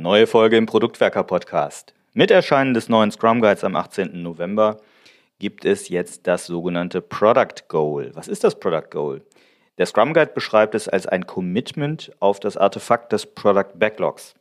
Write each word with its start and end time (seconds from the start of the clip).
Neue 0.00 0.26
Folge 0.26 0.56
im 0.56 0.64
Produktwerker 0.64 1.24
Podcast. 1.24 1.92
Mit 2.14 2.30
Erscheinen 2.30 2.72
des 2.72 2.88
neuen 2.88 3.10
Scrum 3.10 3.42
Guides 3.42 3.64
am 3.64 3.76
18. 3.76 4.22
November 4.22 4.78
gibt 5.38 5.66
es 5.66 5.90
jetzt 5.90 6.26
das 6.26 6.46
sogenannte 6.46 7.02
Product 7.02 7.68
Goal. 7.68 8.10
Was 8.14 8.26
ist 8.26 8.42
das 8.42 8.58
Product 8.58 8.88
Goal? 8.90 9.20
Der 9.76 9.84
Scrum 9.84 10.14
Guide 10.14 10.32
beschreibt 10.34 10.74
es 10.74 10.88
als 10.88 11.06
ein 11.06 11.26
Commitment 11.26 12.12
auf 12.18 12.40
das 12.40 12.56
Artefakt 12.56 13.12
des 13.12 13.26
Product 13.26 13.78
Backlogs. 13.78 14.34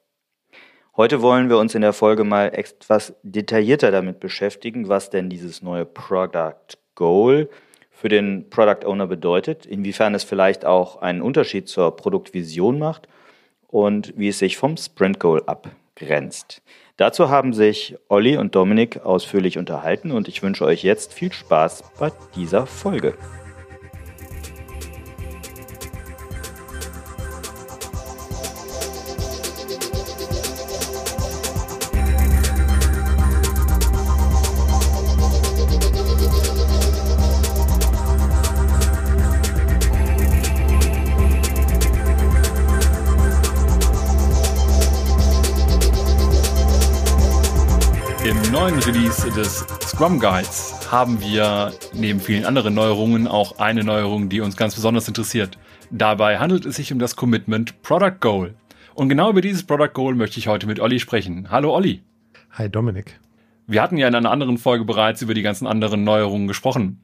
Heute 0.96 1.22
wollen 1.22 1.50
wir 1.50 1.58
uns 1.58 1.76
in 1.76 1.82
der 1.82 1.92
Folge 1.92 2.24
mal 2.24 2.54
etwas 2.54 3.16
detaillierter 3.24 3.92
damit 3.92 4.22
beschäftigen, 4.22 4.88
was 4.88 5.10
denn 5.10 5.30
dieses 5.30 5.62
neue 5.62 5.84
Product 5.84 6.78
Goal 6.96 7.50
für 7.92 8.08
den 8.08 8.50
Product 8.50 8.86
Owner 8.86 9.08
bedeutet, 9.08 9.66
inwiefern 9.66 10.16
es 10.16 10.24
vielleicht 10.24 10.64
auch 10.64 11.02
einen 11.02 11.22
Unterschied 11.22 11.68
zur 11.68 11.98
Produktvision 11.98 12.80
macht 12.80 13.10
und 13.70 14.14
wie 14.18 14.30
es 14.30 14.40
sich 14.40 14.58
vom 14.58 14.78
Sprint 14.78 15.20
Goal 15.20 15.44
abgrenzt. 15.46 16.62
Dazu 16.98 17.30
haben 17.30 17.54
sich 17.54 17.96
Olli 18.10 18.36
und 18.36 18.56
Dominik 18.56 19.06
ausführlich 19.06 19.58
unterhalten 19.58 20.12
und 20.12 20.28
ich 20.28 20.44
wünsche 20.44 20.66
euch 20.66 20.84
jetzt 20.84 21.14
viel 21.14 21.32
Spaß 21.32 21.84
bei 21.98 22.12
dieser 22.36 22.66
Folge. 22.66 23.16
Scrum 50.00 50.18
Guides 50.18 50.90
haben 50.90 51.20
wir 51.20 51.74
neben 51.92 52.22
vielen 52.22 52.46
anderen 52.46 52.74
Neuerungen 52.74 53.28
auch 53.28 53.60
eine 53.60 53.84
Neuerung, 53.84 54.30
die 54.30 54.40
uns 54.40 54.56
ganz 54.56 54.74
besonders 54.76 55.10
interessiert. 55.10 55.58
Dabei 55.92 56.40
handelt 56.40 56.66
es 56.66 56.78
sich 56.78 56.94
um 56.94 57.00
das 57.00 57.18
Commitment 57.18 57.82
Product 57.82 58.16
Goal. 58.22 58.54
Und 58.94 59.10
genau 59.10 59.30
über 59.30 59.42
dieses 59.42 59.64
Product 59.64 59.92
Goal 59.92 60.16
möchte 60.16 60.40
ich 60.40 60.48
heute 60.48 60.68
mit 60.68 60.80
Olli 60.80 61.02
sprechen. 61.02 61.52
Hallo 61.52 61.76
Olli. 61.76 62.02
Hi 62.52 62.70
Dominik. 62.70 63.20
Wir 63.68 63.82
hatten 63.82 63.98
ja 63.98 64.08
in 64.08 64.16
einer 64.16 64.32
anderen 64.32 64.58
Folge 64.58 64.86
bereits 64.86 65.22
über 65.22 65.34
die 65.34 65.42
ganzen 65.42 65.68
anderen 65.68 66.06
Neuerungen 66.06 66.48
gesprochen. 66.48 67.02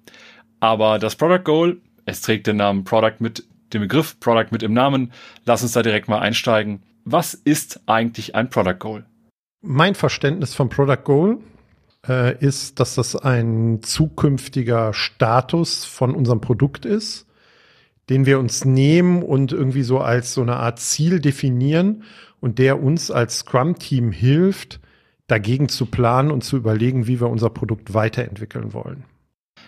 Aber 0.61 0.97
das 0.97 1.17
Product 1.17 1.43
Goal, 1.43 1.81
es 2.05 2.21
trägt 2.21 2.47
den 2.47 2.55
Namen 2.55 2.85
Product 2.85 3.19
mit 3.19 3.43
dem 3.73 3.81
Begriff 3.81 4.21
Product 4.21 4.51
mit 4.51 4.63
im 4.63 4.71
Namen. 4.71 5.11
Lass 5.43 5.63
uns 5.63 5.73
da 5.73 5.81
direkt 5.81 6.07
mal 6.07 6.19
einsteigen. 6.19 6.81
Was 7.03 7.33
ist 7.33 7.81
eigentlich 7.88 8.35
ein 8.35 8.49
Product 8.49 8.79
Goal? 8.79 9.05
Mein 9.61 9.95
Verständnis 9.95 10.55
vom 10.55 10.69
Product 10.69 11.03
Goal 11.03 11.39
äh, 12.08 12.38
ist, 12.44 12.80
dass 12.80 12.95
das 12.95 13.16
ein 13.16 13.81
zukünftiger 13.81 14.94
Status 14.94 15.86
von 15.86 16.14
unserem 16.14 16.42
Produkt 16.42 16.86
ist, 16.86 17.25
den 18.09 18.25
wir 18.25 18.39
uns 18.39 18.66
nehmen 18.66 19.23
und 19.23 19.52
irgendwie 19.52 19.84
so 19.84 20.00
als 20.00 20.34
so 20.34 20.42
eine 20.42 20.58
Art 20.58 20.80
Ziel 20.80 21.20
definieren 21.20 22.03
und 22.39 22.59
der 22.59 22.81
uns 22.81 23.12
als 23.12 23.39
Scrum-Team 23.39 24.12
hilft, 24.12 24.80
dagegen 25.28 25.70
zu 25.70 25.88
planen 25.88 26.31
und 26.31 26.44
zu 26.44 26.58
überlegen, 26.58 27.08
wie 27.08 27.20
wir 27.20 27.30
unser 27.30 27.50
Produkt 27.50 27.94
weiterentwickeln 27.94 28.73
wollen. 28.73 29.06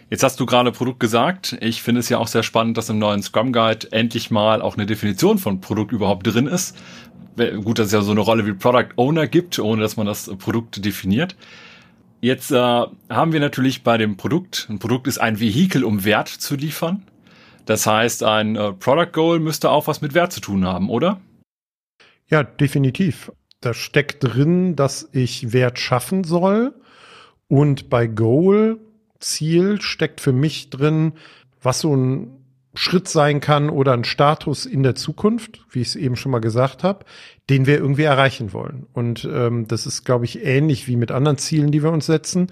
Jetzt 0.09 0.23
hast 0.23 0.39
du 0.39 0.45
gerade 0.45 0.71
Produkt 0.71 0.99
gesagt. 0.99 1.57
Ich 1.59 1.81
finde 1.81 1.99
es 1.99 2.09
ja 2.09 2.17
auch 2.17 2.27
sehr 2.27 2.43
spannend, 2.43 2.77
dass 2.77 2.89
im 2.89 2.99
neuen 2.99 3.21
Scrum 3.21 3.51
Guide 3.51 3.91
endlich 3.91 4.31
mal 4.31 4.61
auch 4.61 4.77
eine 4.77 4.85
Definition 4.85 5.37
von 5.37 5.59
Produkt 5.59 5.91
überhaupt 5.91 6.27
drin 6.27 6.47
ist. 6.47 6.77
Gut, 7.35 7.79
dass 7.79 7.87
es 7.87 7.93
ja 7.93 8.01
so 8.01 8.11
eine 8.11 8.21
Rolle 8.21 8.45
wie 8.45 8.53
Product 8.53 8.89
Owner 8.95 9.27
gibt, 9.27 9.59
ohne 9.59 9.81
dass 9.81 9.97
man 9.97 10.07
das 10.07 10.31
Produkt 10.37 10.83
definiert. 10.83 11.35
Jetzt 12.27 12.51
äh, 12.51 12.57
haben 12.57 13.31
wir 13.31 13.39
natürlich 13.39 13.83
bei 13.83 13.97
dem 13.97 14.17
Produkt, 14.17 14.67
ein 14.69 14.79
Produkt 14.79 15.07
ist 15.07 15.17
ein 15.17 15.39
Vehikel, 15.39 15.85
um 15.85 16.03
Wert 16.03 16.27
zu 16.27 16.55
liefern. 16.55 17.03
Das 17.65 17.87
heißt, 17.87 18.21
ein 18.23 18.57
äh, 18.57 18.73
Product 18.73 19.13
Goal 19.13 19.39
müsste 19.39 19.69
auch 19.69 19.87
was 19.87 20.01
mit 20.01 20.13
Wert 20.13 20.33
zu 20.33 20.41
tun 20.41 20.65
haben, 20.65 20.89
oder? 20.89 21.21
Ja, 22.29 22.43
definitiv. 22.43 23.31
Da 23.61 23.73
steckt 23.73 24.25
drin, 24.25 24.75
dass 24.75 25.07
ich 25.13 25.53
Wert 25.53 25.79
schaffen 25.79 26.25
soll. 26.25 26.73
Und 27.47 27.89
bei 27.89 28.07
Goal, 28.07 28.77
Ziel, 29.21 29.79
steckt 29.79 30.19
für 30.19 30.33
mich 30.33 30.69
drin, 30.69 31.13
was 31.61 31.79
so 31.79 31.95
ein 31.95 32.36
Schritt 32.77 33.07
sein 33.07 33.39
kann 33.39 33.69
oder 33.69 33.93
ein 33.93 34.03
Status 34.03 34.65
in 34.65 34.83
der 34.83 34.95
Zukunft, 34.95 35.65
wie 35.71 35.81
ich 35.81 35.89
es 35.89 35.95
eben 35.95 36.15
schon 36.15 36.31
mal 36.31 36.39
gesagt 36.39 36.83
habe, 36.83 37.05
den 37.49 37.65
wir 37.65 37.77
irgendwie 37.77 38.03
erreichen 38.03 38.53
wollen. 38.53 38.85
Und 38.93 39.27
ähm, 39.31 39.67
das 39.67 39.85
ist, 39.87 40.03
glaube 40.03 40.25
ich, 40.25 40.45
ähnlich 40.45 40.87
wie 40.87 40.95
mit 40.95 41.11
anderen 41.11 41.37
Zielen, 41.37 41.71
die 41.71 41.81
wir 41.81 41.91
uns 41.91 42.05
setzen, 42.05 42.51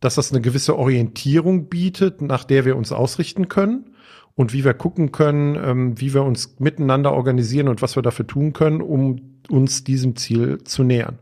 dass 0.00 0.14
das 0.14 0.32
eine 0.32 0.40
gewisse 0.40 0.78
Orientierung 0.78 1.68
bietet, 1.68 2.22
nach 2.22 2.44
der 2.44 2.64
wir 2.64 2.76
uns 2.76 2.92
ausrichten 2.92 3.48
können 3.48 3.90
und 4.34 4.52
wie 4.52 4.64
wir 4.64 4.72
gucken 4.72 5.12
können, 5.12 5.56
ähm, 5.62 6.00
wie 6.00 6.14
wir 6.14 6.22
uns 6.22 6.58
miteinander 6.58 7.12
organisieren 7.12 7.68
und 7.68 7.82
was 7.82 7.94
wir 7.94 8.02
dafür 8.02 8.26
tun 8.26 8.54
können, 8.54 8.80
um 8.80 9.40
uns 9.50 9.84
diesem 9.84 10.16
Ziel 10.16 10.64
zu 10.64 10.82
nähern. 10.82 11.18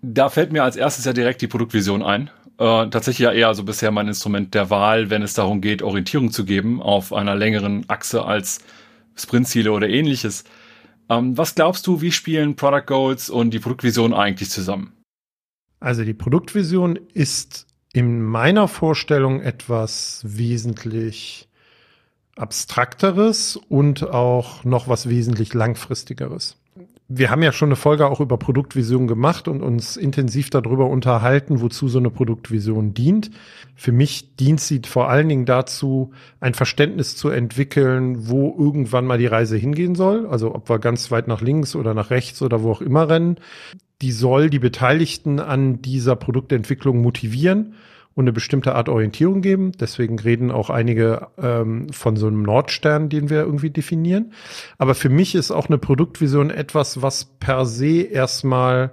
Da 0.00 0.30
fällt 0.30 0.52
mir 0.52 0.64
als 0.64 0.76
erstes 0.76 1.04
ja 1.04 1.12
direkt 1.12 1.42
die 1.42 1.46
Produktvision 1.46 2.02
ein. 2.02 2.30
Äh, 2.58 2.88
tatsächlich 2.90 3.24
ja 3.24 3.32
eher 3.32 3.54
so 3.54 3.64
bisher 3.64 3.90
mein 3.90 4.08
Instrument 4.08 4.54
der 4.54 4.70
Wahl, 4.70 5.10
wenn 5.10 5.22
es 5.22 5.34
darum 5.34 5.60
geht, 5.60 5.82
Orientierung 5.82 6.30
zu 6.30 6.44
geben 6.44 6.82
auf 6.82 7.12
einer 7.12 7.34
längeren 7.34 7.88
Achse 7.88 8.24
als 8.24 8.60
Sprintziele 9.16 9.72
oder 9.72 9.88
ähnliches. 9.88 10.44
Ähm, 11.08 11.36
was 11.36 11.54
glaubst 11.54 11.86
du, 11.86 12.00
wie 12.00 12.12
spielen 12.12 12.56
Product 12.56 12.86
Goals 12.86 13.30
und 13.30 13.50
die 13.50 13.58
Produktvision 13.58 14.14
eigentlich 14.14 14.50
zusammen? 14.50 14.92
Also 15.80 16.04
die 16.04 16.14
Produktvision 16.14 16.96
ist 17.12 17.66
in 17.92 18.22
meiner 18.22 18.68
Vorstellung 18.68 19.40
etwas 19.40 20.22
wesentlich 20.24 21.48
abstrakteres 22.36 23.56
und 23.56 24.08
auch 24.08 24.64
noch 24.64 24.88
was 24.88 25.08
wesentlich 25.08 25.52
langfristigeres 25.52 26.56
wir 27.08 27.30
haben 27.30 27.42
ja 27.42 27.52
schon 27.52 27.68
eine 27.68 27.76
Folge 27.76 28.06
auch 28.06 28.20
über 28.20 28.38
Produktvision 28.38 29.06
gemacht 29.06 29.48
und 29.48 29.62
uns 29.62 29.96
intensiv 29.96 30.50
darüber 30.50 30.86
unterhalten, 30.86 31.60
wozu 31.60 31.88
so 31.88 31.98
eine 31.98 32.10
Produktvision 32.10 32.94
dient. 32.94 33.30
Für 33.74 33.92
mich 33.92 34.36
dient 34.36 34.60
sie 34.60 34.80
vor 34.86 35.10
allen 35.10 35.28
Dingen 35.28 35.44
dazu, 35.44 36.12
ein 36.40 36.54
Verständnis 36.54 37.16
zu 37.16 37.28
entwickeln, 37.28 38.28
wo 38.28 38.54
irgendwann 38.58 39.06
mal 39.06 39.18
die 39.18 39.26
Reise 39.26 39.56
hingehen 39.56 39.94
soll. 39.94 40.26
Also 40.26 40.54
ob 40.54 40.70
wir 40.70 40.78
ganz 40.78 41.10
weit 41.10 41.28
nach 41.28 41.42
links 41.42 41.76
oder 41.76 41.92
nach 41.92 42.10
rechts 42.10 42.40
oder 42.40 42.62
wo 42.62 42.70
auch 42.70 42.80
immer 42.80 43.08
rennen. 43.08 43.36
Die 44.00 44.12
soll 44.12 44.48
die 44.48 44.58
Beteiligten 44.58 45.38
an 45.38 45.82
dieser 45.82 46.16
Produktentwicklung 46.16 47.02
motivieren 47.02 47.74
und 48.14 48.24
eine 48.24 48.32
bestimmte 48.32 48.74
Art 48.74 48.88
Orientierung 48.88 49.40
geben. 49.40 49.72
Deswegen 49.72 50.18
reden 50.18 50.50
auch 50.50 50.70
einige 50.70 51.28
ähm, 51.38 51.88
von 51.90 52.16
so 52.16 52.26
einem 52.26 52.42
Nordstern, 52.42 53.08
den 53.08 53.30
wir 53.30 53.40
irgendwie 53.40 53.70
definieren. 53.70 54.32
Aber 54.78 54.94
für 54.94 55.08
mich 55.08 55.34
ist 55.34 55.50
auch 55.50 55.66
eine 55.66 55.78
Produktvision 55.78 56.50
etwas, 56.50 57.02
was 57.02 57.24
per 57.24 57.64
se 57.66 58.02
erstmal 58.02 58.92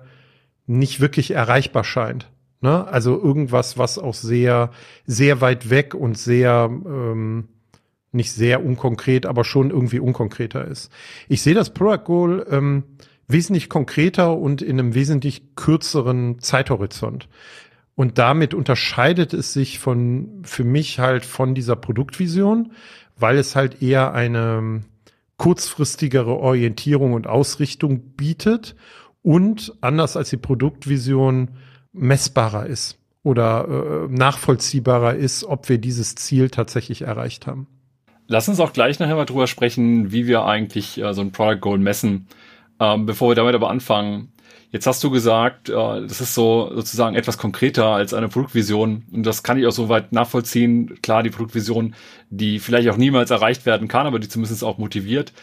nicht 0.67 0.99
wirklich 1.01 1.31
erreichbar 1.31 1.83
scheint. 1.83 2.29
Ne? 2.61 2.87
Also 2.87 3.19
irgendwas, 3.21 3.77
was 3.77 3.97
auch 3.97 4.13
sehr, 4.13 4.71
sehr 5.05 5.41
weit 5.41 5.69
weg 5.69 5.95
und 5.95 6.17
sehr, 6.17 6.69
ähm, 6.69 7.47
nicht 8.11 8.31
sehr 8.31 8.63
unkonkret, 8.65 9.25
aber 9.25 9.43
schon 9.43 9.69
irgendwie 9.69 9.99
unkonkreter 9.99 10.65
ist. 10.65 10.91
Ich 11.27 11.41
sehe 11.41 11.53
das 11.53 11.73
Product 11.73 12.03
Goal 12.05 12.45
ähm, 12.49 12.83
wesentlich 13.27 13.69
konkreter 13.69 14.37
und 14.37 14.61
in 14.61 14.79
einem 14.79 14.95
wesentlich 14.95 15.55
kürzeren 15.55 16.39
Zeithorizont. 16.39 17.29
Und 17.99 18.17
damit 18.17 18.53
unterscheidet 18.53 19.33
es 19.33 19.51
sich 19.51 19.77
von, 19.77 20.41
für 20.43 20.63
mich 20.63 20.99
halt 20.99 21.25
von 21.25 21.53
dieser 21.53 21.75
Produktvision, 21.75 22.71
weil 23.17 23.37
es 23.37 23.57
halt 23.57 23.81
eher 23.81 24.13
eine 24.13 24.83
kurzfristigere 25.35 26.37
Orientierung 26.37 27.11
und 27.11 27.27
Ausrichtung 27.27 27.99
bietet 28.15 28.77
und 29.21 29.73
anders 29.81 30.15
als 30.15 30.29
die 30.29 30.37
Produktvision 30.37 31.49
messbarer 31.91 32.67
ist 32.67 32.97
oder 33.23 33.67
äh, 33.67 34.07
nachvollziehbarer 34.07 35.15
ist, 35.15 35.43
ob 35.43 35.67
wir 35.67 35.77
dieses 35.77 36.15
Ziel 36.15 36.49
tatsächlich 36.49 37.01
erreicht 37.01 37.47
haben. 37.47 37.67
Lass 38.27 38.47
uns 38.47 38.61
auch 38.61 38.71
gleich 38.71 38.99
nachher 38.99 39.17
mal 39.17 39.25
drüber 39.25 39.47
sprechen, 39.47 40.13
wie 40.13 40.25
wir 40.25 40.45
eigentlich 40.45 41.01
äh, 41.01 41.13
so 41.13 41.19
ein 41.19 41.33
Product 41.33 41.59
Goal 41.59 41.79
messen. 41.79 42.29
Ähm, 42.79 43.05
bevor 43.05 43.31
wir 43.31 43.35
damit 43.35 43.55
aber 43.55 43.69
anfangen, 43.69 44.31
Jetzt 44.71 44.85
hast 44.85 45.03
du 45.03 45.09
gesagt, 45.09 45.69
äh, 45.69 45.73
das 45.73 46.21
ist 46.21 46.35
so 46.35 46.71
sozusagen 46.73 47.15
etwas 47.15 47.37
konkreter 47.37 47.87
als 47.87 48.13
eine 48.13 48.27
Produktvision. 48.27 49.03
Und 49.11 49.25
das 49.25 49.41
kann 49.41 49.57
ich 49.57 49.65
auch 49.65 49.71
soweit 49.71 50.11
nachvollziehen. 50.11 51.01
Klar, 51.01 51.23
die 51.23 51.31
Produktvision, 51.31 51.95
die 52.29 52.59
vielleicht 52.59 52.89
auch 52.89 52.97
niemals 52.97 53.31
erreicht 53.31 53.65
werden 53.65 53.87
kann, 53.87 54.05
aber 54.05 54.19
die 54.19 54.29
zumindest 54.29 54.63
auch 54.63 54.77
motiviert. 54.77 55.33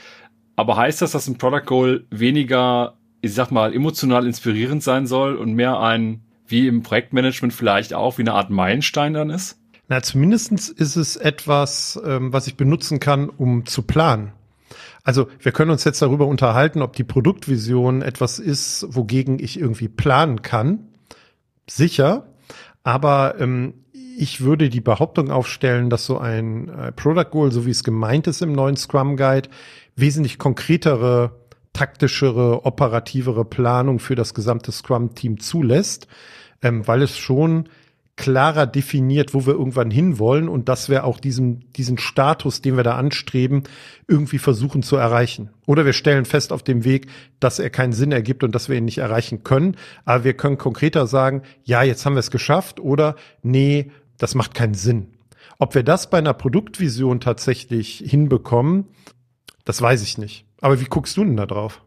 Aber 0.54 0.76
heißt 0.76 1.02
das, 1.02 1.10
dass 1.10 1.26
ein 1.26 1.38
Product 1.38 1.66
Goal 1.66 2.04
weniger, 2.10 2.94
ich 3.20 3.34
sag 3.34 3.50
mal, 3.50 3.74
emotional 3.74 4.26
inspirierend 4.26 4.82
sein 4.82 5.06
soll 5.06 5.36
und 5.36 5.54
mehr 5.54 5.80
ein, 5.80 6.20
wie 6.46 6.68
im 6.68 6.82
Projektmanagement 6.82 7.52
vielleicht 7.52 7.94
auch, 7.94 8.18
wie 8.18 8.22
eine 8.22 8.32
Art 8.32 8.50
Meilenstein 8.50 9.12
dann 9.12 9.30
ist? 9.30 9.58
Na, 9.88 10.02
zumindestens 10.02 10.68
ist 10.68 10.96
es 10.96 11.16
etwas, 11.16 12.00
ähm, 12.04 12.32
was 12.32 12.46
ich 12.46 12.56
benutzen 12.56 13.00
kann, 13.00 13.28
um 13.28 13.66
zu 13.66 13.82
planen. 13.82 14.32
Also 15.06 15.28
wir 15.38 15.52
können 15.52 15.70
uns 15.70 15.84
jetzt 15.84 16.02
darüber 16.02 16.26
unterhalten, 16.26 16.82
ob 16.82 16.94
die 16.94 17.04
Produktvision 17.04 18.02
etwas 18.02 18.40
ist, 18.40 18.84
wogegen 18.88 19.38
ich 19.38 19.60
irgendwie 19.60 19.86
planen 19.86 20.42
kann. 20.42 20.88
Sicher. 21.70 22.26
Aber 22.82 23.36
ähm, 23.38 23.74
ich 23.92 24.40
würde 24.40 24.68
die 24.68 24.80
Behauptung 24.80 25.30
aufstellen, 25.30 25.90
dass 25.90 26.06
so 26.06 26.18
ein 26.18 26.68
äh, 26.70 26.90
Product 26.90 27.30
Goal, 27.30 27.52
so 27.52 27.66
wie 27.66 27.70
es 27.70 27.84
gemeint 27.84 28.26
ist 28.26 28.42
im 28.42 28.50
neuen 28.50 28.76
Scrum 28.76 29.16
Guide, 29.16 29.48
wesentlich 29.94 30.40
konkretere, 30.40 31.36
taktischere, 31.72 32.66
operativere 32.66 33.44
Planung 33.44 34.00
für 34.00 34.16
das 34.16 34.34
gesamte 34.34 34.72
Scrum-Team 34.72 35.38
zulässt, 35.38 36.08
ähm, 36.62 36.84
weil 36.88 37.02
es 37.02 37.16
schon 37.16 37.68
klarer 38.16 38.66
definiert, 38.66 39.34
wo 39.34 39.46
wir 39.46 39.52
irgendwann 39.52 39.90
hinwollen 39.90 40.48
und 40.48 40.68
dass 40.68 40.88
wir 40.88 41.04
auch 41.04 41.20
diesen, 41.20 41.70
diesen 41.74 41.98
Status, 41.98 42.62
den 42.62 42.76
wir 42.76 42.82
da 42.82 42.96
anstreben, 42.96 43.64
irgendwie 44.08 44.38
versuchen 44.38 44.82
zu 44.82 44.96
erreichen. 44.96 45.50
Oder 45.66 45.84
wir 45.84 45.92
stellen 45.92 46.24
fest 46.24 46.52
auf 46.52 46.62
dem 46.62 46.84
Weg, 46.84 47.08
dass 47.40 47.58
er 47.58 47.68
keinen 47.68 47.92
Sinn 47.92 48.12
ergibt 48.12 48.42
und 48.42 48.54
dass 48.54 48.68
wir 48.68 48.76
ihn 48.76 48.86
nicht 48.86 48.98
erreichen 48.98 49.44
können. 49.44 49.76
Aber 50.06 50.24
wir 50.24 50.34
können 50.34 50.56
konkreter 50.56 51.06
sagen, 51.06 51.42
ja, 51.64 51.82
jetzt 51.82 52.06
haben 52.06 52.14
wir 52.14 52.20
es 52.20 52.30
geschafft 52.30 52.80
oder 52.80 53.16
nee, 53.42 53.90
das 54.16 54.34
macht 54.34 54.54
keinen 54.54 54.74
Sinn. 54.74 55.08
Ob 55.58 55.74
wir 55.74 55.82
das 55.82 56.08
bei 56.10 56.18
einer 56.18 56.34
Produktvision 56.34 57.20
tatsächlich 57.20 58.02
hinbekommen, 58.06 58.86
das 59.64 59.80
weiß 59.80 60.02
ich 60.02 60.16
nicht. 60.16 60.46
Aber 60.60 60.80
wie 60.80 60.84
guckst 60.84 61.16
du 61.16 61.24
denn 61.24 61.36
da 61.36 61.44
drauf? 61.44 61.82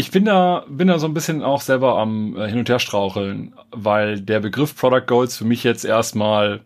Ich 0.00 0.12
bin 0.12 0.26
da, 0.26 0.64
bin 0.68 0.86
da 0.86 1.00
so 1.00 1.08
ein 1.08 1.12
bisschen 1.12 1.42
auch 1.42 1.60
selber 1.60 1.98
am 1.98 2.36
äh, 2.36 2.48
Hin- 2.48 2.60
und 2.60 2.68
Herstraucheln, 2.68 3.52
weil 3.72 4.20
der 4.20 4.38
Begriff 4.38 4.76
Product 4.76 5.08
Goals 5.08 5.36
für 5.36 5.44
mich 5.44 5.64
jetzt 5.64 5.84
erstmal, 5.84 6.60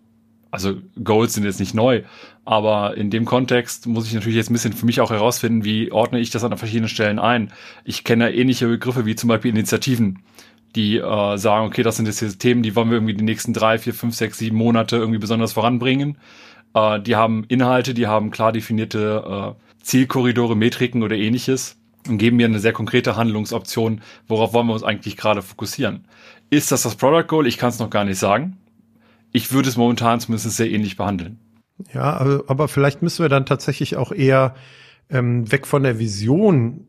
also 0.51 0.75
Goals 1.03 1.33
sind 1.33 1.45
jetzt 1.45 1.59
nicht 1.59 1.73
neu, 1.73 2.03
aber 2.45 2.95
in 2.95 3.09
dem 3.09 3.25
Kontext 3.25 3.87
muss 3.87 4.07
ich 4.07 4.13
natürlich 4.13 4.37
jetzt 4.37 4.51
ein 4.51 4.53
bisschen 4.53 4.75
für 4.75 4.85
mich 4.85 5.01
auch 5.01 5.11
herausfinden, 5.11 5.65
wie 5.65 5.91
ordne 5.91 6.21
ich 6.21 6.29
das 6.29 6.45
an 6.45 6.55
verschiedenen 6.59 6.91
Stellen 6.91 7.19
ein. 7.19 7.51
Ich 7.87 8.05
kenne 8.05 8.35
ähnliche 8.35 8.69
Begriffe 8.69 9.07
wie 9.07 9.17
zum 9.17 9.29
Beispiel 9.29 9.53
Initiativen, 9.53 10.19
die 10.77 10.99
äh, 10.99 11.39
sagen, 11.39 11.67
okay, 11.67 11.83
das 11.83 11.97
sind 11.97 12.05
jetzt 12.05 12.21
diese 12.21 12.37
Themen, 12.37 12.63
die 12.63 12.77
wollen 12.77 12.91
wir 12.91 12.99
irgendwie 12.99 13.15
die 13.15 13.25
nächsten 13.25 13.55
drei, 13.55 13.79
vier, 13.79 13.95
fünf, 13.95 14.15
sechs, 14.15 14.37
sieben 14.37 14.59
Monate 14.59 14.97
irgendwie 14.99 15.19
besonders 15.19 15.55
voranbringen. 15.55 16.19
Äh, 16.75 17.01
die 17.01 17.17
haben 17.17 17.45
Inhalte, 17.49 17.95
die 17.95 18.09
haben 18.09 18.31
klar 18.31 18.53
definierte 18.53 19.55
äh, 19.57 19.83
Zielkorridore, 19.83 20.55
Metriken 20.55 21.03
oder 21.03 21.17
ähnliches 21.17 21.82
und 22.09 22.19
geben 22.19 22.37
mir 22.37 22.47
eine 22.47 22.59
sehr 22.59 22.73
konkrete 22.73 23.17
Handlungsoption, 23.17 24.01
worauf 24.29 24.53
wollen 24.53 24.67
wir 24.67 24.75
uns 24.75 24.83
eigentlich 24.83 25.17
gerade 25.17 25.43
fokussieren. 25.43 26.07
Ist 26.51 26.73
das 26.73 26.83
das 26.83 26.97
Product 26.97 27.27
Goal? 27.29 27.47
Ich 27.47 27.59
kann 27.59 27.71
es 27.71 27.79
noch 27.79 27.91
gar 27.91 28.05
nicht 28.05 28.19
sagen. 28.19 28.59
Ich 29.33 29.53
würde 29.53 29.69
es 29.69 29.77
momentan 29.77 30.21
zumindest 30.21 30.57
sehr 30.57 30.71
ähnlich 30.71 30.97
behandeln. 30.97 31.39
Ja, 31.95 32.17
aber, 32.17 32.45
aber 32.49 32.69
vielleicht 32.69 33.03
müssen 33.03 33.25
wir 33.25 33.29
dann 33.29 33.47
tatsächlich 33.47 33.97
auch 33.97 34.13
eher 34.13 34.55
ähm, 35.09 35.51
weg 35.51 35.67
von 35.67 35.83
der 35.83 35.99
Vision 35.99 36.87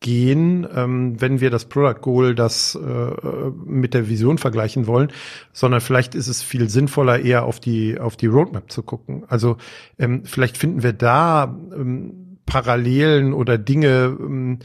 gehen, 0.00 0.66
ähm, 0.74 1.20
wenn 1.20 1.40
wir 1.40 1.50
das 1.50 1.64
Product 1.64 2.00
Goal 2.02 2.34
das 2.34 2.74
äh, 2.74 3.50
mit 3.64 3.94
der 3.94 4.08
Vision 4.08 4.38
vergleichen 4.38 4.86
wollen, 4.86 5.10
sondern 5.52 5.80
vielleicht 5.80 6.14
ist 6.14 6.28
es 6.28 6.42
viel 6.42 6.68
sinnvoller, 6.68 7.20
eher 7.20 7.44
auf 7.44 7.60
die 7.60 7.98
auf 7.98 8.16
die 8.16 8.26
Roadmap 8.26 8.70
zu 8.70 8.82
gucken. 8.82 9.24
Also 9.28 9.56
ähm, 9.98 10.24
vielleicht 10.24 10.58
finden 10.58 10.82
wir 10.82 10.92
da 10.92 11.44
ähm, 11.74 12.25
Parallelen 12.46 13.32
oder 13.32 13.58
Dinge, 13.58 14.16
ähm, 14.18 14.60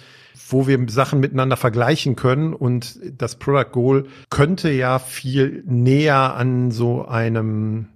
wo 0.50 0.68
wir 0.68 0.80
Sachen 0.88 1.20
miteinander 1.20 1.58
vergleichen 1.58 2.16
können. 2.16 2.54
Und 2.54 3.00
das 3.18 3.38
Product 3.38 3.72
Goal 3.72 4.06
könnte 4.30 4.72
ja 4.72 5.00
viel 5.00 5.64
näher 5.66 6.36
an 6.36 6.72
so 6.72 7.06
einem 7.06 7.88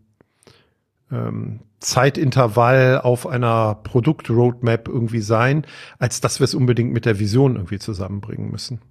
ähm, 1.12 1.60
Zeitintervall 1.80 3.02
auf 3.02 3.28
einer 3.28 3.76
Produktroadmap 3.84 4.88
irgendwie 4.88 5.22
sein, 5.22 5.66
als 6.00 6.20
dass 6.20 6.40
wir 6.40 6.46
es 6.46 6.56
unbedingt 6.56 6.94
mit 6.94 7.06
der 7.06 7.20
Vision 7.20 7.56
irgendwie 7.56 7.80
zusammenbringen 7.80 8.50
müssen. 8.50 8.82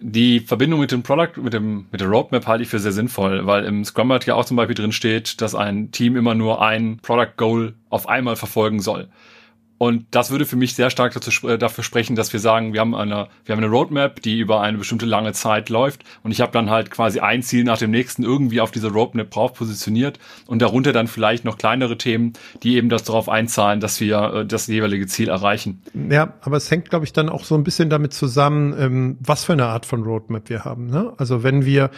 Die 0.00 0.40
Verbindung 0.40 0.80
mit 0.80 0.92
dem 0.92 1.02
Product, 1.02 1.40
mit 1.40 1.54
dem, 1.54 1.86
mit 1.90 2.00
der 2.00 2.08
Roadmap 2.08 2.46
halte 2.46 2.62
ich 2.62 2.68
für 2.68 2.80
sehr 2.80 2.92
sinnvoll, 2.92 3.46
weil 3.46 3.64
im 3.64 3.84
Scrum 3.84 4.12
ja 4.26 4.34
auch 4.34 4.44
zum 4.44 4.56
Beispiel 4.56 4.74
drin 4.74 4.92
steht, 4.92 5.40
dass 5.40 5.54
ein 5.54 5.90
Team 5.90 6.16
immer 6.16 6.34
nur 6.34 6.60
ein 6.60 6.98
Product 6.98 7.36
Goal 7.36 7.74
auf 7.88 8.08
einmal 8.08 8.36
verfolgen 8.36 8.80
soll. 8.80 9.08
Und 9.78 10.06
das 10.10 10.30
würde 10.30 10.46
für 10.46 10.56
mich 10.56 10.74
sehr 10.74 10.90
stark 10.90 11.12
dazu, 11.12 11.48
äh, 11.48 11.58
dafür 11.58 11.84
sprechen, 11.84 12.16
dass 12.16 12.32
wir 12.32 12.40
sagen, 12.40 12.72
wir 12.72 12.80
haben 12.80 12.94
eine, 12.94 13.28
wir 13.44 13.54
haben 13.54 13.62
eine 13.62 13.70
Roadmap, 13.70 14.22
die 14.22 14.38
über 14.38 14.60
eine 14.60 14.78
bestimmte 14.78 15.06
lange 15.06 15.32
Zeit 15.32 15.68
läuft. 15.68 16.02
Und 16.22 16.30
ich 16.30 16.40
habe 16.40 16.52
dann 16.52 16.70
halt 16.70 16.90
quasi 16.90 17.20
ein 17.20 17.42
Ziel 17.42 17.64
nach 17.64 17.78
dem 17.78 17.90
nächsten 17.90 18.22
irgendwie 18.22 18.60
auf 18.60 18.70
dieser 18.70 18.90
Roadmap 18.90 19.30
drauf 19.30 19.52
positioniert 19.54 20.18
und 20.46 20.62
darunter 20.62 20.92
dann 20.92 21.08
vielleicht 21.08 21.44
noch 21.44 21.58
kleinere 21.58 21.98
Themen, 21.98 22.32
die 22.62 22.76
eben 22.76 22.88
das 22.88 23.04
darauf 23.04 23.28
einzahlen, 23.28 23.80
dass 23.80 24.00
wir 24.00 24.18
äh, 24.32 24.46
das 24.46 24.66
jeweilige 24.66 25.06
Ziel 25.06 25.28
erreichen. 25.28 25.82
Ja, 26.10 26.34
aber 26.40 26.56
es 26.56 26.70
hängt, 26.70 26.88
glaube 26.88 27.04
ich, 27.04 27.12
dann 27.12 27.28
auch 27.28 27.44
so 27.44 27.54
ein 27.54 27.64
bisschen 27.64 27.90
damit 27.90 28.14
zusammen, 28.14 28.74
ähm, 28.78 29.18
was 29.20 29.44
für 29.44 29.52
eine 29.52 29.66
Art 29.66 29.84
von 29.84 30.02
Roadmap 30.02 30.48
wir 30.48 30.64
haben. 30.64 30.86
Ne? 30.86 31.12
Also 31.18 31.42
wenn 31.42 31.66
wir 31.66 31.90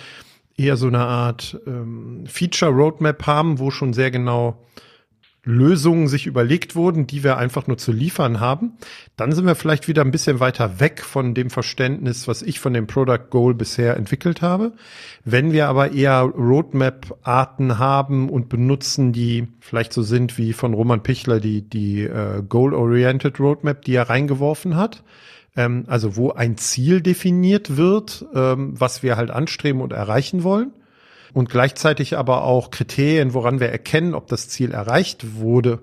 eher 0.56 0.76
so 0.76 0.88
eine 0.88 1.00
Art 1.00 1.58
ähm, 1.66 2.24
Feature 2.26 2.72
Roadmap 2.72 3.26
haben, 3.26 3.60
wo 3.60 3.70
schon 3.70 3.92
sehr 3.92 4.10
genau 4.10 4.58
Lösungen 5.48 6.08
sich 6.08 6.26
überlegt 6.26 6.76
wurden, 6.76 7.06
die 7.06 7.24
wir 7.24 7.38
einfach 7.38 7.66
nur 7.66 7.78
zu 7.78 7.90
liefern 7.90 8.38
haben, 8.38 8.72
dann 9.16 9.32
sind 9.32 9.46
wir 9.46 9.54
vielleicht 9.54 9.88
wieder 9.88 10.02
ein 10.02 10.10
bisschen 10.10 10.40
weiter 10.40 10.78
weg 10.78 11.00
von 11.02 11.34
dem 11.34 11.48
Verständnis, 11.48 12.28
was 12.28 12.42
ich 12.42 12.60
von 12.60 12.74
dem 12.74 12.86
Product 12.86 13.30
Goal 13.30 13.54
bisher 13.54 13.96
entwickelt 13.96 14.42
habe. 14.42 14.72
Wenn 15.24 15.52
wir 15.52 15.68
aber 15.68 15.92
eher 15.92 16.20
Roadmap-Arten 16.20 17.78
haben 17.78 18.28
und 18.28 18.50
benutzen, 18.50 19.12
die 19.12 19.48
vielleicht 19.60 19.94
so 19.94 20.02
sind 20.02 20.36
wie 20.36 20.52
von 20.52 20.74
Roman 20.74 21.02
Pichler 21.02 21.40
die, 21.40 21.62
die 21.62 22.02
äh, 22.02 22.42
Goal-Oriented 22.46 23.40
Roadmap, 23.40 23.82
die 23.82 23.94
er 23.94 24.10
reingeworfen 24.10 24.76
hat, 24.76 25.02
ähm, 25.56 25.84
also 25.86 26.16
wo 26.16 26.30
ein 26.30 26.58
Ziel 26.58 27.00
definiert 27.00 27.78
wird, 27.78 28.26
ähm, 28.34 28.78
was 28.78 29.02
wir 29.02 29.16
halt 29.16 29.30
anstreben 29.30 29.80
und 29.80 29.94
erreichen 29.94 30.42
wollen 30.42 30.72
und 31.32 31.50
gleichzeitig 31.50 32.16
aber 32.16 32.44
auch 32.44 32.70
Kriterien, 32.70 33.34
woran 33.34 33.60
wir 33.60 33.68
erkennen, 33.68 34.14
ob 34.14 34.26
das 34.28 34.48
Ziel 34.48 34.72
erreicht 34.72 35.36
wurde, 35.36 35.80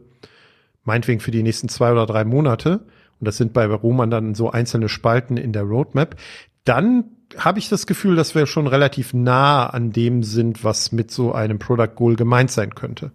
meinetwegen 0.84 1.20
für 1.20 1.32
die 1.32 1.44
nächsten 1.44 1.70
zwei 1.70 1.92
oder 1.92 2.06
drei 2.06 2.26
Monate, 2.26 2.86
und 3.20 3.28
das 3.28 3.38
sind 3.38 3.54
bei 3.54 3.66
Roman 3.66 4.10
dann 4.10 4.36
so 4.36 4.52
einzelne 4.52 4.90
Spalten 4.90 5.38
in 5.38 5.54
der 5.54 5.64
Roadmap, 5.64 6.16
dann 6.64 7.06
habe 7.38 7.60
ich 7.60 7.70
das 7.70 7.88
Gefühl, 7.88 8.16
dass 8.16 8.36
wir 8.36 8.46
schon 8.46 8.68
relativ 8.68 9.14
nah 9.14 9.68
an 9.68 9.92
dem 9.92 10.24
sind, 10.24 10.64
was 10.64 10.92
mit 10.92 11.12
so 11.12 11.34
einem 11.34 11.60
Product 11.60 11.96
Goal 11.96 12.16
gemeint 12.16 12.52
sein 12.52 12.76
könnte. 12.76 13.12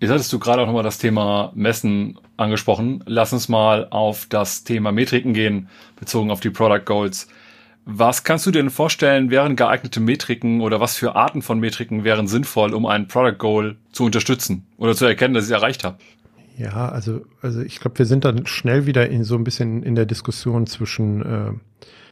Jetzt 0.00 0.10
hattest 0.10 0.32
du 0.32 0.38
gerade 0.38 0.62
auch 0.62 0.66
nochmal 0.66 0.84
das 0.84 0.98
Thema 0.98 1.50
Messen 1.56 2.20
angesprochen. 2.36 3.02
Lass 3.06 3.32
uns 3.32 3.48
mal 3.48 3.88
auf 3.90 4.26
das 4.28 4.62
Thema 4.62 4.92
Metriken 4.92 5.32
gehen, 5.32 5.68
bezogen 5.98 6.30
auf 6.30 6.40
die 6.40 6.50
Product 6.50 6.84
Goals. 6.84 7.26
Was 7.90 8.22
kannst 8.22 8.44
du 8.44 8.50
dir 8.50 8.58
denn 8.58 8.68
vorstellen, 8.68 9.30
wären 9.30 9.56
geeignete 9.56 9.98
Metriken 9.98 10.60
oder 10.60 10.78
was 10.78 10.98
für 10.98 11.16
Arten 11.16 11.40
von 11.40 11.58
Metriken 11.58 12.04
wären 12.04 12.28
sinnvoll, 12.28 12.74
um 12.74 12.84
ein 12.84 13.08
Product 13.08 13.38
Goal 13.38 13.76
zu 13.92 14.04
unterstützen 14.04 14.66
oder 14.76 14.94
zu 14.94 15.06
erkennen, 15.06 15.32
dass 15.32 15.44
ich 15.44 15.50
es 15.50 15.56
erreicht 15.56 15.84
habe? 15.84 15.96
Ja, 16.58 16.90
also, 16.90 17.22
also 17.40 17.62
ich 17.62 17.80
glaube, 17.80 17.98
wir 17.98 18.04
sind 18.04 18.26
dann 18.26 18.46
schnell 18.46 18.84
wieder 18.84 19.08
in 19.08 19.24
so 19.24 19.36
ein 19.36 19.44
bisschen 19.44 19.82
in 19.82 19.94
der 19.94 20.04
Diskussion 20.04 20.66
zwischen 20.66 21.22
äh, 21.22 21.52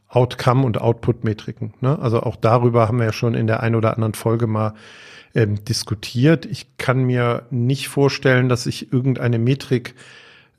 Outcome 0.07 0.65
und 0.65 0.81
Output-Metriken. 0.81 1.75
Ne? 1.81 1.99
Also 1.99 2.21
auch 2.21 2.37
darüber 2.37 2.87
haben 2.87 2.97
wir 2.97 3.05
ja 3.05 3.13
schon 3.13 3.35
in 3.35 3.45
der 3.45 3.61
einen 3.61 3.75
oder 3.75 3.93
anderen 3.93 4.15
Folge 4.15 4.47
mal 4.47 4.73
ähm, 5.35 5.63
diskutiert. 5.63 6.47
Ich 6.47 6.75
kann 6.79 7.03
mir 7.03 7.45
nicht 7.51 7.87
vorstellen, 7.87 8.49
dass 8.49 8.65
ich 8.65 8.91
irgendeine 8.91 9.37
Metrik 9.37 9.93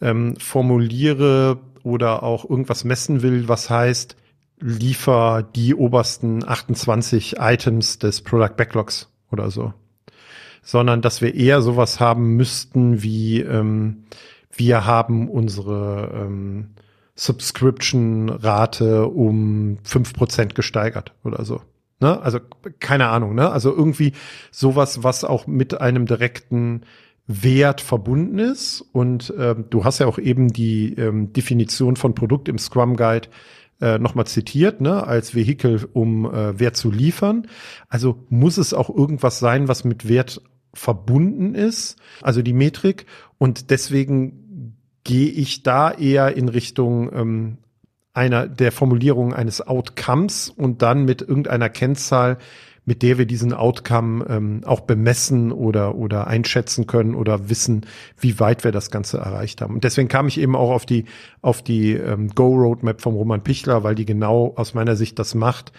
ähm, 0.01 0.37
formuliere 0.37 1.59
oder 1.83 2.23
auch 2.23 2.49
irgendwas 2.49 2.85
messen 2.85 3.23
will, 3.23 3.49
was 3.49 3.69
heißt, 3.69 4.15
liefer 4.61 5.43
die 5.55 5.75
obersten 5.75 6.47
28 6.47 7.37
Items 7.39 7.99
des 7.99 8.23
Product 8.23 8.57
Backlogs 8.57 9.09
oder 9.31 9.51
so. 9.51 9.73
Sondern 10.63 11.03
dass 11.03 11.23
wir 11.23 11.35
eher 11.35 11.63
sowas 11.63 12.01
haben 12.01 12.37
müssten 12.37 13.03
wie 13.03 13.41
ähm, 13.41 14.05
wir 14.55 14.85
haben 14.85 15.29
unsere 15.29 16.11
ähm, 16.15 16.71
Subscription-Rate 17.15 19.07
um 19.07 19.79
fünf 19.83 20.13
Prozent 20.13 20.55
gesteigert 20.55 21.15
oder 21.25 21.45
so. 21.45 21.61
Ne? 22.01 22.21
Also 22.21 22.39
keine 22.79 23.09
Ahnung, 23.09 23.35
ne? 23.35 23.51
Also 23.51 23.75
irgendwie 23.75 24.13
sowas, 24.51 25.03
was 25.03 25.25
auch 25.25 25.47
mit 25.47 25.81
einem 25.81 26.07
direkten 26.07 26.83
Wert 27.27 27.81
verbunden 27.81 28.39
ist. 28.39 28.85
Und 28.93 29.33
ähm, 29.39 29.67
du 29.71 29.85
hast 29.85 29.99
ja 29.99 30.07
auch 30.07 30.19
eben 30.19 30.49
die 30.49 30.95
ähm, 30.95 31.33
Definition 31.33 31.97
von 31.97 32.15
Produkt 32.15 32.49
im 32.49 32.59
Scrum 32.59 32.97
Guide 32.97 33.29
äh, 33.81 33.99
nochmal 33.99 34.27
zitiert, 34.27 34.81
ne, 34.81 35.07
als 35.07 35.35
Vehikel, 35.35 35.89
um 35.93 36.27
äh, 36.27 36.59
Wert 36.59 36.77
zu 36.77 36.91
liefern. 36.91 37.47
Also 37.89 38.25
muss 38.29 38.59
es 38.59 38.75
auch 38.75 38.91
irgendwas 38.91 39.39
sein, 39.39 39.69
was 39.69 39.85
mit 39.85 40.09
Wert 40.09 40.43
verbunden 40.75 41.55
ist, 41.55 41.97
also 42.23 42.43
die 42.43 42.53
Metrik. 42.53 43.07
Und 43.39 43.71
deswegen 43.71 44.77
gehe 45.05 45.31
ich 45.31 45.63
da 45.63 45.91
eher 45.91 46.37
in 46.37 46.49
Richtung 46.49 47.11
ähm, 47.13 47.59
einer 48.13 48.49
der 48.49 48.73
Formulierung 48.73 49.33
eines 49.33 49.67
Outcomes 49.67 50.51
und 50.51 50.83
dann 50.83 51.05
mit 51.05 51.23
irgendeiner 51.23 51.69
Kennzahl 51.69 52.39
mit 52.89 53.03
der 53.03 53.19
wir 53.19 53.27
diesen 53.27 53.53
Outcome 53.53 54.25
ähm, 54.31 54.63
auch 54.65 54.81
bemessen 54.81 55.53
oder, 55.53 55.95
oder 55.97 56.27
einschätzen 56.27 56.87
können 56.87 57.15
oder 57.15 57.51
wissen, 57.51 57.85
wie 58.19 58.41
weit 58.41 58.65
wir 58.65 58.73
das 58.73 58.91
Ganze 58.91 59.19
erreicht 59.19 59.61
haben. 59.61 59.75
Und 59.75 59.85
deswegen 59.85 60.09
kam 60.09 60.27
ich 60.27 60.41
eben 60.41 60.57
auch 60.57 60.71
auf 60.71 60.87
die, 60.87 61.05
auf 61.43 61.61
die 61.61 61.93
ähm, 61.93 62.31
Go-Roadmap 62.31 63.03
vom 63.03 63.15
Roman 63.15 63.45
Pichler, 63.45 63.85
weil 63.85 63.95
die 63.95 64.07
genau 64.07 64.55
aus 64.57 64.73
meiner 64.73 64.97
Sicht 64.97 65.19
das 65.19 65.35
macht, 65.35 65.73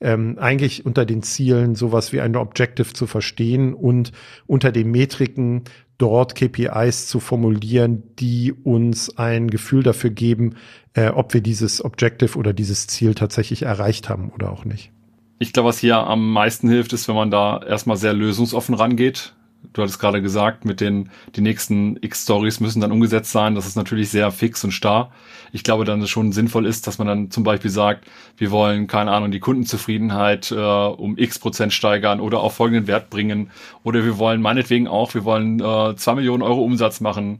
ähm, 0.00 0.38
eigentlich 0.40 0.86
unter 0.86 1.04
den 1.04 1.22
Zielen 1.22 1.74
sowas 1.74 2.14
wie 2.14 2.22
ein 2.22 2.34
Objective 2.34 2.94
zu 2.94 3.06
verstehen 3.06 3.74
und 3.74 4.12
unter 4.46 4.72
den 4.72 4.90
Metriken 4.90 5.64
dort 5.98 6.34
KPIs 6.34 7.08
zu 7.08 7.20
formulieren, 7.20 8.04
die 8.18 8.54
uns 8.54 9.18
ein 9.18 9.50
Gefühl 9.50 9.82
dafür 9.82 10.08
geben, 10.08 10.54
äh, 10.94 11.08
ob 11.08 11.34
wir 11.34 11.42
dieses 11.42 11.84
Objective 11.84 12.38
oder 12.38 12.54
dieses 12.54 12.86
Ziel 12.86 13.14
tatsächlich 13.14 13.64
erreicht 13.64 14.08
haben 14.08 14.30
oder 14.30 14.50
auch 14.50 14.64
nicht. 14.64 14.93
Ich 15.38 15.52
glaube, 15.52 15.68
was 15.68 15.78
hier 15.78 15.98
am 15.98 16.32
meisten 16.32 16.68
hilft, 16.68 16.92
ist, 16.92 17.08
wenn 17.08 17.16
man 17.16 17.30
da 17.30 17.60
erstmal 17.62 17.96
sehr 17.96 18.12
lösungsoffen 18.12 18.74
rangeht 18.74 19.34
du 19.72 19.82
hattest 19.82 19.98
gerade 19.98 20.20
gesagt, 20.20 20.64
mit 20.64 20.80
den 20.80 21.10
die 21.34 21.40
nächsten 21.40 21.96
X-Stories 22.00 22.60
müssen 22.60 22.80
dann 22.80 22.92
umgesetzt 22.92 23.32
sein. 23.32 23.54
Das 23.54 23.66
ist 23.66 23.76
natürlich 23.76 24.10
sehr 24.10 24.30
fix 24.30 24.62
und 24.64 24.72
starr. 24.72 25.12
Ich 25.52 25.64
glaube, 25.64 25.84
dann 25.84 26.02
es 26.02 26.10
schon 26.10 26.32
sinnvoll 26.32 26.66
ist, 26.66 26.86
dass 26.86 26.98
man 26.98 27.06
dann 27.06 27.30
zum 27.30 27.44
Beispiel 27.44 27.70
sagt, 27.70 28.06
wir 28.36 28.50
wollen, 28.50 28.86
keine 28.86 29.12
Ahnung, 29.12 29.30
die 29.30 29.40
Kundenzufriedenheit 29.40 30.50
äh, 30.50 30.56
um 30.56 31.16
X 31.16 31.38
Prozent 31.38 31.72
steigern 31.72 32.20
oder 32.20 32.40
auf 32.40 32.54
folgenden 32.54 32.86
Wert 32.86 33.10
bringen. 33.10 33.50
Oder 33.82 34.04
wir 34.04 34.18
wollen 34.18 34.42
meinetwegen 34.42 34.88
auch, 34.88 35.14
wir 35.14 35.24
wollen 35.24 35.60
äh, 35.60 35.96
zwei 35.96 36.14
Millionen 36.14 36.42
Euro 36.42 36.62
Umsatz 36.62 37.00
machen. 37.00 37.38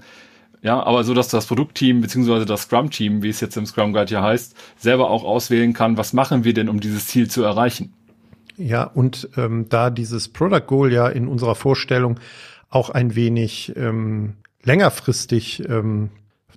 Ja, 0.64 0.82
aber 0.82 1.04
so, 1.04 1.12
dass 1.12 1.28
das 1.28 1.44
Produktteam 1.44 2.00
beziehungsweise 2.00 2.46
das 2.46 2.62
Scrum-Team, 2.62 3.22
wie 3.22 3.28
es 3.28 3.40
jetzt 3.40 3.54
im 3.58 3.66
Scrum 3.66 3.92
Guide 3.92 4.10
ja 4.10 4.22
heißt, 4.22 4.56
selber 4.78 5.10
auch 5.10 5.22
auswählen 5.22 5.74
kann, 5.74 5.98
was 5.98 6.14
machen 6.14 6.42
wir 6.44 6.54
denn, 6.54 6.70
um 6.70 6.80
dieses 6.80 7.06
Ziel 7.06 7.28
zu 7.28 7.42
erreichen. 7.42 7.92
Ja, 8.56 8.84
und 8.84 9.28
ähm, 9.36 9.66
da 9.68 9.90
dieses 9.90 10.30
Product 10.30 10.66
Goal 10.66 10.90
ja 10.90 11.06
in 11.06 11.28
unserer 11.28 11.54
Vorstellung 11.54 12.18
auch 12.70 12.88
ein 12.88 13.14
wenig 13.14 13.74
ähm, 13.76 14.36
längerfristig 14.62 15.68
ähm, 15.68 16.08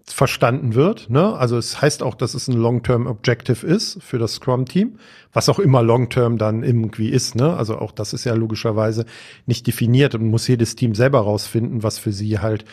verstanden 0.06 0.74
wird. 0.74 1.10
Ne? 1.10 1.36
Also 1.36 1.58
es 1.58 1.82
heißt 1.82 2.02
auch, 2.02 2.16
dass 2.16 2.34
es 2.34 2.48
ein 2.48 2.56
Long-Term 2.56 3.08
Objective 3.08 3.68
ist 3.68 4.02
für 4.02 4.18
das 4.18 4.36
Scrum-Team, 4.36 5.00
was 5.34 5.50
auch 5.50 5.60
immer 5.60 5.84
Long-Term 5.84 6.38
dann 6.38 6.64
irgendwie 6.64 7.10
ist. 7.10 7.36
Ne? 7.36 7.54
Also 7.54 7.78
auch 7.78 7.92
das 7.92 8.14
ist 8.14 8.24
ja 8.24 8.34
logischerweise 8.36 9.06
nicht 9.46 9.68
definiert 9.68 10.16
und 10.16 10.30
muss 10.30 10.48
jedes 10.48 10.76
Team 10.76 10.96
selber 10.96 11.20
rausfinden, 11.20 11.84
was 11.84 12.00
für 12.00 12.14
sie 12.14 12.40
halt 12.40 12.64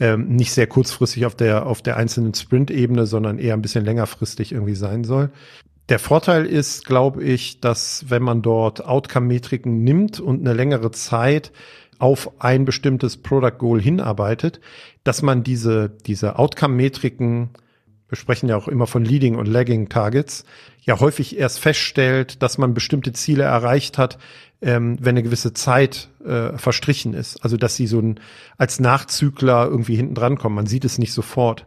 ähm, 0.00 0.28
nicht 0.28 0.52
sehr 0.52 0.66
kurzfristig 0.66 1.26
auf 1.26 1.34
der 1.34 1.66
auf 1.66 1.82
der 1.82 1.96
einzelnen 1.96 2.34
Sprint-Ebene, 2.34 3.06
sondern 3.06 3.38
eher 3.38 3.54
ein 3.54 3.62
bisschen 3.62 3.84
längerfristig 3.84 4.52
irgendwie 4.52 4.76
sein 4.76 5.04
soll. 5.04 5.30
Der 5.88 5.98
Vorteil 5.98 6.44
ist, 6.44 6.84
glaube 6.84 7.24
ich, 7.24 7.60
dass 7.60 8.04
wenn 8.08 8.22
man 8.22 8.42
dort 8.42 8.84
Outcome-Metriken 8.84 9.82
nimmt 9.82 10.20
und 10.20 10.40
eine 10.40 10.52
längere 10.52 10.90
Zeit 10.90 11.50
auf 11.98 12.30
ein 12.40 12.64
bestimmtes 12.64 13.16
Product 13.16 13.58
Goal 13.58 13.80
hinarbeitet, 13.80 14.60
dass 15.02 15.22
man 15.22 15.42
diese, 15.42 15.88
diese 15.88 16.38
Outcome-Metriken, 16.38 17.50
wir 18.08 18.16
sprechen 18.16 18.48
ja 18.48 18.56
auch 18.56 18.68
immer 18.68 18.86
von 18.86 19.04
Leading 19.04 19.36
und 19.36 19.46
Lagging 19.46 19.88
Targets, 19.88 20.44
ja 20.82 21.00
häufig 21.00 21.38
erst 21.38 21.58
feststellt, 21.58 22.42
dass 22.42 22.58
man 22.58 22.74
bestimmte 22.74 23.12
Ziele 23.14 23.44
erreicht 23.44 23.98
hat, 23.98 24.18
ähm, 24.60 24.96
wenn 25.00 25.10
eine 25.10 25.22
gewisse 25.22 25.52
Zeit 25.52 26.08
äh, 26.24 26.56
verstrichen 26.58 27.14
ist. 27.14 27.42
Also 27.44 27.56
dass 27.56 27.76
sie 27.76 27.86
so 27.86 28.00
ein, 28.00 28.20
als 28.56 28.80
Nachzügler 28.80 29.66
irgendwie 29.66 29.96
hinten 29.96 30.14
dran 30.14 30.38
kommen. 30.38 30.54
Man 30.54 30.66
sieht 30.66 30.84
es 30.84 30.98
nicht 30.98 31.12
sofort. 31.12 31.66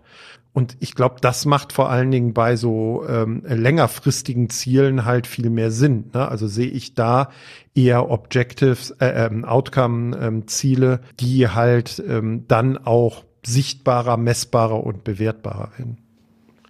Und 0.54 0.76
ich 0.82 0.96
glaube, 0.96 1.16
das 1.22 1.46
macht 1.46 1.72
vor 1.72 1.90
allen 1.90 2.12
Dingen 2.12 2.34
bei 2.34 2.58
so 2.58 3.06
ähm, 3.08 3.42
längerfristigen 3.46 4.50
Zielen 4.50 5.06
halt 5.06 5.26
viel 5.26 5.50
mehr 5.50 5.72
Sinn. 5.72 6.10
Ne? 6.14 6.28
Also 6.28 6.48
sehe 6.48 6.68
ich 6.68 6.94
da 6.94 7.30
eher 7.74 8.10
Objectives, 8.10 8.92
äh, 9.00 9.28
ähm, 9.28 9.46
Outcome-Ziele, 9.46 10.92
ähm, 10.92 11.00
die 11.22 11.48
halt 11.48 12.04
ähm, 12.06 12.46
dann 12.50 12.78
auch 12.78 13.24
sichtbarer, 13.46 14.18
messbarer 14.18 14.84
und 14.84 15.06
bewertbarer 15.06 15.72
werden. 15.78 15.98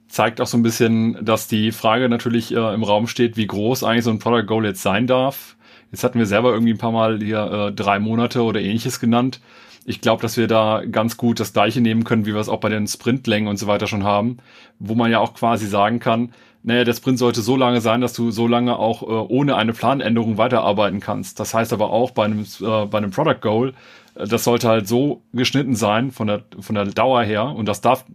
Zeigt 0.07 0.41
auch 0.41 0.47
so 0.47 0.57
ein 0.57 0.63
bisschen, 0.63 1.17
dass 1.25 1.47
die 1.47 1.71
Frage 1.71 2.07
natürlich 2.07 2.53
äh, 2.53 2.73
im 2.73 2.83
Raum 2.83 3.07
steht, 3.07 3.35
wie 3.35 3.47
groß 3.47 3.83
eigentlich 3.83 4.03
so 4.03 4.11
ein 4.11 4.19
Product 4.19 4.45
Goal 4.45 4.65
jetzt 4.65 4.83
sein 4.83 5.07
darf. 5.07 5.57
Jetzt 5.91 6.03
hatten 6.03 6.19
wir 6.19 6.25
selber 6.25 6.53
irgendwie 6.53 6.73
ein 6.73 6.77
paar 6.77 6.91
Mal 6.91 7.19
hier 7.19 7.69
äh, 7.69 7.71
drei 7.73 7.99
Monate 7.99 8.43
oder 8.43 8.61
ähnliches 8.61 8.99
genannt 8.99 9.41
ich 9.85 10.01
glaube, 10.01 10.21
dass 10.21 10.37
wir 10.37 10.47
da 10.47 10.83
ganz 10.89 11.17
gut 11.17 11.39
das 11.39 11.53
gleiche 11.53 11.81
nehmen 11.81 12.03
können, 12.03 12.25
wie 12.25 12.33
wir 12.33 12.39
es 12.39 12.49
auch 12.49 12.59
bei 12.59 12.69
den 12.69 12.87
Sprintlängen 12.87 13.49
und 13.49 13.57
so 13.57 13.67
weiter 13.67 13.87
schon 13.87 14.03
haben, 14.03 14.37
wo 14.79 14.95
man 14.95 15.11
ja 15.11 15.19
auch 15.19 15.33
quasi 15.33 15.67
sagen 15.67 15.99
kann, 15.99 16.33
naja, 16.63 16.83
der 16.83 16.93
Sprint 16.93 17.17
sollte 17.17 17.41
so 17.41 17.57
lange 17.57 17.81
sein, 17.81 18.01
dass 18.01 18.13
du 18.13 18.29
so 18.29 18.47
lange 18.47 18.77
auch 18.77 19.01
äh, 19.01 19.05
ohne 19.05 19.55
eine 19.55 19.73
Planänderung 19.73 20.37
weiterarbeiten 20.37 20.99
kannst. 20.99 21.39
Das 21.39 21.55
heißt 21.55 21.73
aber 21.73 21.89
auch 21.89 22.11
bei 22.11 22.25
einem, 22.25 22.45
äh, 22.61 22.85
bei 22.85 22.99
einem 22.99 23.09
Product 23.09 23.41
Goal, 23.41 23.73
äh, 24.13 24.27
das 24.27 24.43
sollte 24.43 24.69
halt 24.69 24.87
so 24.87 25.23
geschnitten 25.33 25.73
sein 25.75 26.11
von 26.11 26.27
der, 26.27 26.43
von 26.59 26.75
der 26.75 26.85
Dauer 26.85 27.23
her 27.23 27.45
und 27.45 27.65
das 27.65 27.81
darf 27.81 28.05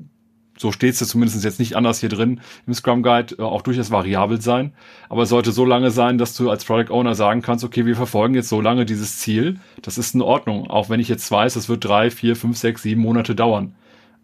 so 0.56 0.72
steht 0.72 1.00
es 1.00 1.08
zumindest 1.08 1.44
jetzt 1.44 1.58
nicht 1.58 1.76
anders 1.76 2.00
hier 2.00 2.08
drin 2.08 2.40
im 2.66 2.74
Scrum 2.74 3.02
Guide, 3.02 3.36
äh, 3.38 3.42
auch 3.42 3.62
durchaus 3.62 3.90
variabel 3.90 4.40
sein. 4.40 4.72
Aber 5.08 5.22
es 5.22 5.28
sollte 5.28 5.52
so 5.52 5.64
lange 5.64 5.90
sein, 5.90 6.18
dass 6.18 6.34
du 6.34 6.50
als 6.50 6.64
Product 6.64 6.92
Owner 6.92 7.14
sagen 7.14 7.42
kannst, 7.42 7.64
okay, 7.64 7.86
wir 7.86 7.96
verfolgen 7.96 8.34
jetzt 8.34 8.48
so 8.48 8.60
lange 8.60 8.86
dieses 8.86 9.18
Ziel. 9.18 9.58
Das 9.82 9.98
ist 9.98 10.14
in 10.14 10.22
Ordnung. 10.22 10.68
Auch 10.68 10.88
wenn 10.88 11.00
ich 11.00 11.08
jetzt 11.08 11.30
weiß, 11.30 11.56
es 11.56 11.68
wird 11.68 11.84
drei, 11.84 12.10
vier, 12.10 12.36
fünf, 12.36 12.56
sechs, 12.56 12.82
sieben 12.82 13.00
Monate 13.00 13.34
dauern. 13.34 13.74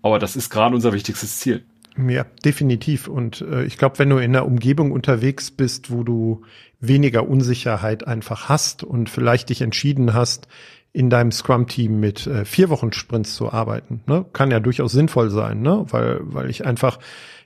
Aber 0.02 0.18
das 0.18 0.36
ist 0.36 0.50
gerade 0.50 0.74
unser 0.74 0.92
wichtigstes 0.92 1.38
Ziel. 1.38 1.64
Ja, 2.08 2.24
definitiv. 2.44 3.08
Und 3.08 3.42
äh, 3.42 3.64
ich 3.64 3.76
glaube, 3.76 3.98
wenn 3.98 4.08
du 4.08 4.16
in 4.16 4.34
einer 4.34 4.46
Umgebung 4.46 4.92
unterwegs 4.92 5.50
bist, 5.50 5.90
wo 5.90 6.02
du 6.02 6.42
weniger 6.80 7.28
Unsicherheit 7.28 8.06
einfach 8.06 8.48
hast 8.48 8.82
und 8.82 9.10
vielleicht 9.10 9.50
dich 9.50 9.60
entschieden 9.60 10.14
hast, 10.14 10.48
in 10.92 11.08
deinem 11.08 11.32
Scrum-Team 11.32 11.98
mit 12.00 12.26
äh, 12.26 12.44
vier 12.44 12.68
Wochen 12.68 12.92
Sprints 12.92 13.34
zu 13.34 13.52
arbeiten. 13.52 14.02
Ne? 14.06 14.26
Kann 14.32 14.50
ja 14.50 14.60
durchaus 14.60 14.92
sinnvoll 14.92 15.30
sein, 15.30 15.62
ne? 15.62 15.86
weil, 15.88 16.20
weil 16.22 16.50
ich 16.50 16.66
einfach 16.66 16.98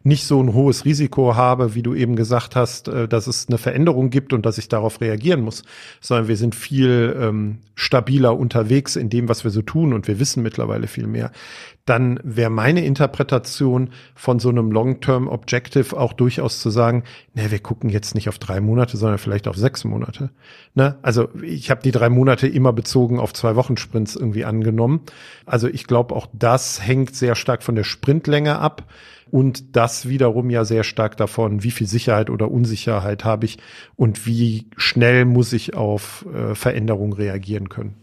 nicht 0.07 0.25
so 0.25 0.41
ein 0.41 0.55
hohes 0.55 0.85
Risiko 0.85 1.35
habe, 1.35 1.75
wie 1.75 1.83
du 1.83 1.93
eben 1.93 2.15
gesagt 2.15 2.55
hast, 2.55 2.87
äh, 2.87 3.09
dass 3.09 3.27
es 3.27 3.49
eine 3.49 3.59
Veränderung 3.59 4.09
gibt 4.11 4.33
und 4.33 4.47
dass 4.47 4.57
ich 4.57 4.69
darauf 4.69 5.01
reagieren 5.01 5.41
muss, 5.41 5.65
sondern 6.01 6.29
wir 6.29 6.37
sind 6.37 6.55
viel 6.55 7.17
ähm, 7.21 7.59
stabiler 7.75 8.39
unterwegs 8.39 8.95
in 8.95 9.11
dem, 9.11 9.29
was 9.29 9.43
wir 9.43 9.51
so 9.51 9.63
tun 9.63 9.93
und 9.93 10.07
wir 10.07 10.21
wissen 10.21 10.45
mittlerweile 10.45 10.87
viel 10.87 11.09
mehr. 11.09 11.33
Dann 11.87 12.21
wäre 12.23 12.51
meine 12.51 12.85
Interpretation 12.85 13.91
von 14.15 14.39
so 14.39 14.49
einem 14.49 14.71
Long-Term 14.71 15.27
Objective 15.27 15.97
auch 15.97 16.13
durchaus 16.13 16.61
zu 16.61 16.71
sagen, 16.71 17.03
ne, 17.35 17.51
wir 17.51 17.59
gucken 17.59 17.91
jetzt 17.91 18.15
nicht 18.15 18.29
auf 18.29 18.39
drei 18.39 18.61
Monate, 18.61 18.97
sondern 18.97 19.19
vielleicht 19.19 19.49
auf 19.49 19.57
sechs 19.57 19.85
Monate. 19.85 20.31
Ne? 20.75 20.99
Also 21.03 21.29
ich 21.43 21.71
habe 21.71 21.83
die 21.83 21.93
drei 21.93 22.11
Monate 22.11 22.47
immer 22.47 22.73
bezogen 22.73 23.19
auf 23.19 23.33
zwei 23.33 23.57
Wochen 23.57 23.77
Sprints 23.77 24.15
irgendwie 24.15 24.45
angenommen. 24.45 25.01
Also 25.47 25.67
ich 25.67 25.87
glaube, 25.89 26.15
auch 26.15 26.29
das 26.33 26.81
hängt 26.81 27.17
sehr 27.17 27.35
stark 27.35 27.65
von 27.65 27.75
der 27.75 27.85
Sprintlänge 27.85 28.59
ab 28.59 28.85
und 29.30 29.76
das 29.76 30.09
wiederum 30.09 30.50
ja 30.50 30.64
sehr 30.64 30.85
stark 30.85 31.16
davon, 31.16 31.62
wie 31.62 31.71
viel 31.71 31.87
Sicherheit 31.87 32.30
oder 32.30 32.50
Unsicherheit 32.50 33.25
habe 33.25 33.47
ich 33.47 33.59
und 33.97 34.26
wie 34.26 34.66
schnell 34.76 35.25
muss 35.25 35.52
ich 35.52 35.75
auf 35.75 36.26
äh, 36.33 36.54
Veränderungen 36.54 37.12
reagieren 37.12 37.68
können. 37.68 37.95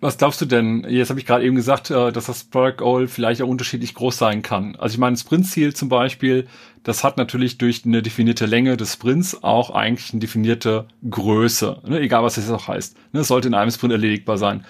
Was 0.00 0.18
glaubst 0.18 0.42
du 0.42 0.44
denn? 0.44 0.86
Jetzt 0.88 1.08
habe 1.08 1.18
ich 1.18 1.26
gerade 1.26 1.44
eben 1.44 1.56
gesagt, 1.56 1.90
äh, 1.90 2.12
dass 2.12 2.26
das 2.26 2.44
Product 2.44 2.76
Goal 2.76 3.08
vielleicht 3.08 3.40
auch 3.40 3.48
unterschiedlich 3.48 3.94
groß 3.94 4.18
sein 4.18 4.42
kann. 4.42 4.76
Also 4.76 4.94
ich 4.94 4.98
meine, 4.98 5.16
Sprintziel 5.16 5.74
zum 5.74 5.88
Beispiel, 5.88 6.46
das 6.82 7.02
hat 7.02 7.16
natürlich 7.16 7.56
durch 7.56 7.84
eine 7.86 8.02
definierte 8.02 8.44
Länge 8.44 8.76
des 8.76 8.92
Sprints 8.92 9.42
auch 9.42 9.70
eigentlich 9.70 10.12
eine 10.12 10.20
definierte 10.20 10.86
Größe, 11.08 11.78
ne? 11.86 12.00
egal 12.00 12.22
was 12.22 12.34
das 12.34 12.50
auch 12.50 12.68
heißt. 12.68 12.96
Ne? 13.12 13.20
Es 13.20 13.28
sollte 13.28 13.48
in 13.48 13.54
einem 13.54 13.70
Sprint 13.70 13.92
erledigbar 13.92 14.36
sein. 14.36 14.66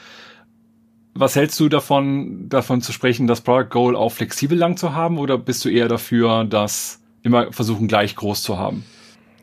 Was 1.19 1.35
hältst 1.35 1.59
du 1.61 1.71
davon, 1.71 2.49
davon 2.51 2.83
zu 2.83 2.93
sprechen, 2.93 3.27
das 3.27 3.41
Product 3.41 3.71
Goal 3.71 3.97
auch 3.97 4.11
flexibel 4.11 4.59
lang 4.59 4.77
zu 4.77 4.93
haben 4.95 5.19
oder 5.19 5.39
bist 5.39 5.65
du 5.65 5.71
eher 5.71 5.89
dafür, 5.89 6.45
das 6.45 7.01
immer 7.23 7.53
versuchen 7.53 7.89
gleich 7.89 8.17
groß 8.17 8.43
zu 8.43 8.59
haben? 8.59 8.85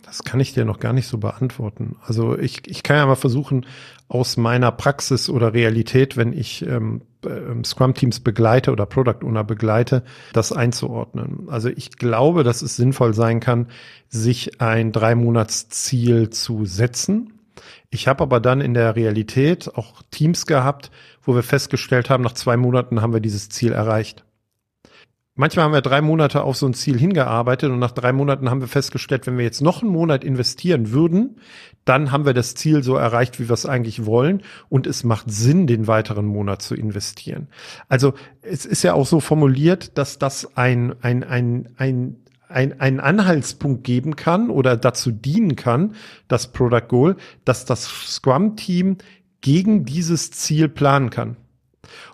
Das 0.06 0.24
kann 0.24 0.40
ich 0.40 0.54
dir 0.54 0.66
noch 0.66 0.80
gar 0.80 0.94
nicht 0.94 1.08
so 1.08 1.18
beantworten. 1.18 1.96
Also 2.06 2.38
ich, 2.38 2.68
ich 2.68 2.84
kann 2.84 2.98
ja 2.98 3.08
mal 3.08 3.16
versuchen, 3.16 3.66
aus 4.08 4.38
meiner 4.38 4.72
Praxis 4.72 5.28
oder 5.28 5.56
Realität, 5.56 6.16
wenn 6.16 6.34
ich 6.34 6.64
ähm, 6.68 7.02
ähm, 7.26 7.64
Scrum-Teams 7.64 8.20
begleite 8.20 8.72
oder 8.72 8.86
Product 8.86 9.26
Owner 9.26 9.44
begleite, 9.44 10.04
das 10.32 10.52
einzuordnen. 10.52 11.48
Also 11.50 11.70
ich 11.70 11.98
glaube, 11.98 12.44
dass 12.44 12.62
es 12.62 12.76
sinnvoll 12.76 13.16
sein 13.16 13.40
kann, 13.40 13.70
sich 14.10 14.62
ein 14.62 14.92
Drei-Monats-Ziel 14.92 16.30
zu 16.30 16.66
setzen. 16.66 17.33
Ich 17.90 18.08
habe 18.08 18.24
aber 18.24 18.40
dann 18.40 18.62
in 18.62 18.74
der 18.74 18.96
Realität 18.96 19.76
auch 19.76 20.02
Teams 20.12 20.46
gehabt, 20.46 20.92
wo 21.22 21.36
wir 21.36 21.44
festgestellt 21.44 22.10
haben, 22.10 22.24
nach 22.24 22.34
zwei 22.34 22.58
Monaten 22.58 23.02
haben 23.02 23.14
wir 23.14 23.20
dieses 23.20 23.50
Ziel 23.50 23.72
erreicht. 23.72 24.26
Manchmal 25.36 25.66
haben 25.66 25.74
wir 25.74 25.82
drei 25.82 26.02
Monate 26.02 26.44
auf 26.44 26.58
so 26.58 26.68
ein 26.68 26.76
Ziel 26.76 27.00
hingearbeitet 27.00 27.72
und 27.72 27.80
nach 27.80 27.92
drei 27.92 28.14
Monaten 28.14 28.52
haben 28.52 28.62
wir 28.62 28.68
festgestellt, 28.68 29.26
wenn 29.26 29.36
wir 29.36 29.44
jetzt 29.44 29.62
noch 29.62 29.82
einen 29.82 29.92
Monat 29.92 30.24
investieren 30.24 30.92
würden, 30.92 31.38
dann 31.86 32.12
haben 32.12 32.28
wir 32.28 32.36
das 32.36 32.54
Ziel 32.54 32.84
so 32.84 32.96
erreicht, 32.98 33.40
wie 33.40 33.50
wir 33.50 33.54
es 33.56 33.66
eigentlich 33.66 34.06
wollen 34.06 34.44
und 34.70 34.86
es 34.86 35.04
macht 35.04 35.32
Sinn, 35.32 35.66
den 35.66 35.88
weiteren 35.88 36.28
Monat 36.28 36.62
zu 36.62 36.76
investieren. 36.76 37.48
Also 37.90 38.14
es 38.44 38.68
ist 38.68 38.84
ja 38.84 38.94
auch 38.94 39.08
so 39.08 39.20
formuliert, 39.20 39.98
dass 39.98 40.20
das 40.20 40.56
ein, 40.56 40.94
ein, 41.02 41.24
ein, 41.24 41.70
ein 41.78 42.23
ein, 42.54 42.80
einen 42.80 43.00
Anhaltspunkt 43.00 43.84
geben 43.84 44.16
kann 44.16 44.50
oder 44.50 44.78
dazu 44.78 45.12
dienen 45.12 45.56
kann, 45.56 45.96
das 46.28 46.52
Product 46.52 46.88
Goal, 46.88 47.16
dass 47.46 47.66
das 47.66 47.86
Scrum-Team 47.86 48.98
gegen 49.42 49.86
dieses 49.86 50.32
Ziel 50.32 50.70
planen 50.70 51.10
kann. 51.10 51.38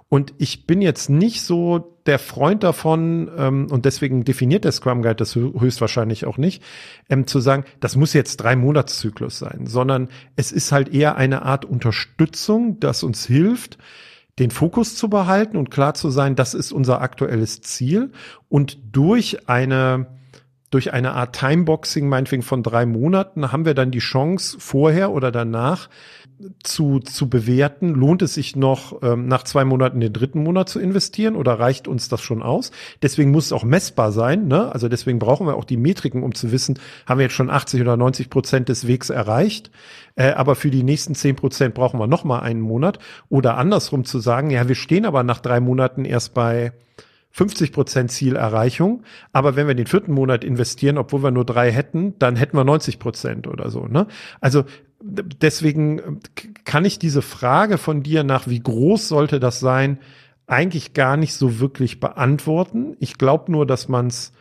Und 0.09 0.33
ich 0.39 0.65
bin 0.65 0.81
jetzt 0.81 1.09
nicht 1.09 1.43
so 1.43 1.95
der 2.07 2.17
Freund 2.17 2.63
davon, 2.63 3.29
ähm, 3.37 3.67
und 3.69 3.85
deswegen 3.85 4.25
definiert 4.25 4.65
der 4.65 4.71
Scrum 4.71 5.03
Guide 5.03 5.15
das 5.15 5.35
höchstwahrscheinlich 5.35 6.25
auch 6.25 6.37
nicht, 6.37 6.63
ähm, 7.07 7.27
zu 7.27 7.39
sagen, 7.39 7.63
das 7.79 7.95
muss 7.95 8.13
jetzt 8.13 8.37
drei 8.37 8.55
Monatszyklus 8.55 9.37
sein, 9.37 9.67
sondern 9.67 10.09
es 10.35 10.51
ist 10.51 10.71
halt 10.71 10.91
eher 10.91 11.17
eine 11.17 11.43
Art 11.43 11.65
Unterstützung, 11.65 12.79
das 12.79 13.03
uns 13.03 13.27
hilft, 13.27 13.77
den 14.39 14.49
Fokus 14.49 14.95
zu 14.95 15.09
behalten 15.09 15.57
und 15.57 15.69
klar 15.69 15.93
zu 15.93 16.09
sein, 16.09 16.35
das 16.35 16.55
ist 16.55 16.71
unser 16.71 17.01
aktuelles 17.01 17.61
Ziel 17.61 18.11
und 18.47 18.79
durch 18.91 19.47
eine 19.47 20.07
durch 20.69 20.93
eine 20.93 21.13
Art 21.13 21.35
Timeboxing, 21.35 22.07
meinetwegen 22.07 22.43
von 22.43 22.63
drei 22.63 22.85
Monaten, 22.85 23.51
haben 23.51 23.65
wir 23.65 23.73
dann 23.73 23.91
die 23.91 23.99
Chance, 23.99 24.57
vorher 24.59 25.11
oder 25.11 25.31
danach 25.31 25.89
zu, 26.63 26.99
zu 26.99 27.29
bewerten, 27.29 27.93
lohnt 27.93 28.21
es 28.21 28.33
sich 28.33 28.55
noch 28.55 29.01
ähm, 29.03 29.27
nach 29.27 29.43
zwei 29.43 29.65
Monaten 29.65 29.99
den 29.99 30.13
dritten 30.13 30.41
Monat 30.41 30.69
zu 30.69 30.79
investieren 30.79 31.35
oder 31.35 31.59
reicht 31.59 31.87
uns 31.87 32.07
das 32.07 32.21
schon 32.21 32.41
aus? 32.41 32.71
Deswegen 33.01 33.31
muss 33.31 33.47
es 33.47 33.51
auch 33.51 33.65
messbar 33.65 34.11
sein. 34.11 34.47
Ne? 34.47 34.71
Also 34.71 34.87
deswegen 34.87 35.19
brauchen 35.19 35.47
wir 35.47 35.55
auch 35.55 35.65
die 35.65 35.77
Metriken, 35.77 36.23
um 36.23 36.33
zu 36.33 36.51
wissen, 36.51 36.79
haben 37.05 37.19
wir 37.19 37.25
jetzt 37.25 37.35
schon 37.35 37.49
80 37.49 37.81
oder 37.81 37.97
90 37.97 38.29
Prozent 38.29 38.69
des 38.69 38.87
Wegs 38.87 39.09
erreicht. 39.09 39.69
Äh, 40.15 40.31
aber 40.31 40.55
für 40.55 40.71
die 40.71 40.83
nächsten 40.83 41.13
10 41.13 41.35
Prozent 41.35 41.73
brauchen 41.75 41.99
wir 41.99 42.07
noch 42.07 42.23
mal 42.23 42.39
einen 42.39 42.61
Monat. 42.61 42.99
Oder 43.27 43.57
andersrum 43.57 44.05
zu 44.05 44.19
sagen, 44.19 44.49
ja, 44.49 44.67
wir 44.67 44.75
stehen 44.75 45.05
aber 45.05 45.23
nach 45.23 45.39
drei 45.39 45.59
Monaten 45.59 46.05
erst 46.05 46.33
bei 46.33 46.71
50 47.31 47.71
Prozent 47.71 48.11
Zielerreichung. 48.11 49.03
Aber 49.31 49.55
wenn 49.55 49.67
wir 49.67 49.75
den 49.75 49.87
vierten 49.87 50.13
Monat 50.13 50.43
investieren, 50.43 50.97
obwohl 50.97 51.23
wir 51.23 51.31
nur 51.31 51.45
drei 51.45 51.71
hätten, 51.71 52.17
dann 52.19 52.35
hätten 52.35 52.57
wir 52.57 52.63
90 52.63 52.99
Prozent 52.99 53.47
oder 53.47 53.69
so. 53.69 53.85
Ne? 53.85 54.07
Also 54.41 54.65
deswegen 55.01 56.19
kann 56.65 56.85
ich 56.85 56.99
diese 56.99 57.21
Frage 57.21 57.77
von 57.77 58.03
dir 58.03 58.23
nach, 58.23 58.47
wie 58.47 58.59
groß 58.59 59.07
sollte 59.07 59.39
das 59.39 59.59
sein, 59.59 59.99
eigentlich 60.47 60.93
gar 60.93 61.15
nicht 61.15 61.33
so 61.35 61.59
wirklich 61.59 61.99
beantworten. 61.99 62.97
Ich 62.99 63.17
glaube 63.17 63.51
nur, 63.51 63.65
dass 63.65 63.87
man 63.87 64.07
es 64.07 64.33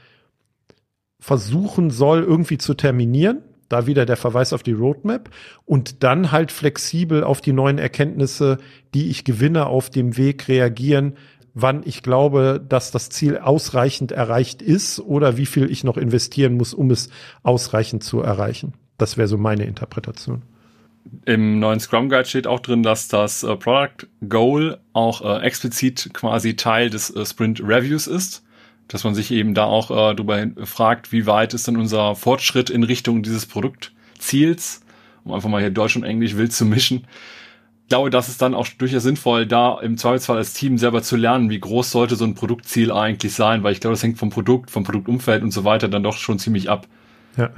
versuchen 1.21 1.91
soll, 1.91 2.23
irgendwie 2.23 2.59
zu 2.59 2.75
terminieren. 2.75 3.43
Da 3.69 3.87
wieder 3.87 4.07
der 4.07 4.17
Verweis 4.17 4.55
auf 4.55 4.63
die 4.63 4.73
Roadmap 4.73 5.29
und 5.67 6.03
dann 6.03 6.33
halt 6.33 6.53
flexibel 6.53 7.23
auf 7.23 7.43
die 7.43 7.53
neuen 7.53 7.77
Erkenntnisse, 7.77 8.57
die 8.95 9.11
ich 9.11 9.25
gewinne, 9.25 9.67
auf 9.67 9.91
dem 9.91 10.17
Weg 10.17 10.49
reagieren, 10.49 11.19
wann 11.61 11.83
ich 11.85 12.03
glaube, 12.03 12.65
dass 12.67 12.91
das 12.91 13.11
Ziel 13.11 13.39
ausreichend 13.39 14.13
erreicht 14.13 14.63
ist 14.63 15.01
oder 15.01 15.37
wie 15.37 15.47
viel 15.47 15.71
ich 15.71 15.85
noch 15.85 15.97
investieren 15.97 16.55
muss, 16.55 16.75
um 16.75 16.91
es 16.91 17.11
ausreichend 17.43 18.05
zu 18.05 18.21
erreichen. 18.21 18.75
Das 18.97 19.17
wäre 19.17 19.29
so 19.29 19.39
meine 19.39 19.65
Interpretation. 19.65 20.43
Im 21.25 21.59
neuen 21.59 21.81
Scrum 21.81 22.09
Guide 22.09 22.27
steht 22.27 22.47
auch 22.47 22.61
drin, 22.61 22.83
dass 22.83 23.09
das 23.09 23.43
äh, 23.43 23.57
Product 23.57 24.07
Goal 24.29 24.79
auch 24.93 25.23
äh, 25.23 25.43
explizit 25.43 26.11
quasi 26.13 26.55
Teil 26.57 26.91
des 26.91 27.15
äh, 27.15 27.25
Sprint 27.25 27.61
Reviews 27.61 28.07
ist. 28.07 28.45
Dass 28.89 29.05
man 29.05 29.15
sich 29.15 29.31
eben 29.31 29.55
da 29.55 29.65
auch 29.65 29.91
äh, 29.91 30.15
darüber 30.15 30.47
fragt, 30.65 31.13
wie 31.13 31.27
weit 31.27 31.55
ist 31.55 31.67
denn 31.67 31.77
unser 31.77 32.15
Fortschritt 32.15 32.71
in 32.71 32.83
Richtung 32.83 33.23
dieses 33.23 33.47
Produktziels, 33.47 34.81
um 35.25 35.33
einfach 35.33 35.49
mal 35.49 35.61
hier 35.61 35.71
Deutsch 35.71 35.97
und 35.97 36.05
Englisch 36.05 36.37
wild 36.37 36.53
zu 36.53 36.65
mischen. 36.65 37.07
Ich 37.89 37.91
glaube, 37.91 38.11
das 38.11 38.29
ist 38.29 38.43
dann 38.43 38.53
auch 38.53 38.69
durchaus 38.69 39.03
sinnvoll, 39.03 39.47
da 39.47 39.81
im 39.81 39.97
Zweifelsfall 39.97 40.37
als 40.37 40.53
Team 40.53 40.77
selber 40.77 41.03
zu 41.03 41.17
lernen, 41.17 41.49
wie 41.49 41.59
groß 41.59 41.91
sollte 41.91 42.17
so 42.17 42.27
ein 42.27 42.35
Produktziel 42.35 42.93
eigentlich 42.93 43.33
sein, 43.33 43.63
weil 43.63 43.73
ich 43.73 43.81
glaube, 43.81 43.95
das 43.95 44.03
hängt 44.03 44.19
vom 44.19 44.29
Produkt, 44.29 44.71
vom 44.71 44.85
Produktumfeld 44.85 45.43
und 45.43 45.53
so 45.53 45.65
weiter 45.65 45.89
dann 45.89 46.03
doch 46.03 46.19
schon 46.19 46.39
ziemlich 46.39 46.69
ab. 46.69 46.87
Ja, 47.39 47.49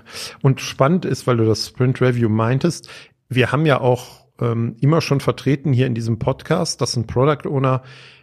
und 0.40 0.60
spannend 0.60 1.04
ist, 1.04 1.26
weil 1.26 1.36
du 1.36 1.46
das 1.46 1.66
Sprint 1.66 2.00
Review 2.00 2.28
meintest, 2.28 2.88
wir 3.28 3.50
haben 3.50 3.66
ja 3.66 3.80
auch 3.80 4.28
ähm, 4.40 4.76
immer 4.80 5.00
schon 5.00 5.18
vertreten 5.18 5.72
hier 5.72 5.88
in 5.88 5.96
diesem 5.96 6.20
Podcast, 6.20 6.80
dass 6.80 6.96
ein 6.96 7.08
Product 7.08 7.48
Owner 7.48 7.82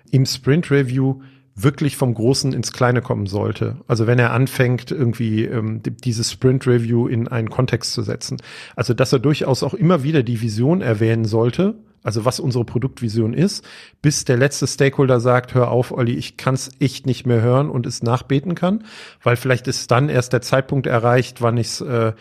im 0.09 0.25
Sprint 0.25 0.71
Review 0.71 1.19
wirklich 1.55 1.97
vom 1.97 2.13
Großen 2.13 2.53
ins 2.53 2.71
Kleine 2.71 3.01
kommen 3.01 3.25
sollte. 3.25 3.81
Also 3.85 4.07
wenn 4.07 4.17
er 4.17 4.31
anfängt, 4.31 4.91
irgendwie 4.91 5.43
ähm, 5.43 5.81
dieses 5.83 6.31
Sprint 6.31 6.67
Review 6.67 7.09
in 7.09 7.27
einen 7.27 7.49
Kontext 7.49 7.91
zu 7.91 8.01
setzen. 8.01 8.37
Also 8.77 8.93
dass 8.93 9.11
er 9.11 9.19
durchaus 9.19 9.61
auch 9.61 9.73
immer 9.73 10.03
wieder 10.03 10.23
die 10.23 10.41
Vision 10.41 10.79
erwähnen 10.79 11.25
sollte, 11.25 11.75
also 12.03 12.25
was 12.25 12.39
unsere 12.39 12.65
Produktvision 12.65 13.33
ist, 13.33 13.65
bis 14.01 14.25
der 14.25 14.37
letzte 14.37 14.67
Stakeholder 14.67 15.19
sagt, 15.19 15.53
hör 15.53 15.71
auf, 15.71 15.91
Olli, 15.91 16.13
ich 16.13 16.37
kann 16.37 16.55
es 16.55 16.71
echt 16.79 17.05
nicht 17.05 17.25
mehr 17.25 17.41
hören 17.41 17.69
und 17.69 17.85
es 17.85 18.03
nachbeten 18.03 18.55
kann, 18.55 18.85
weil 19.23 19.35
vielleicht 19.35 19.67
ist 19.67 19.91
dann 19.91 20.09
erst 20.09 20.33
der 20.33 20.41
Zeitpunkt 20.41 20.87
erreicht, 20.87 21.41
wann 21.41 21.57
ich 21.57 21.67
es 21.67 21.81
äh, 21.81 22.13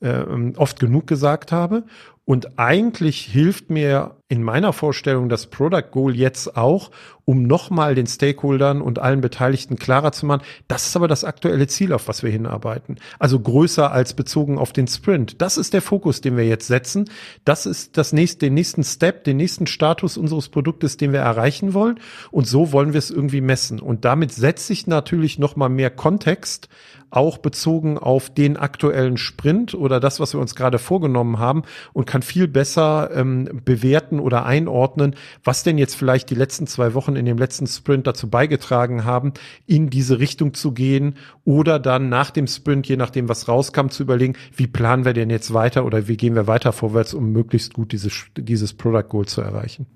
äh, 0.00 0.52
oft 0.56 0.80
genug 0.80 1.06
gesagt 1.06 1.52
habe. 1.52 1.84
Und 2.24 2.58
eigentlich 2.58 3.20
hilft 3.22 3.70
mir 3.70 4.16
in 4.32 4.42
meiner 4.42 4.72
Vorstellung 4.72 5.28
das 5.28 5.48
Product 5.48 5.90
Goal 5.90 6.16
jetzt 6.16 6.56
auch, 6.56 6.90
um 7.26 7.42
nochmal 7.42 7.94
den 7.94 8.06
Stakeholdern 8.06 8.80
und 8.80 8.98
allen 8.98 9.20
Beteiligten 9.20 9.76
klarer 9.76 10.12
zu 10.12 10.24
machen, 10.24 10.40
das 10.68 10.86
ist 10.86 10.96
aber 10.96 11.06
das 11.06 11.22
aktuelle 11.22 11.66
Ziel, 11.66 11.92
auf 11.92 12.08
was 12.08 12.22
wir 12.22 12.30
hinarbeiten. 12.30 12.96
Also 13.18 13.38
größer 13.38 13.92
als 13.92 14.14
bezogen 14.14 14.56
auf 14.56 14.72
den 14.72 14.86
Sprint. 14.86 15.42
Das 15.42 15.58
ist 15.58 15.74
der 15.74 15.82
Fokus, 15.82 16.22
den 16.22 16.38
wir 16.38 16.46
jetzt 16.46 16.66
setzen. 16.66 17.10
Das 17.44 17.66
ist 17.66 17.98
das 17.98 18.14
nächste, 18.14 18.46
den 18.46 18.54
nächsten 18.54 18.84
Step, 18.84 19.24
den 19.24 19.36
nächsten 19.36 19.66
Status 19.66 20.16
unseres 20.16 20.48
Produktes, 20.48 20.96
den 20.96 21.12
wir 21.12 21.20
erreichen 21.20 21.74
wollen. 21.74 22.00
Und 22.30 22.46
so 22.46 22.72
wollen 22.72 22.94
wir 22.94 22.98
es 22.98 23.10
irgendwie 23.10 23.42
messen. 23.42 23.80
Und 23.80 24.06
damit 24.06 24.32
setze 24.32 24.72
ich 24.72 24.86
natürlich 24.86 25.38
nochmal 25.38 25.68
mehr 25.68 25.90
Kontext 25.90 26.70
auch 27.12 27.38
bezogen 27.38 27.98
auf 27.98 28.30
den 28.30 28.56
aktuellen 28.56 29.18
Sprint 29.18 29.74
oder 29.74 30.00
das, 30.00 30.18
was 30.18 30.32
wir 30.32 30.40
uns 30.40 30.54
gerade 30.54 30.78
vorgenommen 30.78 31.38
haben 31.38 31.62
und 31.92 32.06
kann 32.06 32.22
viel 32.22 32.48
besser 32.48 33.10
ähm, 33.14 33.60
bewerten 33.64 34.18
oder 34.22 34.46
einordnen, 34.46 35.14
was 35.44 35.62
denn 35.62 35.78
jetzt 35.78 35.94
vielleicht 35.94 36.30
die 36.30 36.34
letzten 36.34 36.66
zwei 36.66 36.94
Wochen 36.94 37.16
in 37.16 37.26
dem 37.26 37.38
letzten 37.38 37.66
Sprint 37.66 38.06
dazu 38.06 38.30
beigetragen 38.30 39.04
haben, 39.04 39.32
in 39.66 39.90
diese 39.90 40.18
Richtung 40.18 40.54
zu 40.54 40.72
gehen 40.72 41.16
oder 41.44 41.78
dann 41.78 42.08
nach 42.08 42.30
dem 42.30 42.46
Sprint, 42.46 42.86
je 42.88 42.96
nachdem, 42.96 43.28
was 43.28 43.48
rauskam, 43.48 43.88
zu 43.88 44.02
überlegen, 44.02 44.34
wie 44.56 44.66
planen 44.66 45.04
wir 45.04 45.12
denn 45.12 45.30
jetzt 45.30 45.52
weiter 45.52 45.84
oder 45.84 46.08
wie 46.08 46.16
gehen 46.16 46.34
wir 46.34 46.46
weiter 46.46 46.72
vorwärts, 46.72 47.14
um 47.14 47.32
möglichst 47.32 47.74
gut 47.74 47.92
dieses, 47.92 48.26
dieses 48.36 48.72
Product 48.72 49.08
Goal 49.08 49.26
zu 49.26 49.40
erreichen. 49.40 49.86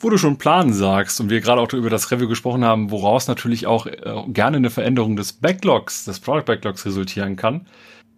Wo 0.00 0.10
du 0.10 0.18
schon 0.18 0.38
Planen 0.38 0.72
sagst 0.72 1.20
und 1.20 1.30
wir 1.30 1.40
gerade 1.40 1.60
auch 1.60 1.72
über 1.72 1.90
das 1.90 2.10
Review 2.10 2.28
gesprochen 2.28 2.64
haben, 2.64 2.90
woraus 2.90 3.28
natürlich 3.28 3.66
auch 3.66 3.86
äh, 3.86 4.00
gerne 4.28 4.56
eine 4.56 4.70
Veränderung 4.70 5.16
des 5.16 5.32
Backlogs, 5.32 6.04
des 6.04 6.20
Product 6.20 6.44
Backlogs 6.44 6.84
resultieren 6.84 7.36
kann. 7.36 7.66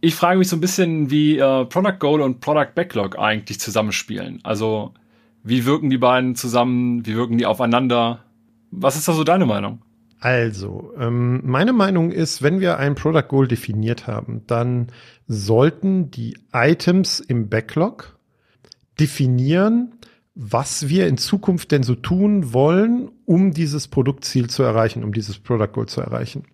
Ich 0.00 0.14
frage 0.14 0.38
mich 0.38 0.48
so 0.48 0.56
ein 0.56 0.60
bisschen, 0.60 1.10
wie 1.10 1.38
äh, 1.38 1.64
Product 1.66 1.98
Goal 1.98 2.20
und 2.20 2.40
Product 2.40 2.74
Backlog 2.74 3.18
eigentlich 3.18 3.60
zusammenspielen. 3.60 4.40
Also 4.42 4.92
wie 5.46 5.64
wirken 5.64 5.90
die 5.90 5.98
beiden 5.98 6.34
zusammen? 6.34 7.06
Wie 7.06 7.14
wirken 7.14 7.38
die 7.38 7.46
aufeinander? 7.46 8.24
Was 8.70 8.96
ist 8.96 9.06
da 9.06 9.12
so 9.12 9.22
deine 9.22 9.46
Meinung? 9.46 9.80
Also, 10.18 10.92
ähm, 10.98 11.40
meine 11.44 11.72
Meinung 11.72 12.10
ist, 12.10 12.42
wenn 12.42 12.58
wir 12.58 12.78
ein 12.78 12.96
Product 12.96 13.28
Goal 13.28 13.46
definiert 13.46 14.06
haben, 14.06 14.42
dann 14.46 14.88
sollten 15.28 16.10
die 16.10 16.36
Items 16.52 17.20
im 17.20 17.48
Backlog 17.48 18.18
definieren, 18.98 19.92
was 20.34 20.88
wir 20.88 21.06
in 21.06 21.16
Zukunft 21.16 21.70
denn 21.70 21.82
so 21.82 21.94
tun 21.94 22.52
wollen, 22.52 23.10
um 23.24 23.52
dieses 23.52 23.88
Produktziel 23.88 24.50
zu 24.50 24.64
erreichen, 24.64 25.04
um 25.04 25.12
dieses 25.12 25.38
Product 25.38 25.72
Goal 25.72 25.86
zu 25.86 26.00
erreichen. 26.00 26.44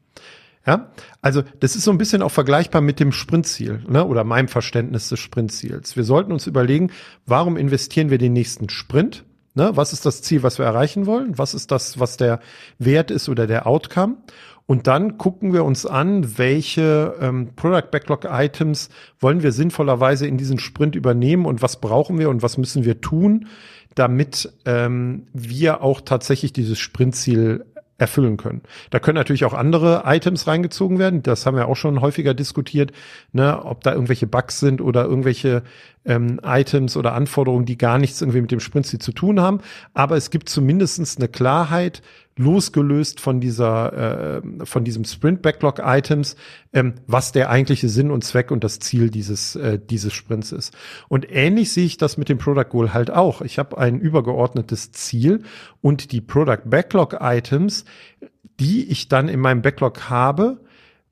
Ja, 0.64 0.92
also 1.20 1.42
das 1.58 1.74
ist 1.74 1.82
so 1.82 1.90
ein 1.90 1.98
bisschen 1.98 2.22
auch 2.22 2.30
vergleichbar 2.30 2.82
mit 2.82 3.00
dem 3.00 3.10
Sprintziel 3.10 3.80
ne, 3.88 4.06
oder 4.06 4.22
meinem 4.22 4.46
Verständnis 4.46 5.08
des 5.08 5.18
Sprintziels. 5.18 5.96
Wir 5.96 6.04
sollten 6.04 6.30
uns 6.30 6.46
überlegen, 6.46 6.92
warum 7.26 7.56
investieren 7.56 8.10
wir 8.10 8.18
den 8.18 8.32
nächsten 8.32 8.68
Sprint? 8.68 9.24
Ne, 9.54 9.72
was 9.74 9.92
ist 9.92 10.06
das 10.06 10.22
Ziel, 10.22 10.44
was 10.44 10.58
wir 10.58 10.64
erreichen 10.64 11.04
wollen? 11.04 11.36
Was 11.36 11.52
ist 11.52 11.72
das, 11.72 11.98
was 11.98 12.16
der 12.16 12.38
Wert 12.78 13.10
ist 13.10 13.28
oder 13.28 13.48
der 13.48 13.66
Outcome? 13.66 14.18
Und 14.66 14.86
dann 14.86 15.18
gucken 15.18 15.52
wir 15.52 15.64
uns 15.64 15.84
an, 15.84 16.38
welche 16.38 17.16
ähm, 17.20 17.50
Product 17.56 17.90
Backlog 17.90 18.26
Items 18.30 18.88
wollen 19.18 19.42
wir 19.42 19.50
sinnvollerweise 19.50 20.26
in 20.26 20.38
diesen 20.38 20.58
Sprint 20.58 20.94
übernehmen 20.94 21.44
und 21.44 21.60
was 21.60 21.80
brauchen 21.80 22.18
wir 22.18 22.30
und 22.30 22.42
was 22.42 22.56
müssen 22.56 22.84
wir 22.84 23.00
tun, 23.00 23.48
damit 23.96 24.52
ähm, 24.64 25.26
wir 25.32 25.82
auch 25.82 26.00
tatsächlich 26.00 26.52
dieses 26.52 26.78
Sprintziel 26.78 27.66
erfüllen 27.98 28.36
können. 28.36 28.62
Da 28.90 28.98
können 28.98 29.16
natürlich 29.16 29.44
auch 29.44 29.54
andere 29.54 30.02
Items 30.06 30.46
reingezogen 30.46 30.98
werden. 30.98 31.22
Das 31.22 31.46
haben 31.46 31.56
wir 31.56 31.68
auch 31.68 31.76
schon 31.76 32.00
häufiger 32.00 32.34
diskutiert, 32.34 32.92
ne, 33.32 33.64
ob 33.64 33.82
da 33.84 33.92
irgendwelche 33.92 34.26
Bugs 34.26 34.60
sind 34.60 34.80
oder 34.80 35.04
irgendwelche 35.04 35.62
ähm, 36.04 36.40
Items 36.44 36.96
oder 36.96 37.14
Anforderungen, 37.14 37.64
die 37.64 37.78
gar 37.78 37.98
nichts 37.98 38.20
irgendwie 38.20 38.40
mit 38.40 38.50
dem 38.50 38.60
Sprintziel 38.60 38.98
zu 38.98 39.12
tun 39.12 39.40
haben. 39.40 39.60
Aber 39.94 40.16
es 40.16 40.30
gibt 40.30 40.48
zumindestens 40.48 41.16
eine 41.16 41.28
Klarheit, 41.28 42.02
losgelöst 42.36 43.20
von 43.20 43.40
dieser, 43.40 44.42
äh, 44.42 44.42
von 44.64 44.84
diesem 44.84 45.04
Sprint 45.04 45.42
Backlog 45.42 45.80
Items, 45.84 46.36
ähm, 46.72 46.94
was 47.06 47.32
der 47.32 47.50
eigentliche 47.50 47.88
Sinn 47.88 48.10
und 48.10 48.24
Zweck 48.24 48.50
und 48.50 48.64
das 48.64 48.78
Ziel 48.78 49.10
dieses, 49.10 49.56
äh, 49.56 49.78
dieses 49.78 50.12
Sprints 50.12 50.52
ist. 50.52 50.74
Und 51.08 51.26
ähnlich 51.30 51.72
sehe 51.72 51.84
ich 51.84 51.98
das 51.98 52.16
mit 52.16 52.28
dem 52.28 52.38
Product 52.38 52.70
Goal 52.70 52.94
halt 52.94 53.10
auch. 53.10 53.42
Ich 53.42 53.58
habe 53.58 53.78
ein 53.78 54.00
übergeordnetes 54.00 54.92
Ziel 54.92 55.42
und 55.80 56.12
die 56.12 56.20
Product 56.20 56.62
Backlog 56.64 57.18
Items, 57.20 57.84
die 58.58 58.90
ich 58.90 59.08
dann 59.08 59.28
in 59.28 59.40
meinem 59.40 59.62
Backlog 59.62 60.08
habe, 60.08 60.60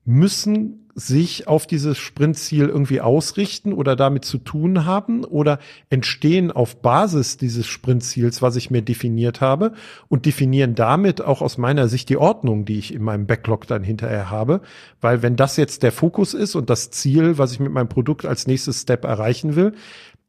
müssen 0.05 0.80
sich 0.95 1.47
auf 1.47 1.67
dieses 1.67 1.97
Sprintziel 1.97 2.67
irgendwie 2.67 3.01
ausrichten 3.01 3.73
oder 3.73 3.95
damit 3.95 4.25
zu 4.25 4.37
tun 4.37 4.85
haben 4.85 5.23
oder 5.23 5.59
entstehen 5.89 6.51
auf 6.51 6.81
Basis 6.81 7.37
dieses 7.37 7.67
Sprintziels, 7.67 8.41
was 8.41 8.55
ich 8.55 8.71
mir 8.71 8.81
definiert 8.81 9.41
habe 9.41 9.73
und 10.09 10.25
definieren 10.25 10.75
damit 10.75 11.21
auch 11.21 11.41
aus 11.41 11.57
meiner 11.57 11.87
Sicht 11.87 12.09
die 12.09 12.17
Ordnung, 12.17 12.65
die 12.65 12.79
ich 12.79 12.93
in 12.93 13.03
meinem 13.03 13.27
Backlog 13.27 13.67
dann 13.67 13.83
hinterher 13.83 14.29
habe. 14.29 14.61
Weil 14.99 15.21
wenn 15.21 15.35
das 15.35 15.57
jetzt 15.57 15.83
der 15.83 15.91
Fokus 15.91 16.33
ist 16.33 16.55
und 16.55 16.69
das 16.69 16.91
Ziel, 16.91 17.37
was 17.37 17.53
ich 17.53 17.59
mit 17.59 17.71
meinem 17.71 17.89
Produkt 17.89 18.25
als 18.25 18.47
nächstes 18.47 18.81
Step 18.81 19.05
erreichen 19.05 19.55
will, 19.55 19.73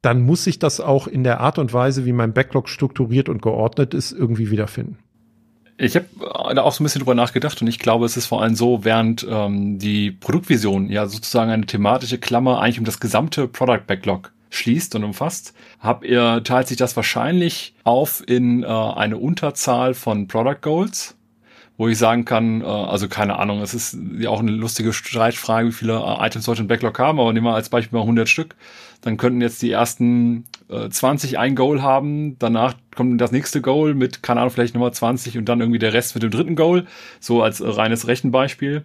dann 0.02 0.22
muss 0.22 0.46
ich 0.46 0.58
das 0.58 0.80
auch 0.80 1.06
in 1.06 1.24
der 1.24 1.40
Art 1.40 1.58
und 1.58 1.72
Weise, 1.72 2.04
wie 2.04 2.12
mein 2.12 2.32
Backlog 2.32 2.68
strukturiert 2.68 3.28
und 3.28 3.40
geordnet 3.40 3.94
ist, 3.94 4.12
irgendwie 4.12 4.50
wiederfinden. 4.50 4.98
Ich 5.78 5.96
habe 5.96 6.06
da 6.54 6.62
auch 6.62 6.72
so 6.72 6.82
ein 6.82 6.84
bisschen 6.84 7.00
drüber 7.00 7.14
nachgedacht 7.14 7.60
und 7.60 7.66
ich 7.66 7.78
glaube, 7.78 8.04
es 8.06 8.16
ist 8.16 8.26
vor 8.26 8.42
allem 8.42 8.54
so, 8.54 8.84
während 8.84 9.26
ähm, 9.28 9.78
die 9.78 10.10
Produktvision 10.10 10.90
ja 10.90 11.06
sozusagen 11.06 11.50
eine 11.50 11.66
thematische 11.66 12.18
Klammer 12.18 12.60
eigentlich 12.60 12.78
um 12.78 12.84
das 12.84 13.00
gesamte 13.00 13.48
Product 13.48 13.82
Backlog 13.86 14.32
schließt 14.50 14.94
und 14.94 15.04
umfasst, 15.04 15.54
habt 15.80 16.04
ihr, 16.04 16.42
teilt 16.44 16.68
sich 16.68 16.76
das 16.76 16.94
wahrscheinlich 16.94 17.74
auf 17.84 18.22
in 18.26 18.62
äh, 18.62 18.66
eine 18.66 19.16
Unterzahl 19.16 19.94
von 19.94 20.28
Product 20.28 20.60
Goals, 20.60 21.16
wo 21.78 21.88
ich 21.88 21.96
sagen 21.98 22.24
kann, 22.24 22.60
äh, 22.60 22.64
also 22.64 23.08
keine 23.08 23.38
Ahnung, 23.38 23.62
es 23.62 23.72
ist 23.72 23.96
ja 24.18 24.28
auch 24.28 24.40
eine 24.40 24.50
lustige 24.50 24.92
Streitfrage, 24.92 25.68
wie 25.68 25.72
viele 25.72 25.94
äh, 25.94 26.26
Items 26.26 26.44
sollte 26.44 26.62
ein 26.62 26.68
Backlog 26.68 26.98
haben, 26.98 27.18
aber 27.18 27.32
nehmen 27.32 27.46
wir 27.46 27.54
als 27.54 27.70
Beispiel 27.70 27.96
mal 27.96 28.02
100 28.02 28.28
Stück, 28.28 28.54
dann 29.02 29.16
könnten 29.16 29.40
jetzt 29.40 29.60
die 29.60 29.70
ersten 29.70 30.44
äh, 30.68 30.88
20 30.88 31.38
ein 31.38 31.54
Goal 31.54 31.82
haben, 31.82 32.38
danach 32.38 32.74
kommt 32.94 33.20
das 33.20 33.32
nächste 33.32 33.60
Goal 33.60 33.94
mit, 33.94 34.22
keine 34.22 34.40
Ahnung, 34.40 34.52
vielleicht 34.52 34.74
Nummer 34.74 34.92
20 34.92 35.36
und 35.36 35.44
dann 35.48 35.60
irgendwie 35.60 35.78
der 35.78 35.92
Rest 35.92 36.14
mit 36.14 36.22
dem 36.22 36.30
dritten 36.30 36.56
Goal, 36.56 36.86
so 37.20 37.42
als 37.42 37.60
äh, 37.60 37.68
reines 37.68 38.06
Rechenbeispiel. 38.06 38.84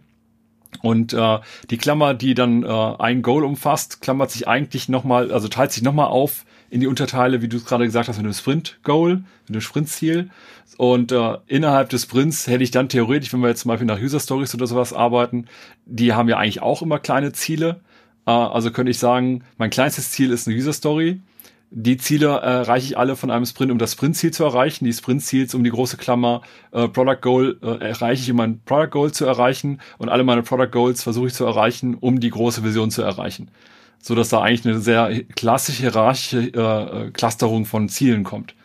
Und 0.82 1.14
äh, 1.14 1.40
die 1.70 1.78
Klammer, 1.78 2.14
die 2.14 2.34
dann 2.34 2.64
äh, 2.64 2.68
ein 2.68 3.22
Goal 3.22 3.46
umfasst, 3.46 4.02
klammert 4.02 4.32
sich 4.32 4.48
eigentlich 4.48 4.90
nochmal, 4.90 5.32
also 5.32 5.48
teilt 5.48 5.72
sich 5.72 5.84
nochmal 5.84 6.08
auf 6.08 6.46
in 6.70 6.82
die 6.82 6.88
Unterteile, 6.88 7.42
wie 7.42 7.48
du 7.48 7.58
es 7.58 7.66
gerade 7.66 7.86
gesagt 7.86 8.10
hast, 8.10 8.18
mit 8.18 8.26
dem 8.26 8.34
Sprint-Goal, 8.34 9.24
mit 9.48 9.56
dem 9.56 9.62
Sprint-Ziel. 9.62 10.30
Und 10.78 11.12
äh, 11.12 11.38
innerhalb 11.48 11.90
des 11.90 12.04
Sprints 12.04 12.48
hätte 12.48 12.64
ich 12.64 12.72
dann 12.72 12.90
theoretisch, 12.90 13.32
wenn 13.34 13.40
wir 13.40 13.50
jetzt 13.50 13.62
zum 13.62 13.70
Beispiel 13.70 13.88
nach 13.88 14.00
User 14.00 14.20
Stories 14.20 14.54
oder 14.54 14.68
sowas 14.68 14.94
arbeiten, 14.94 15.46
die 15.86 16.14
haben 16.14 16.28
ja 16.28 16.38
eigentlich 16.38 16.62
auch 16.62 16.82
immer 16.82 17.00
kleine 17.00 17.32
Ziele. 17.32 17.80
Äh, 18.28 18.32
also 18.32 18.70
könnte 18.70 18.92
ich 18.92 19.00
sagen, 19.00 19.44
mein 19.58 19.72
kleinstes 19.72 20.12
Ziel 20.12 20.32
ist 20.32 20.48
eine 20.48 20.56
User 20.56 20.74
Story. 20.74 21.22
Die 21.70 21.98
Ziele 21.98 22.28
erreiche 22.28 22.86
ich 22.86 22.98
alle 22.98 23.18
von 23.18 23.30
einem 23.30 23.46
Sprint, 23.46 23.72
um 23.72 23.78
das 23.78 23.94
Sprintziel 23.94 24.32
zu 24.32 24.46
erreichen. 24.46 24.86
Die 24.86 24.94
Sprintziels 24.94 25.54
um 25.54 25.66
die 25.66 25.70
große 25.70 25.98
Klammer 25.98 26.42
äh, 26.72 26.88
Product 26.88 27.20
Goal 27.22 27.58
äh, 27.62 27.90
erreiche 27.90 28.22
ich, 28.22 28.32
um 28.32 28.38
mein 28.38 28.62
Product 28.64 28.92
Goal 28.92 29.12
zu 29.12 29.26
erreichen. 29.26 29.82
Und 29.98 30.08
alle 30.10 30.24
meine 30.24 30.44
Product 30.44 30.72
Goals 30.72 31.04
versuche 31.04 31.28
ich 31.28 31.34
zu 31.34 31.46
erreichen, 31.46 31.96
um 31.96 32.20
die 32.20 32.30
große 32.30 32.64
Vision 32.64 32.92
zu 32.92 33.02
erreichen. 33.02 33.52
So 34.00 34.16
dass 34.16 34.30
da 34.30 34.42
eigentlich 34.42 34.66
eine 34.66 34.80
sehr 34.80 35.24
klassische 35.36 35.82
hierarchische 35.82 36.40
äh, 36.40 37.12
Clusterung 37.12 37.66
von 37.66 37.90
Zielen 37.90 38.24
kommt. 38.24 38.56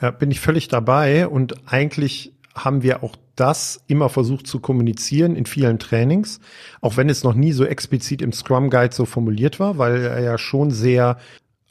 Ja, 0.00 0.10
bin 0.10 0.30
ich 0.30 0.40
völlig 0.40 0.68
dabei. 0.68 1.28
Und 1.28 1.54
eigentlich 1.66 2.32
haben 2.54 2.82
wir 2.82 3.02
auch 3.02 3.16
das 3.36 3.84
immer 3.86 4.08
versucht 4.08 4.46
zu 4.46 4.60
kommunizieren 4.60 5.36
in 5.36 5.46
vielen 5.46 5.78
Trainings, 5.78 6.40
auch 6.80 6.96
wenn 6.96 7.08
es 7.08 7.22
noch 7.22 7.34
nie 7.34 7.52
so 7.52 7.64
explizit 7.64 8.22
im 8.22 8.32
Scrum 8.32 8.70
Guide 8.70 8.94
so 8.94 9.04
formuliert 9.04 9.60
war, 9.60 9.78
weil 9.78 10.02
er 10.02 10.20
ja 10.20 10.38
schon 10.38 10.70
sehr 10.70 11.18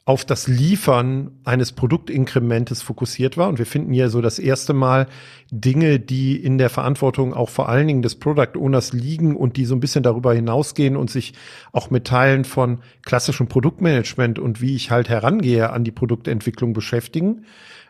auf 0.06 0.24
das 0.24 0.46
Liefern 0.46 1.32
eines 1.44 1.72
Produktinkrementes 1.72 2.80
fokussiert 2.80 3.36
war. 3.36 3.48
Und 3.48 3.58
wir 3.58 3.66
finden 3.66 3.92
hier 3.92 4.08
so 4.08 4.22
das 4.22 4.38
erste 4.38 4.72
Mal 4.72 5.08
Dinge, 5.50 5.98
die 5.98 6.36
in 6.36 6.58
der 6.58 6.70
Verantwortung 6.70 7.34
auch 7.34 7.48
vor 7.48 7.68
allen 7.68 7.88
Dingen 7.88 8.02
des 8.02 8.14
Product 8.14 8.56
Owners 8.56 8.92
liegen 8.92 9.34
und 9.34 9.56
die 9.56 9.64
so 9.64 9.74
ein 9.74 9.80
bisschen 9.80 10.04
darüber 10.04 10.32
hinausgehen 10.32 10.96
und 10.96 11.10
sich 11.10 11.34
auch 11.72 11.90
mit 11.90 12.06
Teilen 12.06 12.44
von 12.44 12.78
klassischem 13.04 13.48
Produktmanagement 13.48 14.38
und 14.38 14.60
wie 14.60 14.76
ich 14.76 14.92
halt 14.92 15.08
herangehe 15.08 15.70
an 15.70 15.82
die 15.82 15.90
Produktentwicklung 15.90 16.72
beschäftigen, 16.72 17.44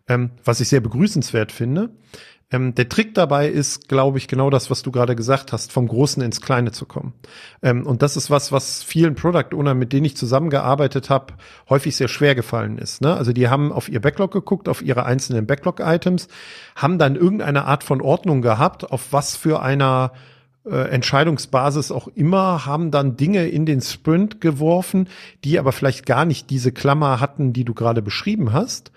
ähm, 0.08 0.30
was 0.42 0.60
ich 0.60 0.68
sehr 0.68 0.80
begrüßenswert 0.80 1.52
finde. 1.52 1.90
Ähm, 2.52 2.76
der 2.76 2.88
Trick 2.88 3.14
dabei 3.14 3.48
ist, 3.48 3.88
glaube 3.88 4.18
ich, 4.18 4.28
genau 4.28 4.50
das, 4.50 4.70
was 4.70 4.82
du 4.82 4.92
gerade 4.92 5.16
gesagt 5.16 5.52
hast, 5.52 5.72
vom 5.72 5.88
Großen 5.88 6.22
ins 6.22 6.40
Kleine 6.40 6.70
zu 6.70 6.87
kommen. 6.87 7.12
Ähm, 7.61 7.85
und 7.85 8.02
das 8.02 8.16
ist 8.16 8.30
was, 8.30 8.52
was 8.52 8.85
vielen 8.85 9.16
Product 9.16 9.52
Owner, 9.52 9.74
mit 9.74 9.92
denen 9.92 10.04
ich 10.04 10.16
zusammengearbeitet 10.16 11.11
habe, 11.11 11.35
häufig 11.68 11.96
sehr 11.96 12.06
schwer 12.06 12.37
gefallen 12.37 12.78
ist. 12.78 13.00
Ne? 13.00 13.14
Also 13.14 13.32
die 13.32 13.48
haben 13.48 13.72
auf 13.72 13.88
ihr 13.88 14.00
Backlog 14.00 14.32
geguckt, 14.32 14.68
auf 14.68 14.80
ihre 14.80 15.04
einzelnen 15.04 15.46
Backlog-Items, 15.46 16.28
haben 16.76 16.98
dann 16.98 17.16
irgendeine 17.16 17.64
Art 17.64 17.82
von 17.82 18.00
Ordnung 18.00 18.42
gehabt, 18.42 18.92
auf 18.92 19.12
was 19.12 19.35
für 19.35 19.61
einer 19.61 20.12
äh, 20.64 20.88
Entscheidungsbasis 20.88 21.90
auch 21.90 22.06
immer, 22.14 22.64
haben 22.64 22.92
dann 22.92 23.16
Dinge 23.16 23.48
in 23.48 23.66
den 23.66 23.80
Sprint 23.80 24.40
geworfen, 24.40 25.09
die 25.42 25.59
aber 25.59 25.72
vielleicht 25.72 26.06
gar 26.06 26.24
nicht 26.24 26.50
diese 26.50 26.70
Klammer 26.70 27.18
hatten, 27.18 27.52
die 27.52 27.64
du 27.64 27.74
gerade 27.74 28.02
beschrieben 28.02 28.52
hast 28.52 28.92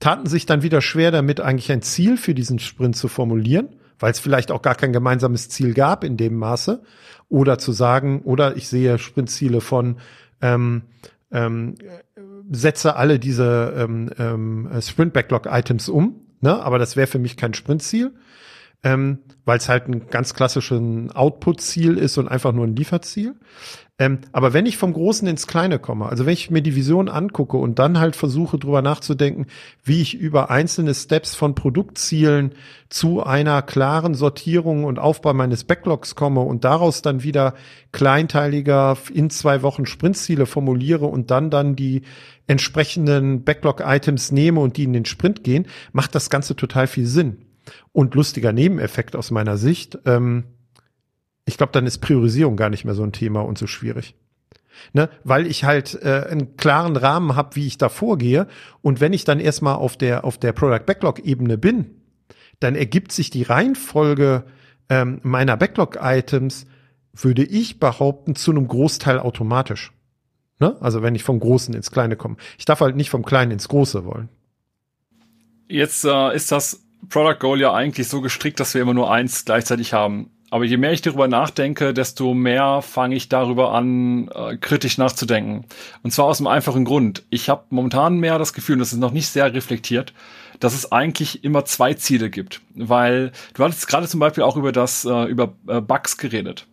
taten 0.00 0.26
sich 0.26 0.46
dann 0.46 0.62
wieder 0.62 0.80
schwer 0.80 1.10
damit, 1.10 1.40
eigentlich 1.40 1.72
ein 1.72 1.82
Ziel 1.82 2.16
für 2.16 2.34
diesen 2.34 2.58
Sprint 2.58 2.96
zu 2.96 3.08
formulieren, 3.08 3.68
weil 3.98 4.12
es 4.12 4.20
vielleicht 4.20 4.50
auch 4.50 4.62
gar 4.62 4.74
kein 4.74 4.92
gemeinsames 4.92 5.48
Ziel 5.48 5.74
gab 5.74 6.04
in 6.04 6.16
dem 6.16 6.36
Maße. 6.36 6.82
Oder 7.28 7.58
zu 7.58 7.72
sagen, 7.72 8.22
oder 8.22 8.56
ich 8.56 8.68
sehe 8.68 8.98
Sprintziele 8.98 9.60
von 9.60 9.98
ähm, 10.40 10.82
ähm, 11.30 11.74
setze 12.50 12.96
alle 12.96 13.18
diese 13.18 13.74
ähm, 13.76 14.10
ähm, 14.18 14.68
Sprint-Backlog-Items 14.80 15.88
um, 15.88 16.20
ne? 16.40 16.62
aber 16.62 16.78
das 16.78 16.96
wäre 16.96 17.06
für 17.06 17.18
mich 17.18 17.36
kein 17.36 17.54
Sprintziel, 17.54 18.14
ähm, 18.84 19.18
weil 19.44 19.58
es 19.58 19.68
halt 19.68 19.88
ein 19.88 20.08
ganz 20.08 20.34
klassisches 20.34 20.80
Output-Ziel 21.14 21.98
ist 21.98 22.18
und 22.18 22.28
einfach 22.28 22.52
nur 22.52 22.66
ein 22.66 22.76
Lieferziel. 22.76 23.34
Ähm, 24.00 24.20
aber 24.30 24.52
wenn 24.52 24.66
ich 24.66 24.76
vom 24.76 24.92
Großen 24.92 25.26
ins 25.26 25.48
Kleine 25.48 25.80
komme, 25.80 26.06
also 26.06 26.24
wenn 26.24 26.32
ich 26.32 26.52
mir 26.52 26.62
die 26.62 26.76
Vision 26.76 27.08
angucke 27.08 27.56
und 27.56 27.80
dann 27.80 27.98
halt 27.98 28.14
versuche 28.14 28.56
drüber 28.56 28.80
nachzudenken, 28.80 29.46
wie 29.82 30.00
ich 30.00 30.14
über 30.14 30.50
einzelne 30.50 30.94
Steps 30.94 31.34
von 31.34 31.56
Produktzielen 31.56 32.52
zu 32.88 33.24
einer 33.24 33.60
klaren 33.62 34.14
Sortierung 34.14 34.84
und 34.84 35.00
Aufbau 35.00 35.34
meines 35.34 35.64
Backlogs 35.64 36.14
komme 36.14 36.42
und 36.42 36.62
daraus 36.62 37.02
dann 37.02 37.24
wieder 37.24 37.54
kleinteiliger 37.90 38.96
in 39.12 39.30
zwei 39.30 39.62
Wochen 39.62 39.84
Sprintziele 39.84 40.46
formuliere 40.46 41.06
und 41.06 41.32
dann 41.32 41.50
dann 41.50 41.74
die 41.74 42.02
entsprechenden 42.46 43.42
Backlog-Items 43.42 44.30
nehme 44.30 44.60
und 44.60 44.76
die 44.76 44.84
in 44.84 44.92
den 44.92 45.06
Sprint 45.06 45.42
gehen, 45.42 45.66
macht 45.92 46.14
das 46.14 46.30
Ganze 46.30 46.54
total 46.54 46.86
viel 46.86 47.06
Sinn. 47.06 47.47
Und 47.92 48.14
lustiger 48.14 48.52
Nebeneffekt 48.52 49.16
aus 49.16 49.30
meiner 49.30 49.56
Sicht, 49.56 49.98
ähm, 50.06 50.44
ich 51.44 51.56
glaube, 51.56 51.72
dann 51.72 51.86
ist 51.86 51.98
Priorisierung 51.98 52.56
gar 52.56 52.70
nicht 52.70 52.84
mehr 52.84 52.94
so 52.94 53.02
ein 53.02 53.12
Thema 53.12 53.40
und 53.40 53.56
so 53.56 53.66
schwierig. 53.66 54.14
Ne? 54.92 55.08
Weil 55.24 55.46
ich 55.46 55.64
halt 55.64 55.98
äh, 56.02 56.26
einen 56.30 56.56
klaren 56.56 56.96
Rahmen 56.96 57.34
habe, 57.36 57.56
wie 57.56 57.66
ich 57.66 57.78
da 57.78 57.88
vorgehe. 57.88 58.46
Und 58.82 59.00
wenn 59.00 59.12
ich 59.12 59.24
dann 59.24 59.40
erstmal 59.40 59.76
auf 59.76 59.96
der, 59.96 60.24
auf 60.24 60.38
der 60.38 60.52
Product 60.52 60.84
Backlog-Ebene 60.86 61.58
bin, 61.58 62.02
dann 62.60 62.74
ergibt 62.74 63.12
sich 63.12 63.30
die 63.30 63.42
Reihenfolge 63.42 64.44
ähm, 64.88 65.20
meiner 65.22 65.56
Backlog-Items, 65.56 66.66
würde 67.14 67.44
ich 67.44 67.80
behaupten, 67.80 68.36
zu 68.36 68.50
einem 68.50 68.68
Großteil 68.68 69.18
automatisch. 69.18 69.92
Ne? 70.60 70.76
Also 70.80 71.02
wenn 71.02 71.14
ich 71.14 71.24
vom 71.24 71.40
Großen 71.40 71.74
ins 71.74 71.90
Kleine 71.90 72.16
komme. 72.16 72.36
Ich 72.58 72.64
darf 72.64 72.80
halt 72.80 72.96
nicht 72.96 73.10
vom 73.10 73.24
Kleinen 73.24 73.52
ins 73.52 73.68
Große 73.68 74.04
wollen. 74.04 74.28
Jetzt 75.68 76.04
äh, 76.04 76.34
ist 76.34 76.50
das 76.52 76.87
Product 77.08 77.38
Goal 77.38 77.60
ja 77.60 77.72
eigentlich 77.72 78.08
so 78.08 78.20
gestrickt, 78.20 78.60
dass 78.60 78.74
wir 78.74 78.82
immer 78.82 78.94
nur 78.94 79.10
eins 79.10 79.44
gleichzeitig 79.44 79.92
haben. 79.92 80.30
Aber 80.50 80.64
je 80.64 80.78
mehr 80.78 80.92
ich 80.92 81.02
darüber 81.02 81.28
nachdenke, 81.28 81.92
desto 81.92 82.32
mehr 82.32 82.80
fange 82.80 83.14
ich 83.14 83.28
darüber 83.28 83.74
an, 83.74 84.28
äh, 84.28 84.56
kritisch 84.56 84.96
nachzudenken. 84.96 85.66
Und 86.02 86.12
zwar 86.12 86.24
aus 86.24 86.40
einem 86.40 86.46
einfachen 86.46 86.86
Grund. 86.86 87.24
Ich 87.28 87.50
habe 87.50 87.64
momentan 87.68 88.18
mehr 88.18 88.38
das 88.38 88.54
Gefühl, 88.54 88.74
und 88.74 88.78
das 88.80 88.92
ist 88.92 88.98
noch 88.98 89.12
nicht 89.12 89.28
sehr 89.28 89.52
reflektiert, 89.52 90.14
dass 90.58 90.74
es 90.74 90.90
eigentlich 90.90 91.44
immer 91.44 91.66
zwei 91.66 91.94
Ziele 91.94 92.30
gibt. 92.30 92.62
Weil 92.74 93.32
du 93.54 93.64
hattest 93.64 93.88
gerade 93.88 94.08
zum 94.08 94.20
Beispiel 94.20 94.42
auch 94.42 94.56
über 94.56 94.72
das, 94.72 95.04
äh, 95.04 95.24
über 95.24 95.54
äh, 95.66 95.82
Bugs 95.82 96.16
geredet. 96.16 96.66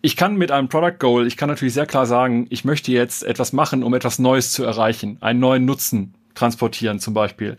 Ich 0.00 0.16
kann 0.16 0.36
mit 0.36 0.50
einem 0.50 0.68
Product 0.68 0.98
Goal, 0.98 1.26
ich 1.26 1.36
kann 1.36 1.48
natürlich 1.48 1.74
sehr 1.74 1.86
klar 1.86 2.06
sagen, 2.06 2.46
ich 2.50 2.64
möchte 2.64 2.90
jetzt 2.90 3.22
etwas 3.22 3.52
machen, 3.52 3.84
um 3.84 3.94
etwas 3.94 4.18
Neues 4.18 4.52
zu 4.52 4.64
erreichen, 4.64 5.18
einen 5.20 5.38
neuen 5.38 5.64
Nutzen 5.64 6.14
transportieren 6.34 6.98
zum 6.98 7.14
Beispiel. 7.14 7.58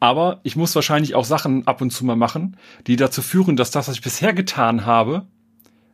Aber 0.00 0.40
ich 0.42 0.56
muss 0.56 0.74
wahrscheinlich 0.74 1.14
auch 1.14 1.24
Sachen 1.24 1.66
ab 1.66 1.82
und 1.82 1.90
zu 1.90 2.04
mal 2.06 2.16
machen, 2.16 2.56
die 2.86 2.96
dazu 2.96 3.20
führen, 3.20 3.56
dass 3.56 3.70
das, 3.70 3.86
was 3.86 3.96
ich 3.96 4.02
bisher 4.02 4.32
getan 4.32 4.86
habe, 4.86 5.26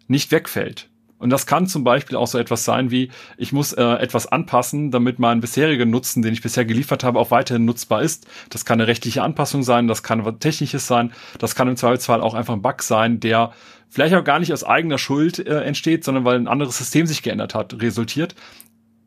nicht 0.06 0.30
wegfällt. 0.30 0.88
Und 1.18 1.30
das 1.30 1.46
kann 1.46 1.66
zum 1.66 1.82
Beispiel 1.82 2.16
auch 2.16 2.26
so 2.26 2.38
etwas 2.38 2.64
sein 2.64 2.90
wie, 2.90 3.10
ich 3.38 3.52
muss 3.52 3.72
äh, 3.72 3.82
etwas 3.82 4.26
anpassen, 4.26 4.90
damit 4.90 5.18
mein 5.18 5.40
bisheriger 5.40 5.86
Nutzen, 5.86 6.22
den 6.22 6.34
ich 6.34 6.42
bisher 6.42 6.66
geliefert 6.66 7.04
habe, 7.04 7.18
auch 7.18 7.30
weiterhin 7.30 7.64
nutzbar 7.64 8.02
ist. 8.02 8.26
Das 8.50 8.64
kann 8.64 8.80
eine 8.80 8.86
rechtliche 8.86 9.22
Anpassung 9.22 9.62
sein, 9.62 9.88
das 9.88 10.02
kann 10.02 10.24
was 10.24 10.38
Technisches 10.40 10.86
sein, 10.86 11.12
das 11.38 11.54
kann 11.54 11.68
im 11.68 11.76
Zweifelsfall 11.76 12.20
auch 12.20 12.34
einfach 12.34 12.52
ein 12.52 12.62
Bug 12.62 12.82
sein, 12.82 13.18
der 13.18 13.52
vielleicht 13.88 14.14
auch 14.14 14.24
gar 14.24 14.38
nicht 14.38 14.52
aus 14.52 14.62
eigener 14.62 14.98
Schuld 14.98 15.38
äh, 15.38 15.62
entsteht, 15.62 16.04
sondern 16.04 16.24
weil 16.24 16.36
ein 16.36 16.48
anderes 16.48 16.76
System 16.76 17.06
sich 17.06 17.22
geändert 17.22 17.54
hat, 17.54 17.80
resultiert. 17.80 18.34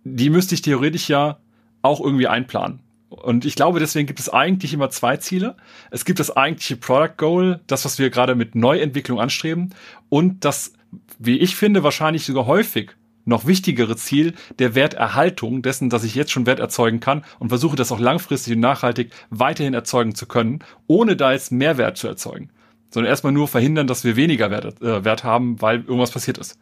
Die 0.03 0.31
müsste 0.31 0.55
ich 0.55 0.63
theoretisch 0.63 1.09
ja 1.09 1.37
auch 1.83 2.01
irgendwie 2.01 2.27
einplanen. 2.27 2.79
Und 3.09 3.43
ich 3.45 3.55
glaube, 3.55 3.79
deswegen 3.79 4.07
gibt 4.07 4.19
es 4.19 4.29
eigentlich 4.29 4.73
immer 4.73 4.89
zwei 4.89 5.17
Ziele. 5.17 5.55
Es 5.89 6.05
gibt 6.05 6.19
das 6.19 6.35
eigentliche 6.35 6.77
Product 6.77 7.17
Goal, 7.17 7.59
das, 7.67 7.83
was 7.85 7.97
wir 7.97 8.09
gerade 8.09 8.35
mit 8.35 8.55
Neuentwicklung 8.55 9.19
anstreben, 9.19 9.73
und 10.09 10.45
das 10.45 10.73
wie 11.19 11.37
ich 11.37 11.55
finde, 11.55 11.83
wahrscheinlich 11.83 12.25
sogar 12.25 12.45
häufig 12.45 12.91
noch 13.25 13.45
wichtigere 13.45 13.95
Ziel 13.95 14.33
der 14.57 14.73
Werterhaltung 14.73 15.61
dessen, 15.61 15.89
dass 15.89 16.03
ich 16.03 16.15
jetzt 16.15 16.31
schon 16.31 16.45
Wert 16.45 16.59
erzeugen 16.59 16.99
kann 16.99 17.23
und 17.37 17.49
versuche 17.49 17.75
das 17.75 17.91
auch 17.91 17.99
langfristig 17.99 18.53
und 18.55 18.61
nachhaltig 18.61 19.11
weiterhin 19.29 19.73
erzeugen 19.73 20.15
zu 20.15 20.25
können, 20.25 20.59
ohne 20.87 21.15
da 21.15 21.33
jetzt 21.33 21.51
mehr 21.51 21.77
Wert 21.77 21.97
zu 21.97 22.07
erzeugen. 22.07 22.49
Sondern 22.89 23.09
erstmal 23.09 23.33
nur 23.33 23.47
verhindern, 23.47 23.85
dass 23.85 24.03
wir 24.03 24.15
weniger 24.15 24.49
Wert, 24.49 24.81
äh, 24.81 25.05
Wert 25.05 25.23
haben, 25.23 25.61
weil 25.61 25.81
irgendwas 25.81 26.11
passiert 26.11 26.39
ist. 26.39 26.57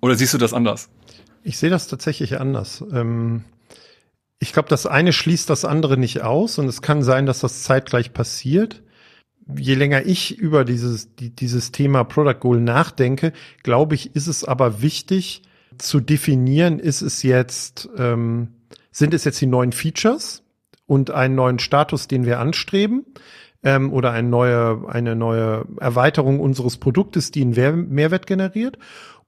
Oder 0.00 0.16
siehst 0.16 0.34
du 0.34 0.38
das 0.38 0.52
anders? 0.52 0.88
Ich 1.44 1.58
sehe 1.58 1.70
das 1.70 1.86
tatsächlich 1.86 2.40
anders. 2.40 2.82
Ähm, 2.92 3.44
ich 4.42 4.52
glaube, 4.52 4.68
das 4.68 4.86
eine 4.86 5.12
schließt 5.12 5.48
das 5.48 5.64
andere 5.64 5.96
nicht 5.96 6.22
aus 6.22 6.58
und 6.58 6.66
es 6.66 6.82
kann 6.82 7.04
sein, 7.04 7.26
dass 7.26 7.38
das 7.38 7.62
zeitgleich 7.62 8.12
passiert. 8.12 8.82
Je 9.46 9.74
länger 9.74 10.04
ich 10.04 10.36
über 10.36 10.64
dieses, 10.64 11.14
die, 11.14 11.30
dieses 11.30 11.70
Thema 11.70 12.02
Product 12.02 12.40
Goal 12.40 12.60
nachdenke, 12.60 13.32
glaube 13.62 13.94
ich, 13.94 14.16
ist 14.16 14.26
es 14.26 14.42
aber 14.44 14.82
wichtig 14.82 15.42
zu 15.78 16.00
definieren, 16.00 16.80
ist 16.80 17.02
es 17.02 17.22
jetzt, 17.22 17.88
ähm, 17.96 18.48
sind 18.90 19.14
es 19.14 19.22
jetzt 19.22 19.40
die 19.40 19.46
neuen 19.46 19.70
Features 19.70 20.42
und 20.86 21.12
einen 21.12 21.36
neuen 21.36 21.60
Status, 21.60 22.08
den 22.08 22.26
wir 22.26 22.40
anstreben? 22.40 23.04
ähm, 23.62 23.92
oder 23.92 24.10
eine 24.12 24.28
neue, 24.28 24.88
eine 24.88 25.16
neue 25.16 25.66
Erweiterung 25.78 26.40
unseres 26.40 26.76
Produktes, 26.78 27.30
die 27.30 27.42
einen 27.42 27.88
Mehrwert 27.90 28.26
generiert? 28.26 28.78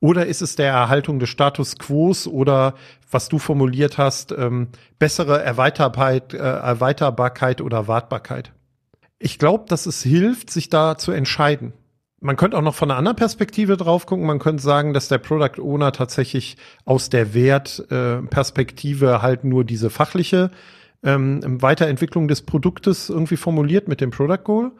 Oder 0.04 0.26
ist 0.26 0.42
es 0.42 0.54
der 0.54 0.70
Erhaltung 0.70 1.18
des 1.18 1.30
Status 1.30 1.78
Quos 1.78 2.26
oder 2.26 2.74
was 3.10 3.30
du 3.30 3.38
formuliert 3.38 3.96
hast, 3.96 4.32
ähm, 4.32 4.68
bessere 4.98 5.42
Erweiterbarkeit, 5.42 6.34
äh, 6.34 6.36
Erweiterbarkeit 6.36 7.62
oder 7.62 7.88
Wartbarkeit? 7.88 8.52
Ich 9.18 9.38
glaube, 9.38 9.64
dass 9.66 9.86
es 9.86 10.02
hilft, 10.02 10.50
sich 10.50 10.68
da 10.68 10.98
zu 10.98 11.12
entscheiden. 11.12 11.72
Man 12.20 12.36
könnte 12.36 12.58
auch 12.58 12.62
noch 12.62 12.74
von 12.74 12.90
einer 12.90 12.98
anderen 12.98 13.16
Perspektive 13.16 13.78
drauf 13.78 14.04
gucken. 14.04 14.26
Man 14.26 14.40
könnte 14.40 14.62
sagen, 14.62 14.92
dass 14.92 15.08
der 15.08 15.16
Product 15.16 15.58
Owner 15.58 15.92
tatsächlich 15.92 16.58
aus 16.84 17.08
der 17.08 17.32
Wertperspektive 17.32 19.06
äh, 19.06 19.18
halt 19.22 19.44
nur 19.44 19.64
diese 19.64 19.88
fachliche 19.88 20.50
ähm, 21.02 21.62
Weiterentwicklung 21.62 22.28
des 22.28 22.42
Produktes 22.42 23.08
irgendwie 23.08 23.38
formuliert 23.38 23.88
mit 23.88 24.02
dem 24.02 24.10
Product 24.10 24.44
Goal 24.44 24.72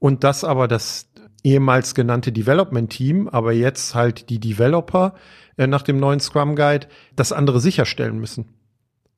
und 0.00 0.24
das 0.24 0.42
aber 0.42 0.66
das 0.66 1.06
ehemals 1.46 1.94
genannte 1.94 2.32
Development 2.32 2.90
Team, 2.90 3.28
aber 3.28 3.52
jetzt 3.52 3.94
halt 3.94 4.30
die 4.30 4.40
Developer 4.40 5.14
äh, 5.56 5.68
nach 5.68 5.82
dem 5.82 5.98
neuen 5.98 6.18
Scrum 6.18 6.56
Guide 6.56 6.88
das 7.14 7.32
andere 7.32 7.60
sicherstellen 7.60 8.18
müssen. 8.18 8.48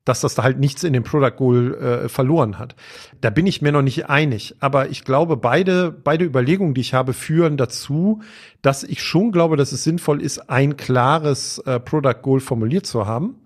Dass 0.05 0.21
das 0.21 0.35
da 0.35 0.43
halt 0.43 0.59
nichts 0.59 0.83
in 0.83 0.93
dem 0.93 1.03
Product 1.03 1.35
Goal 1.37 1.73
äh, 1.75 2.09
verloren 2.09 2.59
hat. 2.59 2.75
Da 3.19 3.31
bin 3.31 3.47
ich 3.47 3.61
mir 3.61 3.71
noch 3.71 3.81
nicht 3.81 4.09
einig, 4.09 4.55
aber 4.59 4.89
ich 4.89 5.03
glaube, 5.05 5.37
beide, 5.37 5.91
beide 5.91 6.23
Überlegungen, 6.23 6.73
die 6.75 6.81
ich 6.81 6.93
habe, 6.93 7.13
führen 7.13 7.57
dazu, 7.57 8.21
dass 8.61 8.83
ich 8.83 9.03
schon 9.03 9.31
glaube, 9.31 9.57
dass 9.57 9.71
es 9.71 9.83
sinnvoll 9.83 10.21
ist, 10.21 10.49
ein 10.49 10.77
klares 10.77 11.57
äh, 11.59 11.79
Product 11.79 12.21
Goal 12.21 12.39
formuliert 12.39 12.85
zu 12.85 13.07
haben, 13.07 13.37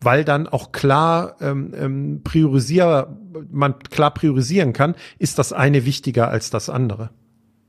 weil 0.00 0.24
dann 0.24 0.48
auch 0.48 0.72
klar 0.72 1.36
ähm, 1.40 1.74
ähm, 1.76 2.20
priorisier, 2.24 3.16
man 3.50 3.78
klar 3.78 4.12
priorisieren 4.12 4.72
kann, 4.72 4.94
ist 5.18 5.38
das 5.38 5.52
eine 5.52 5.84
wichtiger 5.84 6.28
als 6.28 6.48
das 6.48 6.70
andere 6.70 7.10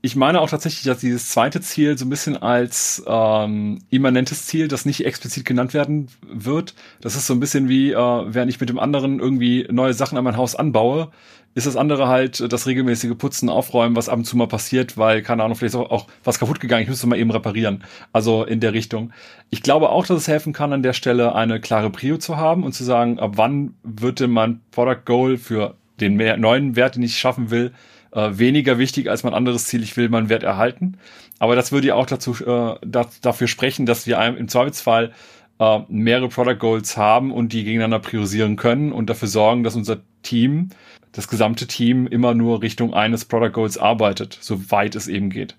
ich 0.04 0.16
meine 0.16 0.40
auch 0.40 0.50
tatsächlich, 0.50 0.82
dass 0.82 0.98
dieses 0.98 1.30
zweite 1.30 1.60
Ziel 1.60 1.96
so 1.96 2.04
ein 2.04 2.10
bisschen 2.10 2.36
als 2.36 3.02
ähm, 3.06 3.78
immanentes 3.88 4.46
Ziel, 4.46 4.66
das 4.66 4.84
nicht 4.84 5.06
explizit 5.06 5.44
genannt 5.44 5.74
werden 5.74 6.08
wird. 6.26 6.74
Das 7.00 7.14
ist 7.14 7.28
so 7.28 7.34
ein 7.34 7.40
bisschen 7.40 7.68
wie, 7.68 7.92
äh, 7.92 7.96
während 7.96 8.50
ich 8.50 8.58
mit 8.58 8.68
dem 8.68 8.80
anderen 8.80 9.20
irgendwie 9.20 9.66
neue 9.70 9.94
Sachen 9.94 10.18
an 10.18 10.24
mein 10.24 10.36
Haus 10.36 10.56
anbaue, 10.56 11.12
ist 11.54 11.68
das 11.68 11.76
andere 11.76 12.08
halt 12.08 12.52
das 12.52 12.66
regelmäßige 12.66 13.16
Putzen, 13.16 13.48
Aufräumen, 13.48 13.94
was 13.94 14.08
ab 14.08 14.18
und 14.18 14.24
zu 14.24 14.36
mal 14.36 14.48
passiert, 14.48 14.98
weil, 14.98 15.22
keine 15.22 15.44
Ahnung, 15.44 15.56
vielleicht 15.56 15.74
ist 15.74 15.80
auch, 15.80 15.90
auch 15.90 16.08
was 16.24 16.40
kaputt 16.40 16.58
gegangen, 16.58 16.82
ich 16.82 16.88
müsste 16.88 17.06
mal 17.06 17.18
eben 17.18 17.30
reparieren. 17.30 17.84
Also 18.12 18.44
in 18.44 18.58
der 18.58 18.72
Richtung. 18.72 19.12
Ich 19.50 19.62
glaube 19.62 19.90
auch, 19.90 20.04
dass 20.06 20.16
es 20.16 20.28
helfen 20.28 20.52
kann, 20.52 20.72
an 20.72 20.82
der 20.82 20.94
Stelle 20.94 21.36
eine 21.36 21.60
klare 21.60 21.90
Prio 21.90 22.16
zu 22.16 22.38
haben 22.38 22.64
und 22.64 22.72
zu 22.72 22.82
sagen, 22.82 23.20
ab 23.20 23.32
wann 23.36 23.74
wird 23.84 24.18
denn 24.18 24.30
mein 24.30 24.62
Product 24.72 25.04
Goal 25.04 25.36
für 25.36 25.76
den 26.00 26.16
mehr, 26.16 26.38
neuen 26.38 26.74
Wert, 26.74 26.96
den 26.96 27.02
ich 27.04 27.18
schaffen 27.18 27.50
will, 27.50 27.72
äh, 28.12 28.30
weniger 28.32 28.78
wichtig 28.78 29.10
als 29.10 29.24
mein 29.24 29.34
anderes 29.34 29.66
Ziel, 29.66 29.82
ich 29.82 29.96
will 29.96 30.08
meinen 30.08 30.28
Wert 30.28 30.42
erhalten. 30.42 30.98
Aber 31.38 31.56
das 31.56 31.72
würde 31.72 31.88
ja 31.88 31.94
auch 31.94 32.06
dazu, 32.06 32.32
äh, 32.44 32.76
da, 32.84 33.08
dafür 33.20 33.48
sprechen, 33.48 33.86
dass 33.86 34.06
wir 34.06 34.18
im 34.20 34.48
Zweifelsfall 34.48 35.12
äh, 35.58 35.80
mehrere 35.88 36.28
Product 36.28 36.58
Goals 36.58 36.96
haben 36.96 37.32
und 37.32 37.52
die 37.52 37.64
gegeneinander 37.64 37.98
priorisieren 37.98 38.56
können 38.56 38.92
und 38.92 39.08
dafür 39.10 39.28
sorgen, 39.28 39.64
dass 39.64 39.76
unser 39.76 40.00
Team, 40.22 40.70
das 41.12 41.28
gesamte 41.28 41.66
Team 41.66 42.06
immer 42.06 42.34
nur 42.34 42.62
Richtung 42.62 42.94
eines 42.94 43.24
Product 43.24 43.52
Goals 43.52 43.76
arbeitet, 43.78 44.38
soweit 44.40 44.94
es 44.94 45.08
eben 45.08 45.30
geht. 45.30 45.56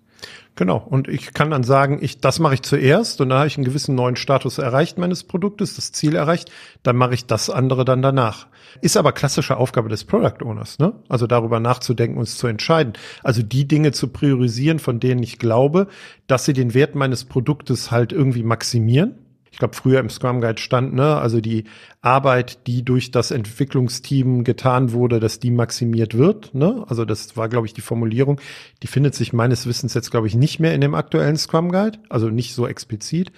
Genau. 0.55 0.77
Und 0.77 1.07
ich 1.07 1.33
kann 1.33 1.49
dann 1.49 1.63
sagen, 1.63 1.97
ich, 2.01 2.19
das 2.19 2.37
mache 2.37 2.53
ich 2.53 2.61
zuerst 2.61 3.21
und 3.21 3.29
da 3.29 3.39
habe 3.39 3.47
ich 3.47 3.57
einen 3.57 3.65
gewissen 3.65 3.95
neuen 3.95 4.15
Status 4.15 4.59
erreicht 4.59 4.99
meines 4.99 5.23
Produktes, 5.23 5.75
das 5.75 5.91
Ziel 5.91 6.15
erreicht, 6.15 6.51
dann 6.83 6.95
mache 6.95 7.15
ich 7.15 7.25
das 7.25 7.49
andere 7.49 7.85
dann 7.85 8.03
danach. 8.03 8.47
Ist 8.81 8.95
aber 8.95 9.13
klassische 9.13 9.57
Aufgabe 9.57 9.89
des 9.89 10.03
Product 10.03 10.43
Owners, 10.43 10.77
ne? 10.77 10.93
Also 11.09 11.25
darüber 11.25 11.59
nachzudenken, 11.59 12.19
uns 12.19 12.37
zu 12.37 12.47
entscheiden. 12.47 12.93
Also 13.23 13.41
die 13.41 13.67
Dinge 13.67 13.93
zu 13.93 14.09
priorisieren, 14.09 14.77
von 14.77 14.99
denen 14.99 15.23
ich 15.23 15.39
glaube, 15.39 15.87
dass 16.27 16.45
sie 16.45 16.53
den 16.53 16.75
Wert 16.75 16.93
meines 16.93 17.25
Produktes 17.25 17.89
halt 17.89 18.11
irgendwie 18.11 18.43
maximieren 18.43 19.22
ich 19.53 19.59
glaube, 19.59 19.75
früher 19.75 19.99
im 19.99 20.09
Scrum 20.09 20.41
Guide 20.41 20.59
stand, 20.59 20.95
ne, 20.95 21.15
also 21.17 21.39
die 21.39 21.65
Arbeit, 22.01 22.65
die 22.65 22.83
durch 22.83 23.11
das 23.11 23.29
Entwicklungsteam 23.29 24.43
getan 24.43 24.93
wurde, 24.93 25.19
dass 25.19 25.39
die 25.39 25.51
maximiert 25.51 26.17
wird, 26.17 26.55
ne? 26.55 26.83
Also 26.87 27.05
das 27.05 27.37
war, 27.37 27.49
glaube 27.49 27.67
ich, 27.67 27.73
die 27.75 27.81
Formulierung. 27.81 28.41
Die 28.81 28.87
findet 28.87 29.13
sich 29.13 29.31
meines 29.31 29.67
Wissens 29.67 29.93
jetzt, 29.93 30.09
glaube 30.09 30.25
ich, 30.25 30.33
nicht 30.33 30.59
mehr 30.59 30.73
in 30.73 30.81
dem 30.81 30.95
aktuellen 30.95 31.37
Scrum 31.37 31.71
Guide, 31.71 31.99
also 32.09 32.29
nicht 32.29 32.55
so 32.55 32.65
explizit. 32.65 33.31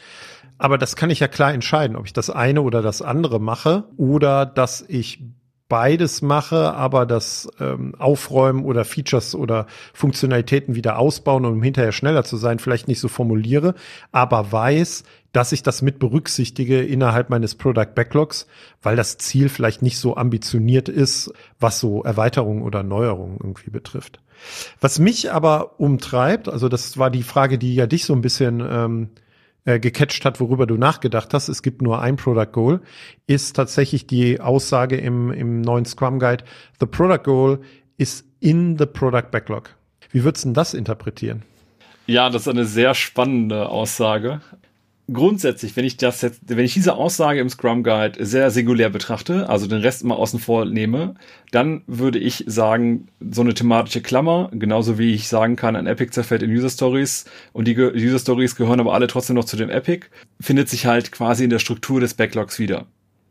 Aber 0.58 0.78
das 0.78 0.96
kann 0.96 1.10
ich 1.10 1.20
ja 1.20 1.28
klar 1.28 1.54
entscheiden, 1.54 1.98
ob 1.98 2.06
ich 2.06 2.14
das 2.14 2.30
eine 2.30 2.62
oder 2.62 2.82
das 2.82 3.02
andere 3.02 3.42
mache 3.42 3.84
oder 3.98 4.46
dass 4.46 4.86
ich 4.88 5.20
beides 5.68 6.22
mache, 6.22 6.74
aber 6.74 7.06
das 7.06 7.50
ähm, 7.60 7.96
Aufräumen 7.98 8.66
oder 8.66 8.86
Features 8.86 9.34
oder 9.34 9.66
Funktionalitäten 9.94 10.76
wieder 10.76 11.00
ausbauen, 11.00 11.46
um 11.46 11.62
hinterher 11.64 11.92
schneller 11.92 12.24
zu 12.24 12.38
sein, 12.38 12.60
vielleicht 12.60 12.88
nicht 12.88 13.00
so 13.00 13.08
formuliere, 13.08 13.74
aber 14.12 14.52
weiß, 14.52 15.04
dass 15.36 15.52
ich 15.52 15.64
das 15.64 15.82
mit 15.82 16.00
berücksichtige 16.00 16.82
innerhalb 16.82 17.30
meines 17.30 17.56
Product 17.56 17.94
Backlogs, 17.94 18.48
weil 18.82 18.96
das 18.96 19.18
Ziel 19.18 19.50
vielleicht 19.50 19.82
nicht 19.82 19.98
so 19.98 20.16
ambitioniert 20.16 20.88
ist, 20.88 21.34
was 21.60 21.82
so 21.82 22.04
Erweiterungen 22.04 22.64
oder 22.64 22.84
Neuerungen 22.84 23.38
irgendwie 23.42 23.70
betrifft. 23.70 24.22
Was 24.80 24.98
mich 24.98 25.34
aber 25.34 25.78
umtreibt, 25.78 26.48
also 26.48 26.70
das 26.70 26.98
war 26.98 27.10
die 27.10 27.24
Frage, 27.24 27.58
die 27.58 27.76
ja 27.76 27.86
dich 27.86 28.06
so 28.06 28.14
ein 28.14 28.22
bisschen 28.22 28.66
ähm, 28.66 29.10
äh, 29.66 29.78
gecatcht 29.78 30.24
hat, 30.24 30.40
worüber 30.40 30.68
du 30.68 30.78
nachgedacht 30.78 31.34
hast, 31.34 31.50
es 31.50 31.62
gibt 31.62 31.82
nur 31.82 32.00
ein 32.02 32.16
Product 32.16 32.54
Goal, 32.54 32.80
ist 33.28 33.58
tatsächlich 33.58 34.08
die 34.08 34.40
Aussage 34.40 34.96
im, 34.96 35.34
im 35.34 35.60
neuen 35.60 35.84
Scrum 35.84 36.20
Guide, 36.20 36.46
the 36.80 36.86
Product 36.86 37.24
Goal 37.24 37.60
is 37.98 38.24
in 38.40 38.78
the 38.78 38.86
Product 38.86 39.32
Backlog. 39.32 39.76
Wie 40.12 40.24
würdest 40.24 40.46
du 40.46 40.54
das 40.54 40.74
interpretieren? 40.74 41.44
Ja, 42.08 42.30
das 42.30 42.44
ist 42.44 42.48
eine 42.48 42.66
sehr 42.66 42.94
spannende 42.94 43.68
Aussage 43.68 44.40
grundsätzlich, 45.12 45.76
wenn 45.76 45.86
ich 45.86 45.98
das 45.98 46.22
jetzt, 46.22 46.42
wenn 46.46 46.66
ich 46.66 46.74
diese 46.74 46.96
Aussage 46.96 47.40
im 47.40 47.50
Scrum 47.50 47.84
Guide 47.84 48.26
sehr 48.26 48.50
singulär 48.52 48.90
betrachte, 48.90 49.50
also 49.50 49.68
den 49.68 49.82
Rest 49.82 50.04
mal 50.04 50.16
außen 50.16 50.40
vor 50.40 50.66
nehme, 50.66 51.16
dann 51.52 51.84
würde 51.88 52.20
ich 52.20 52.44
sagen, 52.48 53.08
so 53.20 53.42
eine 53.42 53.54
thematische 53.54 54.02
Klammer, 54.02 54.50
genauso 54.54 54.98
wie 54.98 55.14
ich 55.14 55.28
sagen 55.28 55.56
kann, 55.56 55.76
ein 55.76 55.88
Epic 55.88 56.12
zerfällt 56.12 56.44
in 56.44 56.52
User 56.52 56.70
Stories 56.70 57.26
und 57.54 57.68
die 57.68 57.78
User 57.78 58.20
Stories 58.20 58.56
gehören 58.56 58.80
aber 58.80 58.94
alle 58.94 59.08
trotzdem 59.08 59.36
noch 59.36 59.46
zu 59.46 59.58
dem 59.58 59.70
Epic, 59.70 60.08
findet 60.42 60.70
sich 60.70 60.86
halt 60.86 61.12
quasi 61.12 61.44
in 61.44 61.50
der 61.50 61.60
Struktur 61.60 62.00
des 62.00 62.16
Backlogs 62.16 62.58
wieder. 62.60 62.86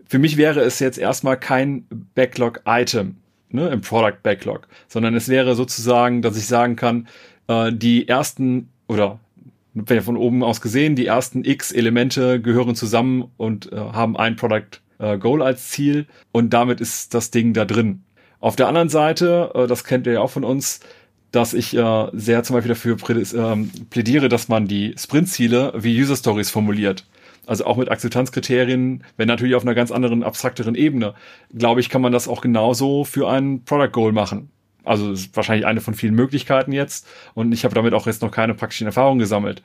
Für 0.06 0.18
mich 0.18 0.36
wäre 0.36 0.60
es 0.60 0.78
jetzt 0.78 0.98
erstmal 0.98 1.38
kein 1.38 1.86
Backlog-Item, 2.14 3.16
ne, 3.50 3.68
im 3.68 3.80
Product 3.80 4.22
Backlog, 4.22 4.68
sondern 4.88 5.14
es 5.14 5.28
wäre 5.28 5.54
sozusagen, 5.54 6.22
dass 6.22 6.36
ich 6.36 6.46
sagen 6.46 6.76
kann, 6.76 7.08
äh, 7.48 7.72
die 7.72 8.06
ersten 8.06 8.68
oder 8.86 9.18
wenn 9.74 10.02
von 10.02 10.16
oben 10.16 10.42
aus 10.42 10.60
gesehen, 10.60 10.96
die 10.96 11.06
ersten 11.06 11.44
x 11.44 11.72
Elemente 11.72 12.40
gehören 12.40 12.74
zusammen 12.74 13.30
und 13.36 13.72
äh, 13.72 13.76
haben 13.76 14.16
ein 14.16 14.36
Product 14.36 14.80
äh, 14.98 15.18
Goal 15.18 15.42
als 15.42 15.70
Ziel 15.70 16.06
und 16.32 16.52
damit 16.52 16.80
ist 16.80 17.12
das 17.14 17.30
Ding 17.30 17.52
da 17.52 17.64
drin. 17.64 18.04
Auf 18.40 18.56
der 18.56 18.68
anderen 18.68 18.88
Seite, 18.88 19.50
äh, 19.54 19.66
das 19.66 19.84
kennt 19.84 20.06
ihr 20.06 20.14
ja 20.14 20.20
auch 20.20 20.30
von 20.30 20.44
uns, 20.44 20.80
dass 21.32 21.54
ich 21.54 21.76
äh, 21.76 22.06
sehr 22.12 22.44
zum 22.44 22.54
Beispiel 22.54 22.68
dafür 22.68 22.96
ähm, 23.34 23.70
plädiere, 23.90 24.28
dass 24.28 24.48
man 24.48 24.68
die 24.68 24.94
Sprint-Ziele 24.96 25.72
wie 25.76 26.00
User 26.00 26.16
Stories 26.16 26.50
formuliert. 26.50 27.06
Also 27.46 27.66
auch 27.66 27.76
mit 27.76 27.90
Akzeptanzkriterien, 27.90 29.04
wenn 29.16 29.28
natürlich 29.28 29.54
auf 29.54 29.62
einer 29.62 29.74
ganz 29.74 29.90
anderen, 29.90 30.22
abstrakteren 30.22 30.74
Ebene. 30.74 31.14
Glaube 31.52 31.80
ich, 31.80 31.88
kann 31.88 32.00
man 32.00 32.12
das 32.12 32.28
auch 32.28 32.40
genauso 32.40 33.04
für 33.04 33.28
ein 33.28 33.64
Product 33.64 33.90
Goal 33.92 34.12
machen. 34.12 34.50
Also 34.84 35.12
ist 35.12 35.34
wahrscheinlich 35.36 35.66
eine 35.66 35.80
von 35.80 35.94
vielen 35.94 36.14
Möglichkeiten 36.14 36.72
jetzt 36.72 37.06
und 37.34 37.52
ich 37.52 37.64
habe 37.64 37.74
damit 37.74 37.94
auch 37.94 38.06
jetzt 38.06 38.22
noch 38.22 38.30
keine 38.30 38.54
praktischen 38.54 38.86
Erfahrungen 38.86 39.18
gesammelt. 39.18 39.62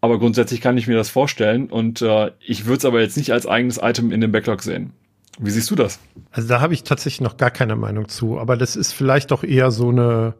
Aber 0.00 0.18
grundsätzlich 0.18 0.60
kann 0.60 0.76
ich 0.76 0.88
mir 0.88 0.96
das 0.96 1.10
vorstellen 1.10 1.66
und 1.66 2.02
äh, 2.02 2.32
ich 2.40 2.66
würde 2.66 2.78
es 2.78 2.84
aber 2.84 3.00
jetzt 3.00 3.16
nicht 3.16 3.32
als 3.32 3.46
eigenes 3.46 3.78
Item 3.80 4.10
in 4.10 4.20
dem 4.20 4.32
Backlog 4.32 4.62
sehen. 4.62 4.92
Wie 5.38 5.50
siehst 5.50 5.70
du 5.70 5.76
das? 5.76 5.98
Also 6.30 6.48
da 6.48 6.60
habe 6.60 6.74
ich 6.74 6.82
tatsächlich 6.82 7.20
noch 7.20 7.36
gar 7.36 7.50
keine 7.50 7.76
Meinung 7.76 8.08
zu, 8.08 8.38
aber 8.38 8.56
das 8.56 8.76
ist 8.76 8.92
vielleicht 8.92 9.30
doch 9.30 9.44
eher 9.44 9.70
so 9.70 9.88
eine 9.88 10.34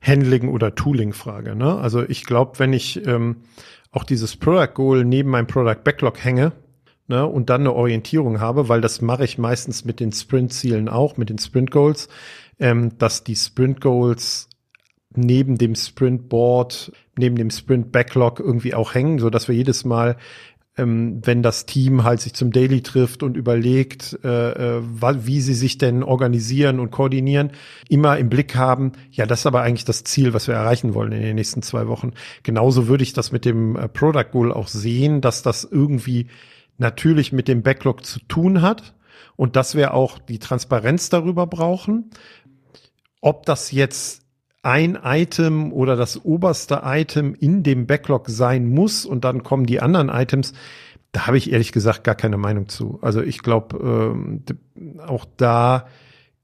Handling- 0.00 0.50
oder 0.50 0.74
Tooling-Frage. 0.74 1.56
Ne? 1.56 1.76
Also 1.76 2.06
ich 2.06 2.24
glaube, 2.24 2.58
wenn 2.58 2.72
ich 2.72 3.06
ähm, 3.06 3.36
auch 3.90 4.04
dieses 4.04 4.36
Product 4.36 4.74
Goal 4.74 5.04
neben 5.04 5.30
meinem 5.30 5.46
Product 5.46 5.82
Backlog 5.82 6.22
hänge 6.22 6.52
ne, 7.08 7.26
und 7.26 7.50
dann 7.50 7.62
eine 7.62 7.72
Orientierung 7.72 8.40
habe, 8.40 8.68
weil 8.68 8.80
das 8.80 9.00
mache 9.00 9.24
ich 9.24 9.38
meistens 9.38 9.84
mit 9.84 10.00
den 10.00 10.12
Sprint-Zielen 10.12 10.88
auch, 10.88 11.16
mit 11.16 11.30
den 11.30 11.38
Sprint 11.38 11.70
Goals, 11.70 12.08
ähm, 12.58 12.96
dass 12.98 13.24
die 13.24 13.36
Sprint 13.36 13.80
Goals 13.80 14.48
neben 15.14 15.56
dem 15.58 15.74
Sprint 15.74 16.28
Board, 16.28 16.92
neben 17.16 17.36
dem 17.36 17.50
Sprint 17.50 17.92
Backlog 17.92 18.40
irgendwie 18.40 18.74
auch 18.74 18.94
hängen, 18.94 19.18
so 19.18 19.30
dass 19.30 19.48
wir 19.48 19.54
jedes 19.54 19.84
Mal 19.84 20.16
ähm, 20.76 21.20
wenn 21.24 21.42
das 21.42 21.66
Team 21.66 22.04
halt 22.04 22.20
sich 22.20 22.34
zum 22.34 22.52
Daily 22.52 22.82
trifft 22.82 23.22
und 23.22 23.36
überlegt, 23.36 24.18
äh, 24.24 24.78
äh, 24.78 24.82
wie 24.82 25.40
sie 25.40 25.54
sich 25.54 25.78
denn 25.78 26.02
organisieren 26.02 26.80
und 26.80 26.90
koordinieren, 26.90 27.52
immer 27.88 28.18
im 28.18 28.28
Blick 28.28 28.56
haben, 28.56 28.92
ja, 29.10 29.26
das 29.26 29.40
ist 29.40 29.46
aber 29.46 29.62
eigentlich 29.62 29.84
das 29.84 30.04
Ziel, 30.04 30.34
was 30.34 30.48
wir 30.48 30.54
erreichen 30.54 30.94
wollen 30.94 31.12
in 31.12 31.22
den 31.22 31.36
nächsten 31.36 31.62
zwei 31.62 31.88
Wochen. 31.88 32.12
Genauso 32.42 32.88
würde 32.88 33.04
ich 33.04 33.12
das 33.12 33.32
mit 33.32 33.44
dem 33.44 33.76
äh, 33.76 33.88
Product 33.88 34.30
Goal 34.32 34.52
auch 34.52 34.68
sehen, 34.68 35.20
dass 35.20 35.42
das 35.42 35.64
irgendwie 35.64 36.26
natürlich 36.78 37.32
mit 37.32 37.48
dem 37.48 37.62
Backlog 37.62 38.04
zu 38.04 38.20
tun 38.20 38.62
hat 38.62 38.94
und 39.36 39.56
dass 39.56 39.74
wir 39.74 39.94
auch 39.94 40.18
die 40.18 40.38
Transparenz 40.38 41.08
darüber 41.08 41.46
brauchen. 41.46 42.10
Ob 43.20 43.46
das 43.46 43.72
jetzt 43.72 44.22
ein 44.62 44.98
Item 45.02 45.72
oder 45.72 45.94
das 45.94 46.24
oberste 46.24 46.82
Item 46.84 47.34
in 47.34 47.62
dem 47.62 47.86
Backlog 47.86 48.28
sein 48.28 48.66
muss 48.66 49.04
und 49.06 49.24
dann 49.24 49.42
kommen 49.42 49.64
die 49.64 49.80
anderen 49.80 50.08
Items, 50.08 50.54
da 51.12 51.26
habe 51.26 51.38
ich 51.38 51.52
ehrlich 51.52 51.72
gesagt 51.72 52.04
gar 52.04 52.14
keine 52.14 52.36
Meinung 52.36 52.68
zu. 52.68 52.98
Also 53.00 53.22
ich 53.22 53.42
glaube, 53.42 53.78
ähm, 53.78 54.44
auch 55.06 55.24
da 55.36 55.86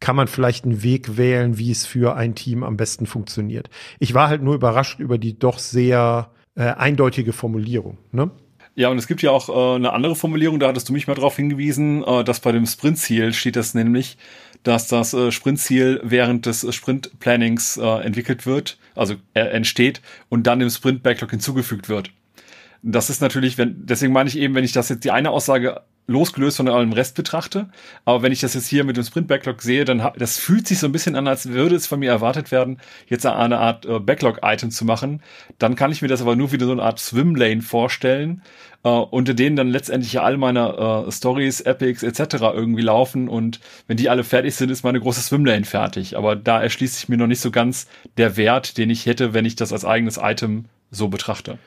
kann 0.00 0.16
man 0.16 0.28
vielleicht 0.28 0.64
einen 0.64 0.82
Weg 0.82 1.16
wählen, 1.16 1.58
wie 1.58 1.70
es 1.70 1.84
für 1.84 2.16
ein 2.16 2.34
Team 2.34 2.64
am 2.64 2.76
besten 2.76 3.06
funktioniert. 3.06 3.70
Ich 3.98 4.14
war 4.14 4.28
halt 4.28 4.42
nur 4.42 4.54
überrascht 4.54 4.98
über 5.00 5.18
die 5.18 5.38
doch 5.38 5.58
sehr 5.58 6.30
äh, 6.54 6.62
eindeutige 6.62 7.32
Formulierung. 7.32 7.98
Ne? 8.10 8.30
Ja, 8.74 8.88
und 8.88 8.98
es 8.98 9.06
gibt 9.06 9.20
ja 9.22 9.30
auch 9.30 9.48
äh, 9.48 9.76
eine 9.76 9.92
andere 9.92 10.16
Formulierung, 10.16 10.58
da 10.58 10.68
hattest 10.68 10.88
du 10.88 10.92
mich 10.92 11.06
mal 11.06 11.14
drauf 11.14 11.36
hingewiesen, 11.36 12.02
äh, 12.04 12.24
dass 12.24 12.40
bei 12.40 12.52
dem 12.52 12.66
Sprintziel 12.66 13.34
steht 13.34 13.56
das 13.56 13.74
nämlich, 13.74 14.16
dass 14.62 14.88
das 14.88 15.12
äh, 15.12 15.30
Sprintziel 15.30 16.00
während 16.02 16.46
des 16.46 16.64
äh, 16.64 16.72
Sprintplannings 16.72 17.76
äh, 17.76 17.86
entwickelt 18.02 18.46
wird, 18.46 18.78
also 18.94 19.14
äh, 19.34 19.40
entsteht 19.40 20.00
und 20.30 20.46
dann 20.46 20.60
im 20.60 20.70
Sprint-Backlog 20.70 21.30
hinzugefügt 21.30 21.88
wird. 21.88 22.10
Das 22.82 23.10
ist 23.10 23.20
natürlich, 23.20 23.58
wenn, 23.58 23.86
deswegen 23.86 24.12
meine 24.12 24.28
ich 24.28 24.38
eben, 24.38 24.54
wenn 24.54 24.64
ich 24.64 24.72
das 24.72 24.88
jetzt 24.88 25.04
die 25.04 25.10
eine 25.10 25.30
Aussage 25.30 25.82
losgelöst 26.06 26.56
von 26.56 26.68
allem 26.68 26.92
Rest 26.92 27.14
betrachte. 27.14 27.68
Aber 28.04 28.22
wenn 28.22 28.32
ich 28.32 28.40
das 28.40 28.54
jetzt 28.54 28.66
hier 28.66 28.84
mit 28.84 28.96
dem 28.96 29.04
Sprint 29.04 29.28
Backlog 29.28 29.62
sehe, 29.62 29.84
dann 29.84 30.10
das 30.16 30.38
fühlt 30.38 30.66
sich 30.66 30.78
so 30.78 30.86
ein 30.86 30.92
bisschen 30.92 31.16
an, 31.16 31.28
als 31.28 31.48
würde 31.48 31.76
es 31.76 31.86
von 31.86 32.00
mir 32.00 32.10
erwartet 32.10 32.50
werden, 32.50 32.78
jetzt 33.08 33.24
eine 33.24 33.58
Art 33.58 33.86
äh, 33.86 34.00
Backlog-Item 34.00 34.70
zu 34.70 34.84
machen. 34.84 35.22
Dann 35.58 35.76
kann 35.76 35.92
ich 35.92 36.02
mir 36.02 36.08
das 36.08 36.22
aber 36.22 36.36
nur 36.36 36.52
wieder 36.52 36.66
so 36.66 36.72
eine 36.72 36.82
Art 36.82 36.98
Swimlane 36.98 37.62
vorstellen, 37.62 38.42
äh, 38.84 38.88
unter 38.88 39.34
denen 39.34 39.56
dann 39.56 39.68
letztendlich 39.68 40.14
ja 40.14 40.22
all 40.22 40.36
meine 40.36 41.04
äh, 41.06 41.12
Stories, 41.12 41.60
Epics 41.60 42.02
etc. 42.02 42.34
irgendwie 42.54 42.82
laufen 42.82 43.28
und 43.28 43.60
wenn 43.86 43.96
die 43.96 44.10
alle 44.10 44.24
fertig 44.24 44.54
sind, 44.56 44.70
ist 44.70 44.84
meine 44.84 45.00
große 45.00 45.20
Swimlane 45.20 45.64
fertig. 45.64 46.16
Aber 46.16 46.36
da 46.36 46.60
erschließt 46.62 46.96
sich 46.96 47.08
mir 47.08 47.16
noch 47.16 47.28
nicht 47.28 47.40
so 47.40 47.50
ganz 47.50 47.86
der 48.16 48.36
Wert, 48.36 48.76
den 48.76 48.90
ich 48.90 49.06
hätte, 49.06 49.34
wenn 49.34 49.44
ich 49.44 49.56
das 49.56 49.72
als 49.72 49.84
eigenes 49.84 50.18
Item 50.20 50.64
so 50.90 51.08
betrachte. 51.08 51.58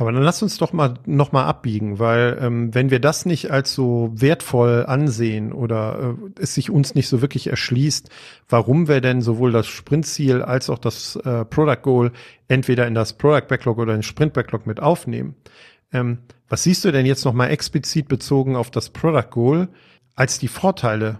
Aber 0.00 0.12
dann 0.12 0.22
lass 0.22 0.42
uns 0.42 0.56
doch 0.56 0.72
mal 0.72 0.94
noch 1.04 1.32
mal 1.32 1.44
abbiegen, 1.44 1.98
weil 1.98 2.38
ähm, 2.40 2.74
wenn 2.74 2.90
wir 2.90 3.00
das 3.00 3.26
nicht 3.26 3.50
als 3.50 3.74
so 3.74 4.10
wertvoll 4.14 4.86
ansehen 4.86 5.52
oder 5.52 6.16
äh, 6.16 6.40
es 6.40 6.54
sich 6.54 6.70
uns 6.70 6.94
nicht 6.94 7.06
so 7.06 7.20
wirklich 7.20 7.48
erschließt, 7.48 8.08
warum 8.48 8.88
wir 8.88 9.02
denn 9.02 9.20
sowohl 9.20 9.52
das 9.52 9.66
Sprintziel 9.66 10.40
als 10.40 10.70
auch 10.70 10.78
das 10.78 11.16
äh, 11.16 11.44
Product 11.44 11.82
Goal 11.82 12.12
entweder 12.48 12.86
in 12.86 12.94
das 12.94 13.12
Product 13.12 13.46
Backlog 13.46 13.76
oder 13.76 13.92
in 13.92 13.98
den 13.98 14.02
Sprint 14.02 14.32
Backlog 14.32 14.66
mit 14.66 14.80
aufnehmen. 14.80 15.34
Ähm, 15.92 16.20
was 16.48 16.62
siehst 16.62 16.82
du 16.86 16.92
denn 16.92 17.04
jetzt 17.04 17.26
noch 17.26 17.34
mal 17.34 17.48
explizit 17.48 18.08
bezogen 18.08 18.56
auf 18.56 18.70
das 18.70 18.88
Product 18.88 19.28
Goal 19.30 19.68
als 20.14 20.38
die 20.38 20.48
Vorteile 20.48 21.18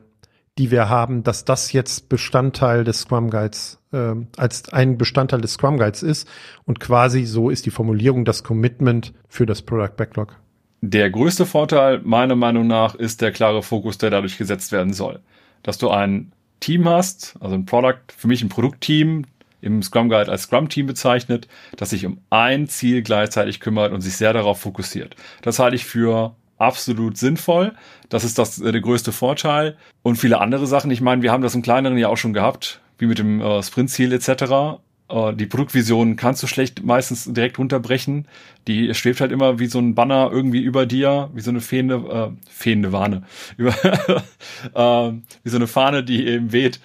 die 0.61 0.70
wir 0.70 0.90
haben, 0.90 1.25
dass 1.25 1.46
das 1.46 1.73
jetzt 1.73 2.11
Bestandteil 2.11 2.85
des 2.85 3.01
Scrum 3.01 3.31
Guides, 3.31 3.79
äh, 3.92 4.12
als 4.37 4.70
ein 4.70 4.99
Bestandteil 4.99 5.40
des 5.40 5.55
Scrum 5.55 5.79
Guides 5.79 6.03
ist. 6.03 6.29
Und 6.66 6.81
quasi 6.81 7.25
so 7.25 7.49
ist 7.49 7.64
die 7.64 7.70
Formulierung 7.70 8.27
das 8.27 8.44
Commitment 8.44 9.14
für 9.27 9.46
das 9.46 9.62
Product 9.62 9.96
Backlog. 9.96 10.37
Der 10.83 11.11
größte 11.11 11.46
Vorteil 11.46 12.03
meiner 12.05 12.37
Meinung 12.37 12.66
nach 12.66 12.94
ist 12.94 13.23
der 13.23 13.33
klare 13.33 13.62
Fokus, 13.62 13.96
der 13.96 14.11
dadurch 14.11 14.37
gesetzt 14.37 14.70
werden 14.70 14.92
soll. 14.92 15.20
Dass 15.62 15.79
du 15.79 15.88
ein 15.88 16.33
Team 16.61 16.87
hast, 16.87 17.37
also 17.40 17.55
ein 17.55 17.64
Product, 17.64 18.12
für 18.14 18.29
mich 18.29 18.42
ein 18.42 18.51
Produktteam, 18.51 19.25
im 19.62 19.83
Scrum 19.83 20.11
Guide 20.11 20.31
als 20.31 20.42
Scrum-Team 20.42 20.87
bezeichnet, 20.87 21.49
das 21.77 21.90
sich 21.90 22.05
um 22.05 22.18
ein 22.29 22.66
Ziel 22.66 23.03
gleichzeitig 23.03 23.61
kümmert 23.61 23.92
und 23.92 24.03
sich 24.03 24.16
sehr 24.16 24.35
darauf 24.35 24.61
fokussiert. 24.61 25.16
Das 25.40 25.59
halte 25.59 25.77
ich 25.77 25.85
für 25.87 26.35
absolut 26.61 27.16
sinnvoll. 27.16 27.73
Das 28.09 28.25
ist 28.25 28.38
das, 28.38 28.61
äh, 28.61 28.73
der 28.73 28.81
größte 28.81 29.12
Vorteil. 29.12 29.77
Und 30.03 30.16
viele 30.16 30.40
andere 30.40 30.66
Sachen. 30.66 30.90
Ich 30.90 31.01
meine, 31.01 31.23
wir 31.23 31.33
haben 31.33 31.42
das 31.42 31.55
im 31.55 31.62
kleineren 31.62 31.99
ja 31.99 32.09
auch 32.09 32.16
schon 32.16 32.33
gehabt, 32.33 32.81
wie 32.99 33.07
mit 33.07 33.18
dem 33.18 33.40
äh, 33.40 33.62
Sprintziel 33.62 34.12
etc. 34.12 34.79
Äh, 35.09 35.35
die 35.35 35.46
Produktvision 35.46 36.16
kannst 36.16 36.42
du 36.42 36.46
schlecht 36.46 36.85
meistens 36.85 37.25
direkt 37.25 37.59
runterbrechen. 37.59 38.29
Die 38.68 38.94
schwebt 38.94 39.20
halt 39.20 39.33
immer 39.33 39.59
wie 39.59 39.66
so 39.66 39.79
ein 39.79 39.94
Banner 39.94 40.31
irgendwie 40.33 40.61
über 40.61 40.87
dir, 40.87 41.31
wie 41.35 41.40
so 41.40 41.51
eine 41.51 41.61
fehende, 41.61 41.94
äh, 41.96 42.51
fehende 42.51 42.92
Warne, 42.92 43.23
über, 43.57 43.75
äh, 43.83 45.12
wie 45.42 45.51
so 45.51 45.57
eine 45.57 45.66
Fahne, 45.66 46.05
die 46.05 46.27
eben 46.27 46.53
weht. 46.53 46.81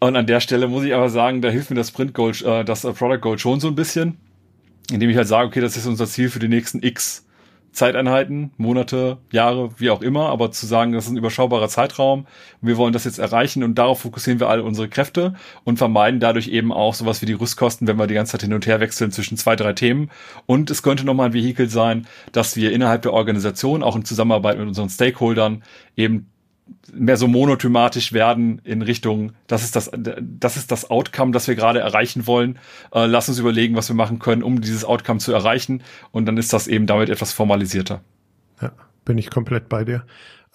Und 0.00 0.16
an 0.16 0.26
der 0.26 0.40
Stelle 0.40 0.68
muss 0.68 0.84
ich 0.84 0.94
aber 0.94 1.08
sagen, 1.08 1.42
da 1.42 1.48
hilft 1.48 1.70
mir 1.70 1.76
das 1.76 1.88
Sprint 1.88 2.14
Goal, 2.14 2.32
äh, 2.44 2.64
das 2.64 2.84
äh, 2.84 2.92
Product 2.92 3.20
Goal 3.20 3.38
schon 3.38 3.58
so 3.58 3.68
ein 3.68 3.74
bisschen, 3.74 4.16
indem 4.92 5.10
ich 5.10 5.16
halt 5.16 5.28
sage, 5.28 5.48
okay, 5.48 5.60
das 5.60 5.76
ist 5.76 5.86
unser 5.86 6.06
Ziel 6.06 6.30
für 6.30 6.38
die 6.38 6.48
nächsten 6.48 6.82
X 6.82 7.24
Zeiteinheiten, 7.72 8.52
Monate, 8.56 9.18
Jahre, 9.30 9.70
wie 9.78 9.90
auch 9.90 10.02
immer, 10.02 10.28
aber 10.30 10.50
zu 10.50 10.66
sagen, 10.66 10.92
das 10.92 11.06
ist 11.06 11.12
ein 11.12 11.16
überschaubarer 11.16 11.68
Zeitraum 11.68 12.26
wir 12.60 12.76
wollen 12.76 12.92
das 12.92 13.04
jetzt 13.04 13.18
erreichen 13.18 13.62
und 13.62 13.76
darauf 13.76 14.00
fokussieren 14.00 14.40
wir 14.40 14.48
alle 14.48 14.62
unsere 14.62 14.88
Kräfte 14.88 15.34
und 15.64 15.78
vermeiden 15.78 16.20
dadurch 16.20 16.48
eben 16.48 16.72
auch 16.72 16.94
sowas 16.94 17.22
wie 17.22 17.26
die 17.26 17.34
Rüstkosten, 17.34 17.86
wenn 17.86 17.98
wir 17.98 18.06
die 18.06 18.14
ganze 18.14 18.32
Zeit 18.32 18.42
hin 18.42 18.52
und 18.52 18.66
her 18.66 18.80
wechseln 18.80 19.12
zwischen 19.12 19.36
zwei, 19.36 19.54
drei 19.54 19.72
Themen. 19.72 20.10
Und 20.46 20.70
es 20.70 20.82
könnte 20.82 21.04
nochmal 21.04 21.26
ein 21.28 21.34
Vehikel 21.34 21.68
sein, 21.68 22.06
dass 22.32 22.56
wir 22.56 22.72
innerhalb 22.72 23.02
der 23.02 23.12
Organisation, 23.12 23.82
auch 23.82 23.96
in 23.96 24.04
Zusammenarbeit 24.04 24.58
mit 24.58 24.66
unseren 24.66 24.88
Stakeholdern, 24.88 25.62
eben 25.96 26.30
mehr 26.92 27.16
so 27.16 27.28
monothematisch 27.28 28.12
werden 28.12 28.60
in 28.64 28.82
Richtung, 28.82 29.32
das 29.46 29.62
ist 29.62 29.76
das, 29.76 29.90
das 29.92 30.56
ist 30.56 30.72
das 30.72 30.90
Outcome, 30.90 31.32
das 31.32 31.48
wir 31.48 31.54
gerade 31.54 31.80
erreichen 31.80 32.26
wollen. 32.26 32.58
Äh, 32.92 33.06
lass 33.06 33.28
uns 33.28 33.38
überlegen, 33.38 33.76
was 33.76 33.88
wir 33.88 33.96
machen 33.96 34.18
können, 34.18 34.42
um 34.42 34.60
dieses 34.60 34.84
Outcome 34.84 35.20
zu 35.20 35.32
erreichen. 35.32 35.82
Und 36.12 36.26
dann 36.26 36.36
ist 36.36 36.52
das 36.52 36.66
eben 36.66 36.86
damit 36.86 37.08
etwas 37.08 37.32
formalisierter. 37.32 38.00
Ja, 38.60 38.72
bin 39.04 39.18
ich 39.18 39.30
komplett 39.30 39.68
bei 39.68 39.84
dir. 39.84 40.04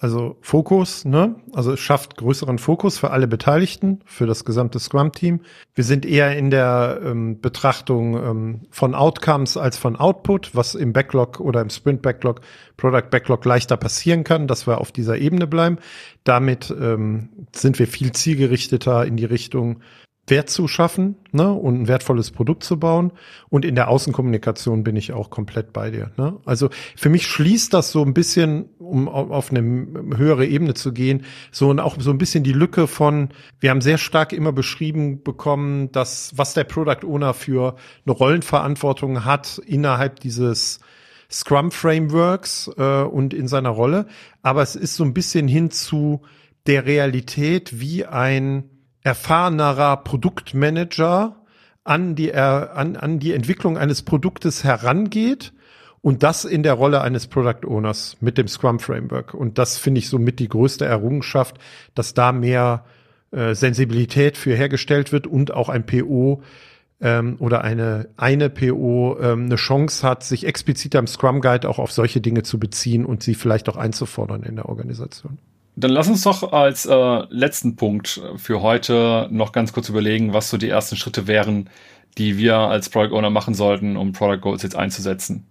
Also 0.04 0.36
Fokus, 0.42 1.06
ne? 1.06 1.36
Also 1.54 1.72
es 1.72 1.80
schafft 1.80 2.18
größeren 2.18 2.58
Fokus 2.58 2.98
für 2.98 3.10
alle 3.12 3.26
Beteiligten, 3.26 4.00
für 4.04 4.26
das 4.26 4.44
gesamte 4.44 4.78
Scrum-Team. 4.78 5.40
Wir 5.74 5.84
sind 5.84 6.04
eher 6.04 6.36
in 6.36 6.50
der 6.50 7.00
ähm, 7.02 7.40
Betrachtung 7.40 8.14
ähm, 8.14 8.60
von 8.68 8.94
Outcomes 8.94 9.56
als 9.56 9.78
von 9.78 9.96
Output, 9.96 10.54
was 10.54 10.74
im 10.74 10.92
Backlog 10.92 11.40
oder 11.40 11.62
im 11.62 11.70
Sprint-Backlog, 11.70 12.42
Product-Backlog 12.76 13.46
leichter 13.46 13.78
passieren 13.78 14.24
kann, 14.24 14.46
dass 14.46 14.66
wir 14.66 14.76
auf 14.76 14.92
dieser 14.92 15.16
Ebene 15.16 15.46
bleiben. 15.46 15.78
Damit 16.22 16.70
ähm, 16.78 17.30
sind 17.56 17.78
wir 17.78 17.86
viel 17.86 18.12
zielgerichteter 18.12 19.06
in 19.06 19.16
die 19.16 19.24
Richtung 19.24 19.80
Wert 20.26 20.48
zu 20.48 20.68
schaffen 20.68 21.16
ne, 21.32 21.52
und 21.52 21.82
ein 21.82 21.88
wertvolles 21.88 22.30
Produkt 22.30 22.64
zu 22.64 22.78
bauen. 22.78 23.12
Und 23.50 23.64
in 23.64 23.74
der 23.74 23.88
Außenkommunikation 23.88 24.82
bin 24.82 24.96
ich 24.96 25.12
auch 25.12 25.28
komplett 25.28 25.72
bei 25.72 25.90
dir. 25.90 26.12
Ne? 26.16 26.36
Also 26.46 26.70
für 26.96 27.10
mich 27.10 27.26
schließt 27.26 27.74
das 27.74 27.92
so 27.92 28.02
ein 28.02 28.14
bisschen, 28.14 28.70
um 28.78 29.08
auf 29.08 29.50
eine 29.50 29.86
höhere 30.16 30.46
Ebene 30.46 30.74
zu 30.74 30.92
gehen, 30.92 31.24
so 31.50 31.68
und 31.68 31.78
auch 31.78 31.96
so 32.00 32.10
ein 32.10 32.18
bisschen 32.18 32.42
die 32.42 32.52
Lücke 32.52 32.86
von, 32.86 33.28
wir 33.60 33.70
haben 33.70 33.82
sehr 33.82 33.98
stark 33.98 34.32
immer 34.32 34.52
beschrieben 34.52 35.22
bekommen, 35.22 35.92
dass 35.92 36.32
was 36.36 36.54
der 36.54 36.64
Product 36.64 37.06
Owner 37.06 37.34
für 37.34 37.76
eine 38.06 38.14
Rollenverantwortung 38.14 39.24
hat 39.24 39.60
innerhalb 39.66 40.20
dieses 40.20 40.80
Scrum 41.30 41.70
Frameworks 41.70 42.70
äh, 42.78 43.02
und 43.02 43.34
in 43.34 43.48
seiner 43.48 43.70
Rolle. 43.70 44.06
Aber 44.42 44.62
es 44.62 44.74
ist 44.74 44.96
so 44.96 45.04
ein 45.04 45.14
bisschen 45.14 45.48
hin 45.48 45.70
zu 45.70 46.22
der 46.66 46.86
Realität, 46.86 47.80
wie 47.80 48.06
ein 48.06 48.70
erfahrenerer 49.04 49.98
Produktmanager 49.98 51.36
an 51.84 52.16
die, 52.16 52.34
an, 52.34 52.96
an 52.96 53.18
die 53.20 53.32
Entwicklung 53.32 53.78
eines 53.78 54.02
Produktes 54.02 54.64
herangeht 54.64 55.52
und 56.00 56.22
das 56.22 56.44
in 56.44 56.62
der 56.62 56.72
Rolle 56.74 57.02
eines 57.02 57.26
Product 57.26 57.66
Owners 57.66 58.16
mit 58.20 58.38
dem 58.38 58.48
Scrum 58.48 58.80
Framework. 58.80 59.34
Und 59.34 59.58
das 59.58 59.76
finde 59.76 60.00
ich 60.00 60.08
somit 60.08 60.40
die 60.40 60.48
größte 60.48 60.86
Errungenschaft, 60.86 61.58
dass 61.94 62.14
da 62.14 62.32
mehr 62.32 62.84
äh, 63.30 63.54
Sensibilität 63.54 64.36
für 64.36 64.54
hergestellt 64.54 65.12
wird 65.12 65.26
und 65.26 65.52
auch 65.52 65.68
ein 65.68 65.84
PO 65.84 66.42
ähm, 67.00 67.36
oder 67.38 67.62
eine, 67.62 68.08
eine 68.16 68.48
PO 68.48 69.18
ähm, 69.20 69.46
eine 69.46 69.56
Chance 69.56 70.06
hat, 70.06 70.24
sich 70.24 70.46
explizit 70.46 70.96
am 70.96 71.06
Scrum 71.06 71.42
Guide 71.42 71.68
auch 71.68 71.78
auf 71.78 71.92
solche 71.92 72.20
Dinge 72.20 72.42
zu 72.42 72.58
beziehen 72.58 73.04
und 73.04 73.22
sie 73.22 73.34
vielleicht 73.34 73.68
auch 73.68 73.76
einzufordern 73.76 74.42
in 74.42 74.56
der 74.56 74.68
Organisation. 74.68 75.38
Dann 75.76 75.90
lass 75.90 76.08
uns 76.08 76.22
doch 76.22 76.52
als 76.52 76.86
äh, 76.86 77.22
letzten 77.30 77.76
Punkt 77.76 78.22
für 78.36 78.62
heute 78.62 79.28
noch 79.30 79.52
ganz 79.52 79.72
kurz 79.72 79.88
überlegen, 79.88 80.32
was 80.32 80.50
so 80.50 80.56
die 80.56 80.68
ersten 80.68 80.96
Schritte 80.96 81.26
wären, 81.26 81.68
die 82.16 82.38
wir 82.38 82.56
als 82.56 82.88
Product 82.88 83.14
Owner 83.16 83.30
machen 83.30 83.54
sollten, 83.54 83.96
um 83.96 84.12
Product 84.12 84.40
Goals 84.40 84.62
jetzt 84.62 84.76
einzusetzen. 84.76 85.46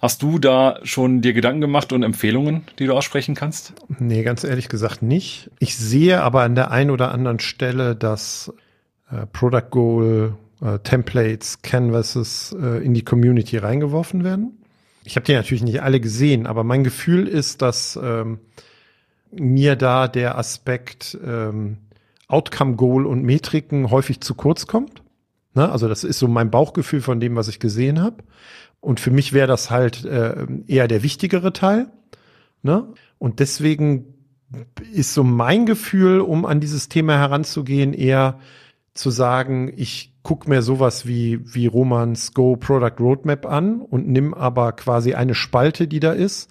Hast 0.00 0.22
du 0.22 0.38
da 0.38 0.80
schon 0.82 1.20
dir 1.20 1.34
Gedanken 1.34 1.60
gemacht 1.60 1.92
und 1.92 2.02
Empfehlungen, 2.02 2.62
die 2.78 2.86
du 2.86 2.94
aussprechen 2.94 3.34
kannst? 3.34 3.74
Nee, 3.98 4.22
ganz 4.22 4.44
ehrlich 4.44 4.70
gesagt 4.70 5.02
nicht. 5.02 5.50
Ich 5.58 5.76
sehe 5.76 6.22
aber 6.22 6.40
an 6.40 6.54
der 6.54 6.70
einen 6.70 6.90
oder 6.90 7.12
anderen 7.12 7.38
Stelle, 7.38 7.94
dass 7.94 8.50
äh, 9.10 9.26
Product 9.26 9.68
Goal, 9.70 10.34
äh, 10.62 10.78
Templates, 10.78 11.60
Canvases 11.60 12.56
äh, 12.58 12.82
in 12.82 12.94
die 12.94 13.04
Community 13.04 13.58
reingeworfen 13.58 14.24
werden. 14.24 14.62
Ich 15.04 15.16
habe 15.16 15.26
die 15.26 15.34
natürlich 15.34 15.62
nicht 15.62 15.82
alle 15.82 16.00
gesehen, 16.00 16.46
aber 16.46 16.64
mein 16.64 16.82
Gefühl 16.82 17.28
ist, 17.28 17.60
dass 17.60 17.98
ähm, 18.02 18.38
mir 19.32 19.76
da 19.76 20.08
der 20.08 20.38
Aspekt 20.38 21.18
ähm, 21.24 21.78
Outcome 22.28 22.76
Goal 22.76 23.06
und 23.06 23.22
Metriken 23.22 23.90
häufig 23.90 24.20
zu 24.20 24.34
kurz 24.34 24.66
kommt. 24.66 25.02
Ne? 25.54 25.70
Also 25.70 25.88
das 25.88 26.04
ist 26.04 26.18
so 26.18 26.28
mein 26.28 26.50
Bauchgefühl 26.50 27.00
von 27.00 27.20
dem, 27.20 27.36
was 27.36 27.48
ich 27.48 27.60
gesehen 27.60 28.00
habe. 28.00 28.22
Und 28.80 29.00
für 29.00 29.10
mich 29.10 29.32
wäre 29.32 29.48
das 29.48 29.70
halt 29.70 30.04
äh, 30.04 30.46
eher 30.66 30.88
der 30.88 31.02
wichtigere 31.02 31.52
Teil. 31.52 31.88
Ne? 32.62 32.92
Und 33.18 33.40
deswegen 33.40 34.14
ist 34.92 35.14
so 35.14 35.22
mein 35.22 35.66
Gefühl, 35.66 36.20
um 36.20 36.46
an 36.46 36.60
dieses 36.60 36.88
Thema 36.88 37.18
heranzugehen, 37.18 37.92
eher 37.92 38.38
zu 38.94 39.10
sagen, 39.10 39.72
ich 39.76 40.14
guck 40.22 40.48
mir 40.48 40.62
sowas 40.62 41.06
wie, 41.06 41.40
wie 41.54 41.66
Romans 41.66 42.34
Go 42.34 42.56
Product 42.56 43.00
Roadmap 43.00 43.46
an 43.46 43.80
und 43.80 44.08
nimm 44.08 44.34
aber 44.34 44.72
quasi 44.72 45.14
eine 45.14 45.34
Spalte, 45.34 45.86
die 45.86 46.00
da 46.00 46.12
ist 46.12 46.50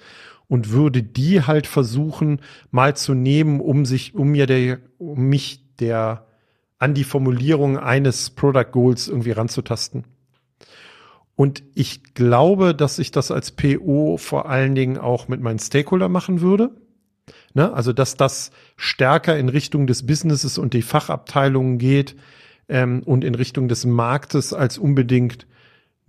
und 0.49 0.71
würde 0.71 1.03
die 1.03 1.43
halt 1.43 1.67
versuchen, 1.67 2.41
mal 2.71 2.97
zu 2.97 3.13
nehmen, 3.13 3.61
um 3.61 3.85
sich, 3.85 4.15
um 4.15 4.29
mir 4.29 4.47
der, 4.47 4.79
um 4.97 5.29
mich 5.29 5.75
der 5.77 6.25
an 6.79 6.93
die 6.93 7.03
Formulierung 7.03 7.77
eines 7.77 8.31
Product 8.31 8.71
Goals 8.71 9.07
irgendwie 9.07 9.31
ranzutasten. 9.31 10.05
Und 11.35 11.63
ich 11.73 12.15
glaube, 12.15 12.75
dass 12.75 12.99
ich 12.99 13.11
das 13.11 13.31
als 13.31 13.51
PO 13.51 14.17
vor 14.17 14.49
allen 14.49 14.75
Dingen 14.75 14.97
auch 14.97 15.27
mit 15.27 15.39
meinen 15.39 15.59
Stakeholder 15.59 16.09
machen 16.09 16.41
würde. 16.41 16.71
Ne? 17.53 17.71
Also, 17.71 17.93
dass 17.93 18.17
das 18.17 18.51
stärker 18.75 19.37
in 19.37 19.49
Richtung 19.49 19.87
des 19.87 20.05
Businesses 20.05 20.57
und 20.57 20.73
die 20.73 20.81
Fachabteilungen 20.81 21.77
geht 21.77 22.15
ähm, 22.67 23.03
und 23.05 23.23
in 23.23 23.35
Richtung 23.35 23.67
des 23.67 23.85
Marktes 23.85 24.53
als 24.53 24.77
unbedingt 24.77 25.47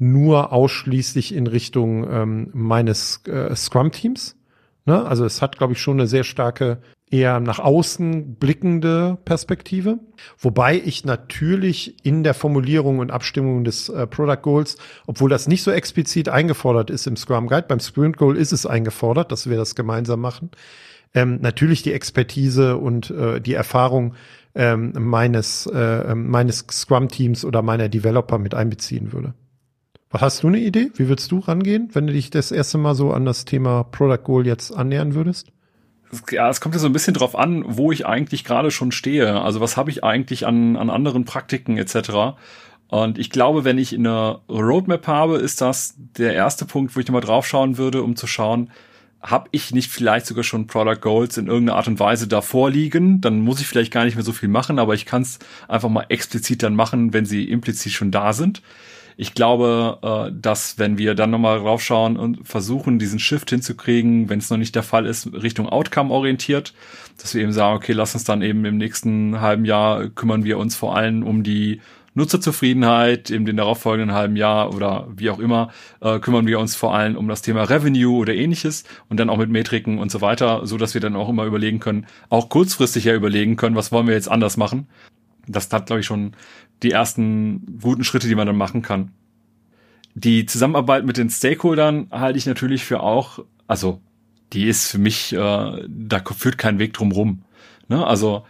nur 0.01 0.53
ausschließlich 0.53 1.35
in 1.35 1.47
Richtung 1.47 2.07
ähm, 2.11 2.51
meines 2.53 3.23
äh, 3.27 3.55
Scrum-Teams. 3.55 4.37
Ne? 4.87 5.05
Also 5.05 5.25
es 5.25 5.43
hat, 5.43 5.59
glaube 5.59 5.75
ich, 5.75 5.81
schon 5.81 6.01
eine 6.01 6.09
sehr 6.09 6.25
starke 6.25 6.81
eher 7.11 7.41
nach 7.41 7.59
außen 7.59 8.37
blickende 8.37 9.19
Perspektive. 9.25 9.99
Wobei 10.39 10.81
ich 10.83 11.05
natürlich 11.05 12.05
in 12.05 12.23
der 12.23 12.35
Formulierung 12.35 13.01
und 13.01 13.11
Abstimmung 13.11 13.65
des 13.65 13.89
äh, 13.89 14.07
Product 14.07 14.43
Goals, 14.43 14.77
obwohl 15.07 15.29
das 15.29 15.49
nicht 15.49 15.63
so 15.63 15.73
explizit 15.73 16.29
eingefordert 16.29 16.89
ist 16.89 17.07
im 17.07 17.17
Scrum 17.17 17.49
Guide, 17.49 17.67
beim 17.69 17.81
Sprint 17.81 18.17
Goal 18.17 18.37
ist 18.37 18.53
es 18.53 18.65
eingefordert, 18.65 19.33
dass 19.33 19.51
wir 19.51 19.57
das 19.57 19.75
gemeinsam 19.75 20.21
machen, 20.21 20.51
ähm, 21.13 21.41
natürlich 21.41 21.83
die 21.83 21.93
Expertise 21.93 22.77
und 22.77 23.11
äh, 23.11 23.41
die 23.41 23.55
Erfahrung 23.55 24.15
ähm, 24.55 24.93
meines, 24.97 25.67
äh, 25.67 26.15
meines 26.15 26.65
Scrum-Teams 26.71 27.45
oder 27.45 27.63
meiner 27.63 27.89
Developer 27.89 28.39
mit 28.39 28.55
einbeziehen 28.55 29.13
würde. 29.13 29.35
Hast 30.13 30.43
du 30.43 30.49
eine 30.49 30.59
Idee? 30.59 30.91
Wie 30.97 31.09
würdest 31.09 31.31
du 31.31 31.39
rangehen, 31.39 31.91
wenn 31.93 32.09
du 32.09 32.13
dich 32.13 32.31
das 32.31 32.51
erste 32.51 32.79
Mal 32.79 32.97
so 32.97 33.13
an 33.13 33.25
das 33.25 33.45
Thema 33.45 33.85
Product 33.85 34.25
Goal 34.25 34.47
jetzt 34.47 34.73
annähern 34.73 35.15
würdest? 35.15 35.53
Ja, 36.33 36.49
es 36.51 36.61
kommt 36.61 36.75
ja 36.75 36.81
so 36.81 36.89
ein 36.89 36.93
bisschen 36.93 37.15
drauf 37.15 37.37
an, 37.37 37.65
wo 37.65 37.93
ich 37.93 38.07
eigentlich 38.07 38.43
gerade 38.43 38.73
schon 38.73 38.91
stehe. 38.91 39.41
Also 39.41 39.61
was 39.61 39.77
habe 39.77 39.91
ich 39.91 40.03
eigentlich 40.03 40.47
an, 40.47 40.77
an 40.77 40.91
anderen 40.91 41.25
Praktiken 41.25 41.77
etc. 41.77 42.37
Und 42.89 43.19
ich 43.19 43.31
glaube, 43.31 43.63
wenn 43.63 43.79
ich 43.79 43.95
eine 43.95 44.41
Roadmap 44.49 45.07
habe, 45.07 45.37
ist 45.37 45.61
das 45.61 45.95
der 45.97 46.35
erste 46.35 46.65
Punkt, 46.65 46.97
wo 46.97 47.01
ich 47.01 47.07
nochmal 47.07 47.23
drauf 47.23 47.47
schauen 47.47 47.79
würde, 47.79 48.03
um 48.03 48.17
zu 48.17 48.27
schauen, 48.27 48.73
habe 49.23 49.49
ich 49.53 49.73
nicht 49.73 49.93
vielleicht 49.93 50.27
sogar 50.27 50.43
schon 50.43 50.67
Product 50.67 51.01
Goals 51.01 51.37
in 51.39 51.47
irgendeiner 51.47 51.77
Art 51.77 51.87
und 51.87 52.01
Weise 52.01 52.27
davor 52.27 52.71
liegen, 52.71 53.21
dann 53.21 53.41
muss 53.41 53.61
ich 53.61 53.69
vielleicht 53.69 53.93
gar 53.93 54.05
nicht 54.07 54.17
mehr 54.17 54.25
so 54.25 54.33
viel 54.33 54.49
machen, 54.49 54.81
aber 54.81 54.95
ich 54.95 55.07
kann 55.07 55.23
es 55.23 55.39
einfach 55.69 55.91
mal 55.91 56.07
explizit 56.09 56.65
dann 56.65 56.75
machen, 56.75 57.13
wenn 57.13 57.27
sie 57.27 57.45
implizit 57.45 57.93
schon 57.93 58.11
da 58.11 58.33
sind. 58.33 58.63
Ich 59.17 59.35
glaube, 59.35 59.99
äh, 60.03 60.33
dass 60.35 60.79
wenn 60.79 60.99
wir 60.99 61.15
dann 61.15 61.31
nochmal 61.31 61.59
raufschauen 61.59 62.17
und 62.17 62.47
versuchen, 62.47 62.99
diesen 62.99 63.19
Shift 63.19 63.51
hinzukriegen, 63.51 64.29
wenn 64.29 64.39
es 64.39 64.51
noch 64.51 64.59
nicht 64.59 64.75
der 64.75 64.83
Fall 64.83 65.07
ist, 65.07 65.33
Richtung 65.33 65.69
Outcome 65.69 66.13
orientiert, 66.13 66.75
dass 67.19 67.35
wir 67.35 67.43
eben 67.43 67.53
sagen, 67.53 67.77
okay, 67.77 67.93
lass 67.93 68.15
uns 68.15 68.25
dann 68.25 68.43
eben 68.43 68.65
im 68.65 68.79
nächsten 68.79 69.41
halben 69.41 69.65
Jahr 69.65 70.09
kümmern 70.09 70.45
wir 70.45 70.59
uns 70.59 70.77
vor 70.77 70.97
allem 70.97 71.23
um 71.23 71.43
die 71.43 71.81
Nutzerzufriedenheit 72.15 73.31
in 73.31 73.45
den 73.45 73.57
darauffolgenden 73.57 74.15
halben 74.17 74.37
Jahr 74.37 74.75
oder 74.75 75.07
wie 75.15 75.31
auch 75.31 75.39
immer, 75.39 75.71
äh, 76.01 76.19
kümmern 76.19 76.47
wir 76.47 76.59
uns 76.59 76.75
vor 76.75 76.95
allem 76.95 77.17
um 77.17 77.29
das 77.29 77.43
Thema 77.43 77.63
Revenue 77.63 78.17
oder 78.17 78.35
ähnliches 78.35 78.85
und 79.09 79.21
dann 79.21 79.31
auch 79.31 79.37
mit 79.37 79.51
Metriken 79.51 79.99
und 79.99 80.11
so 80.11 80.21
weiter, 80.21 80.67
so 80.67 80.77
dass 80.77 80.95
wir 80.95 81.01
dann 81.01 81.17
auch 81.17 81.29
immer 81.29 81.45
überlegen 81.45 81.79
können, 81.79 82.07
auch 82.29 82.49
kurzfristig 82.49 83.05
ja 83.05 83.15
überlegen 83.15 83.57
können, 83.57 83.77
was 83.77 83.93
wollen 83.93 84.07
wir 84.07 84.15
jetzt 84.15 84.31
anders 84.31 84.57
machen. 84.57 84.89
Das 85.47 85.73
hat, 85.73 85.87
glaube 85.87 86.01
ich, 86.01 86.07
schon 86.07 86.33
die 86.83 86.91
ersten 86.91 87.79
guten 87.81 88.05
Schritte, 88.05 88.29
die 88.29 88.35
man 88.35 88.47
dann 88.47 88.57
machen 88.57 88.83
kann. 88.83 89.13
Die 90.15 90.47
Zusammenarbeit 90.47 91.05
mit 91.05 91.17
den 91.17 91.31
Stakeholdern 91.31 92.09
halte 92.11 92.39
ich 92.39 92.47
natürlich 92.47 92.85
für 92.85 93.01
auch, 93.01 93.45
also 93.67 94.01
die 94.53 94.67
ist 94.67 94.89
für 94.89 94.99
mich, 94.99 95.33
äh, 95.33 95.37
da 95.89 96.23
führt 96.37 96.59
kein 96.59 96.79
Weg 96.79 96.93
drum 96.93 97.13
rum. 97.13 97.45
Ne? 97.89 98.05
Also 98.05 98.45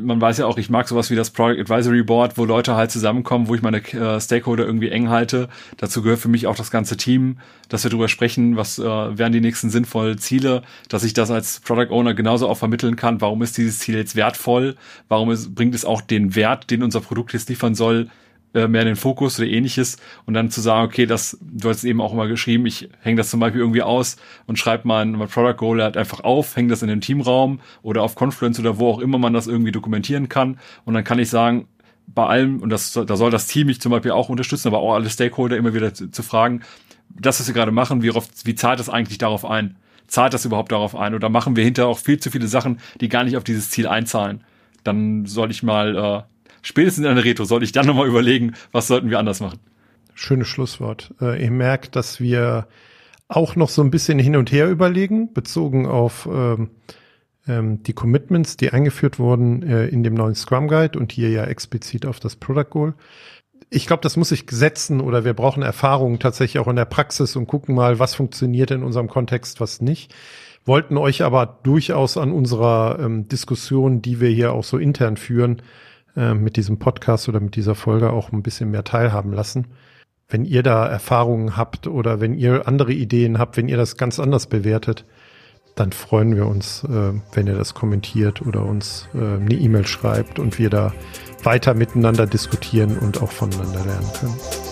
man 0.00 0.20
weiß 0.20 0.38
ja 0.38 0.46
auch, 0.46 0.58
ich 0.58 0.68
mag 0.68 0.88
sowas 0.88 1.10
wie 1.10 1.14
das 1.14 1.30
Product 1.30 1.60
Advisory 1.60 2.02
Board, 2.02 2.36
wo 2.36 2.44
Leute 2.44 2.74
halt 2.74 2.90
zusammenkommen, 2.90 3.46
wo 3.48 3.54
ich 3.54 3.62
meine 3.62 3.78
äh, 3.78 4.20
Stakeholder 4.20 4.66
irgendwie 4.66 4.88
eng 4.88 5.10
halte. 5.10 5.48
Dazu 5.76 6.02
gehört 6.02 6.18
für 6.18 6.28
mich 6.28 6.46
auch 6.46 6.56
das 6.56 6.70
ganze 6.70 6.96
Team, 6.96 7.38
dass 7.68 7.84
wir 7.84 7.90
darüber 7.90 8.08
sprechen, 8.08 8.56
was 8.56 8.78
äh, 8.78 8.82
wären 8.82 9.32
die 9.32 9.40
nächsten 9.40 9.70
sinnvollen 9.70 10.18
Ziele, 10.18 10.62
dass 10.88 11.04
ich 11.04 11.14
das 11.14 11.30
als 11.30 11.60
Product 11.60 11.90
Owner 11.90 12.14
genauso 12.14 12.48
auch 12.48 12.58
vermitteln 12.58 12.96
kann. 12.96 13.20
Warum 13.20 13.42
ist 13.42 13.56
dieses 13.56 13.78
Ziel 13.78 13.96
jetzt 13.96 14.16
wertvoll? 14.16 14.76
Warum 15.08 15.30
ist, 15.30 15.54
bringt 15.54 15.74
es 15.74 15.84
auch 15.84 16.00
den 16.00 16.34
Wert, 16.34 16.70
den 16.70 16.82
unser 16.82 17.00
Produkt 17.00 17.32
jetzt 17.32 17.48
liefern 17.48 17.76
soll, 17.76 18.08
äh, 18.54 18.68
mehr 18.68 18.82
in 18.82 18.88
den 18.88 18.96
Fokus 18.96 19.38
oder 19.38 19.48
ähnliches 19.48 19.96
und 20.26 20.34
dann 20.34 20.50
zu 20.50 20.60
sagen, 20.60 20.86
okay, 20.86 21.06
das, 21.06 21.38
du 21.40 21.68
hast 21.68 21.84
eben 21.84 22.00
auch 22.00 22.12
immer 22.12 22.26
geschrieben, 22.26 22.66
ich 22.66 22.88
hänge 23.00 23.16
das 23.16 23.30
zum 23.30 23.40
Beispiel 23.40 23.60
irgendwie 23.60 23.82
aus 23.82 24.16
und 24.46 24.58
schreibe 24.58 24.86
mein, 24.86 25.12
mein 25.12 25.28
Product 25.28 25.56
Goal 25.56 25.82
halt 25.82 25.96
einfach 25.96 26.20
auf, 26.20 26.56
hänge 26.56 26.68
das 26.68 26.82
in 26.82 26.88
den 26.88 27.00
Teamraum 27.00 27.60
oder 27.82 28.02
auf 28.02 28.14
Confluence 28.14 28.60
oder 28.60 28.78
wo 28.78 28.90
auch 28.90 28.98
immer 28.98 29.18
man 29.18 29.32
das 29.32 29.46
irgendwie 29.46 29.72
dokumentieren 29.72 30.28
kann 30.28 30.58
und 30.84 30.94
dann 30.94 31.04
kann 31.04 31.18
ich 31.18 31.30
sagen, 31.30 31.66
bei 32.06 32.26
allem, 32.26 32.60
und 32.60 32.70
das, 32.70 32.92
da 32.92 33.16
soll 33.16 33.30
das 33.30 33.46
Team 33.46 33.68
mich 33.68 33.80
zum 33.80 33.90
Beispiel 33.90 34.10
auch 34.10 34.28
unterstützen, 34.28 34.68
aber 34.68 34.80
auch 34.80 34.94
alle 34.94 35.08
Stakeholder 35.08 35.56
immer 35.56 35.72
wieder 35.72 35.94
zu, 35.94 36.10
zu 36.10 36.22
fragen, 36.22 36.62
das, 37.08 37.40
was 37.40 37.46
wir 37.46 37.54
gerade 37.54 37.72
machen, 37.72 38.02
wie, 38.02 38.10
oft, 38.10 38.46
wie 38.46 38.54
zahlt 38.54 38.80
das 38.80 38.88
eigentlich 38.88 39.18
darauf 39.18 39.44
ein? 39.44 39.76
Zahlt 40.06 40.34
das 40.34 40.44
überhaupt 40.44 40.72
darauf 40.72 40.96
ein? 40.96 41.14
Oder 41.14 41.28
machen 41.28 41.56
wir 41.56 41.64
hinterher 41.64 41.88
auch 41.88 41.98
viel 41.98 42.18
zu 42.18 42.30
viele 42.30 42.46
Sachen, 42.46 42.80
die 43.00 43.08
gar 43.08 43.24
nicht 43.24 43.36
auf 43.36 43.44
dieses 43.44 43.70
Ziel 43.70 43.86
einzahlen? 43.86 44.42
Dann 44.84 45.26
soll 45.26 45.50
ich 45.50 45.62
mal 45.62 45.96
äh, 45.96 46.31
spätestens 46.62 47.04
in 47.04 47.10
einer 47.10 47.24
Retro 47.24 47.44
sollte 47.44 47.64
ich 47.64 47.72
dann 47.72 47.86
nochmal 47.86 48.08
überlegen, 48.08 48.54
was 48.70 48.86
sollten 48.86 49.10
wir 49.10 49.18
anders 49.18 49.40
machen. 49.40 49.60
Schönes 50.14 50.48
Schlusswort. 50.48 51.14
Äh, 51.20 51.42
ihr 51.42 51.50
merkt, 51.50 51.96
dass 51.96 52.20
wir 52.20 52.68
auch 53.28 53.56
noch 53.56 53.68
so 53.68 53.82
ein 53.82 53.90
bisschen 53.90 54.18
hin 54.18 54.36
und 54.36 54.52
her 54.52 54.68
überlegen, 54.68 55.32
bezogen 55.32 55.86
auf 55.86 56.28
ähm, 56.30 56.70
ähm, 57.48 57.82
die 57.82 57.92
Commitments, 57.92 58.56
die 58.56 58.70
eingeführt 58.70 59.18
wurden 59.18 59.62
äh, 59.62 59.86
in 59.86 60.02
dem 60.02 60.14
neuen 60.14 60.34
Scrum 60.34 60.68
Guide 60.68 60.98
und 60.98 61.12
hier 61.12 61.30
ja 61.30 61.44
explizit 61.44 62.06
auf 62.06 62.20
das 62.20 62.36
Product 62.36 62.70
Goal. 62.70 62.94
Ich 63.70 63.86
glaube, 63.86 64.02
das 64.02 64.16
muss 64.16 64.28
sich 64.28 64.44
setzen 64.50 65.00
oder 65.00 65.24
wir 65.24 65.32
brauchen 65.32 65.62
Erfahrungen 65.62 66.18
tatsächlich 66.18 66.60
auch 66.62 66.68
in 66.68 66.76
der 66.76 66.84
Praxis 66.84 67.36
und 67.36 67.46
gucken 67.46 67.74
mal, 67.74 67.98
was 67.98 68.14
funktioniert 68.14 68.70
in 68.70 68.82
unserem 68.82 69.08
Kontext, 69.08 69.60
was 69.60 69.80
nicht. 69.80 70.14
Wollten 70.64 70.96
euch 70.96 71.22
aber 71.22 71.58
durchaus 71.62 72.16
an 72.16 72.32
unserer 72.32 72.98
ähm, 73.00 73.28
Diskussion, 73.28 74.02
die 74.02 74.20
wir 74.20 74.28
hier 74.28 74.52
auch 74.52 74.62
so 74.64 74.78
intern 74.78 75.16
führen, 75.16 75.62
äh, 76.16 76.34
mit 76.34 76.56
diesem 76.56 76.78
Podcast 76.78 77.28
oder 77.28 77.40
mit 77.40 77.56
dieser 77.56 77.74
Folge 77.74 78.10
auch 78.10 78.32
ein 78.32 78.42
bisschen 78.42 78.70
mehr 78.70 78.84
teilhaben 78.84 79.32
lassen. 79.32 79.68
Wenn 80.28 80.44
ihr 80.44 80.62
da 80.62 80.86
Erfahrungen 80.86 81.56
habt 81.56 81.86
oder 81.86 82.20
wenn 82.20 82.34
ihr 82.34 82.66
andere 82.66 82.92
Ideen 82.92 83.38
habt, 83.38 83.56
wenn 83.56 83.68
ihr 83.68 83.76
das 83.76 83.96
ganz 83.96 84.18
anders 84.18 84.46
bewertet, 84.46 85.04
dann 85.74 85.92
freuen 85.92 86.36
wir 86.36 86.46
uns, 86.46 86.84
äh, 86.84 87.12
wenn 87.32 87.46
ihr 87.46 87.54
das 87.54 87.74
kommentiert 87.74 88.42
oder 88.42 88.64
uns 88.64 89.08
äh, 89.14 89.18
eine 89.18 89.54
E-Mail 89.54 89.86
schreibt 89.86 90.38
und 90.38 90.58
wir 90.58 90.70
da 90.70 90.92
weiter 91.42 91.74
miteinander 91.74 92.26
diskutieren 92.26 92.98
und 92.98 93.22
auch 93.22 93.32
voneinander 93.32 93.84
lernen 93.84 94.10
können. 94.18 94.71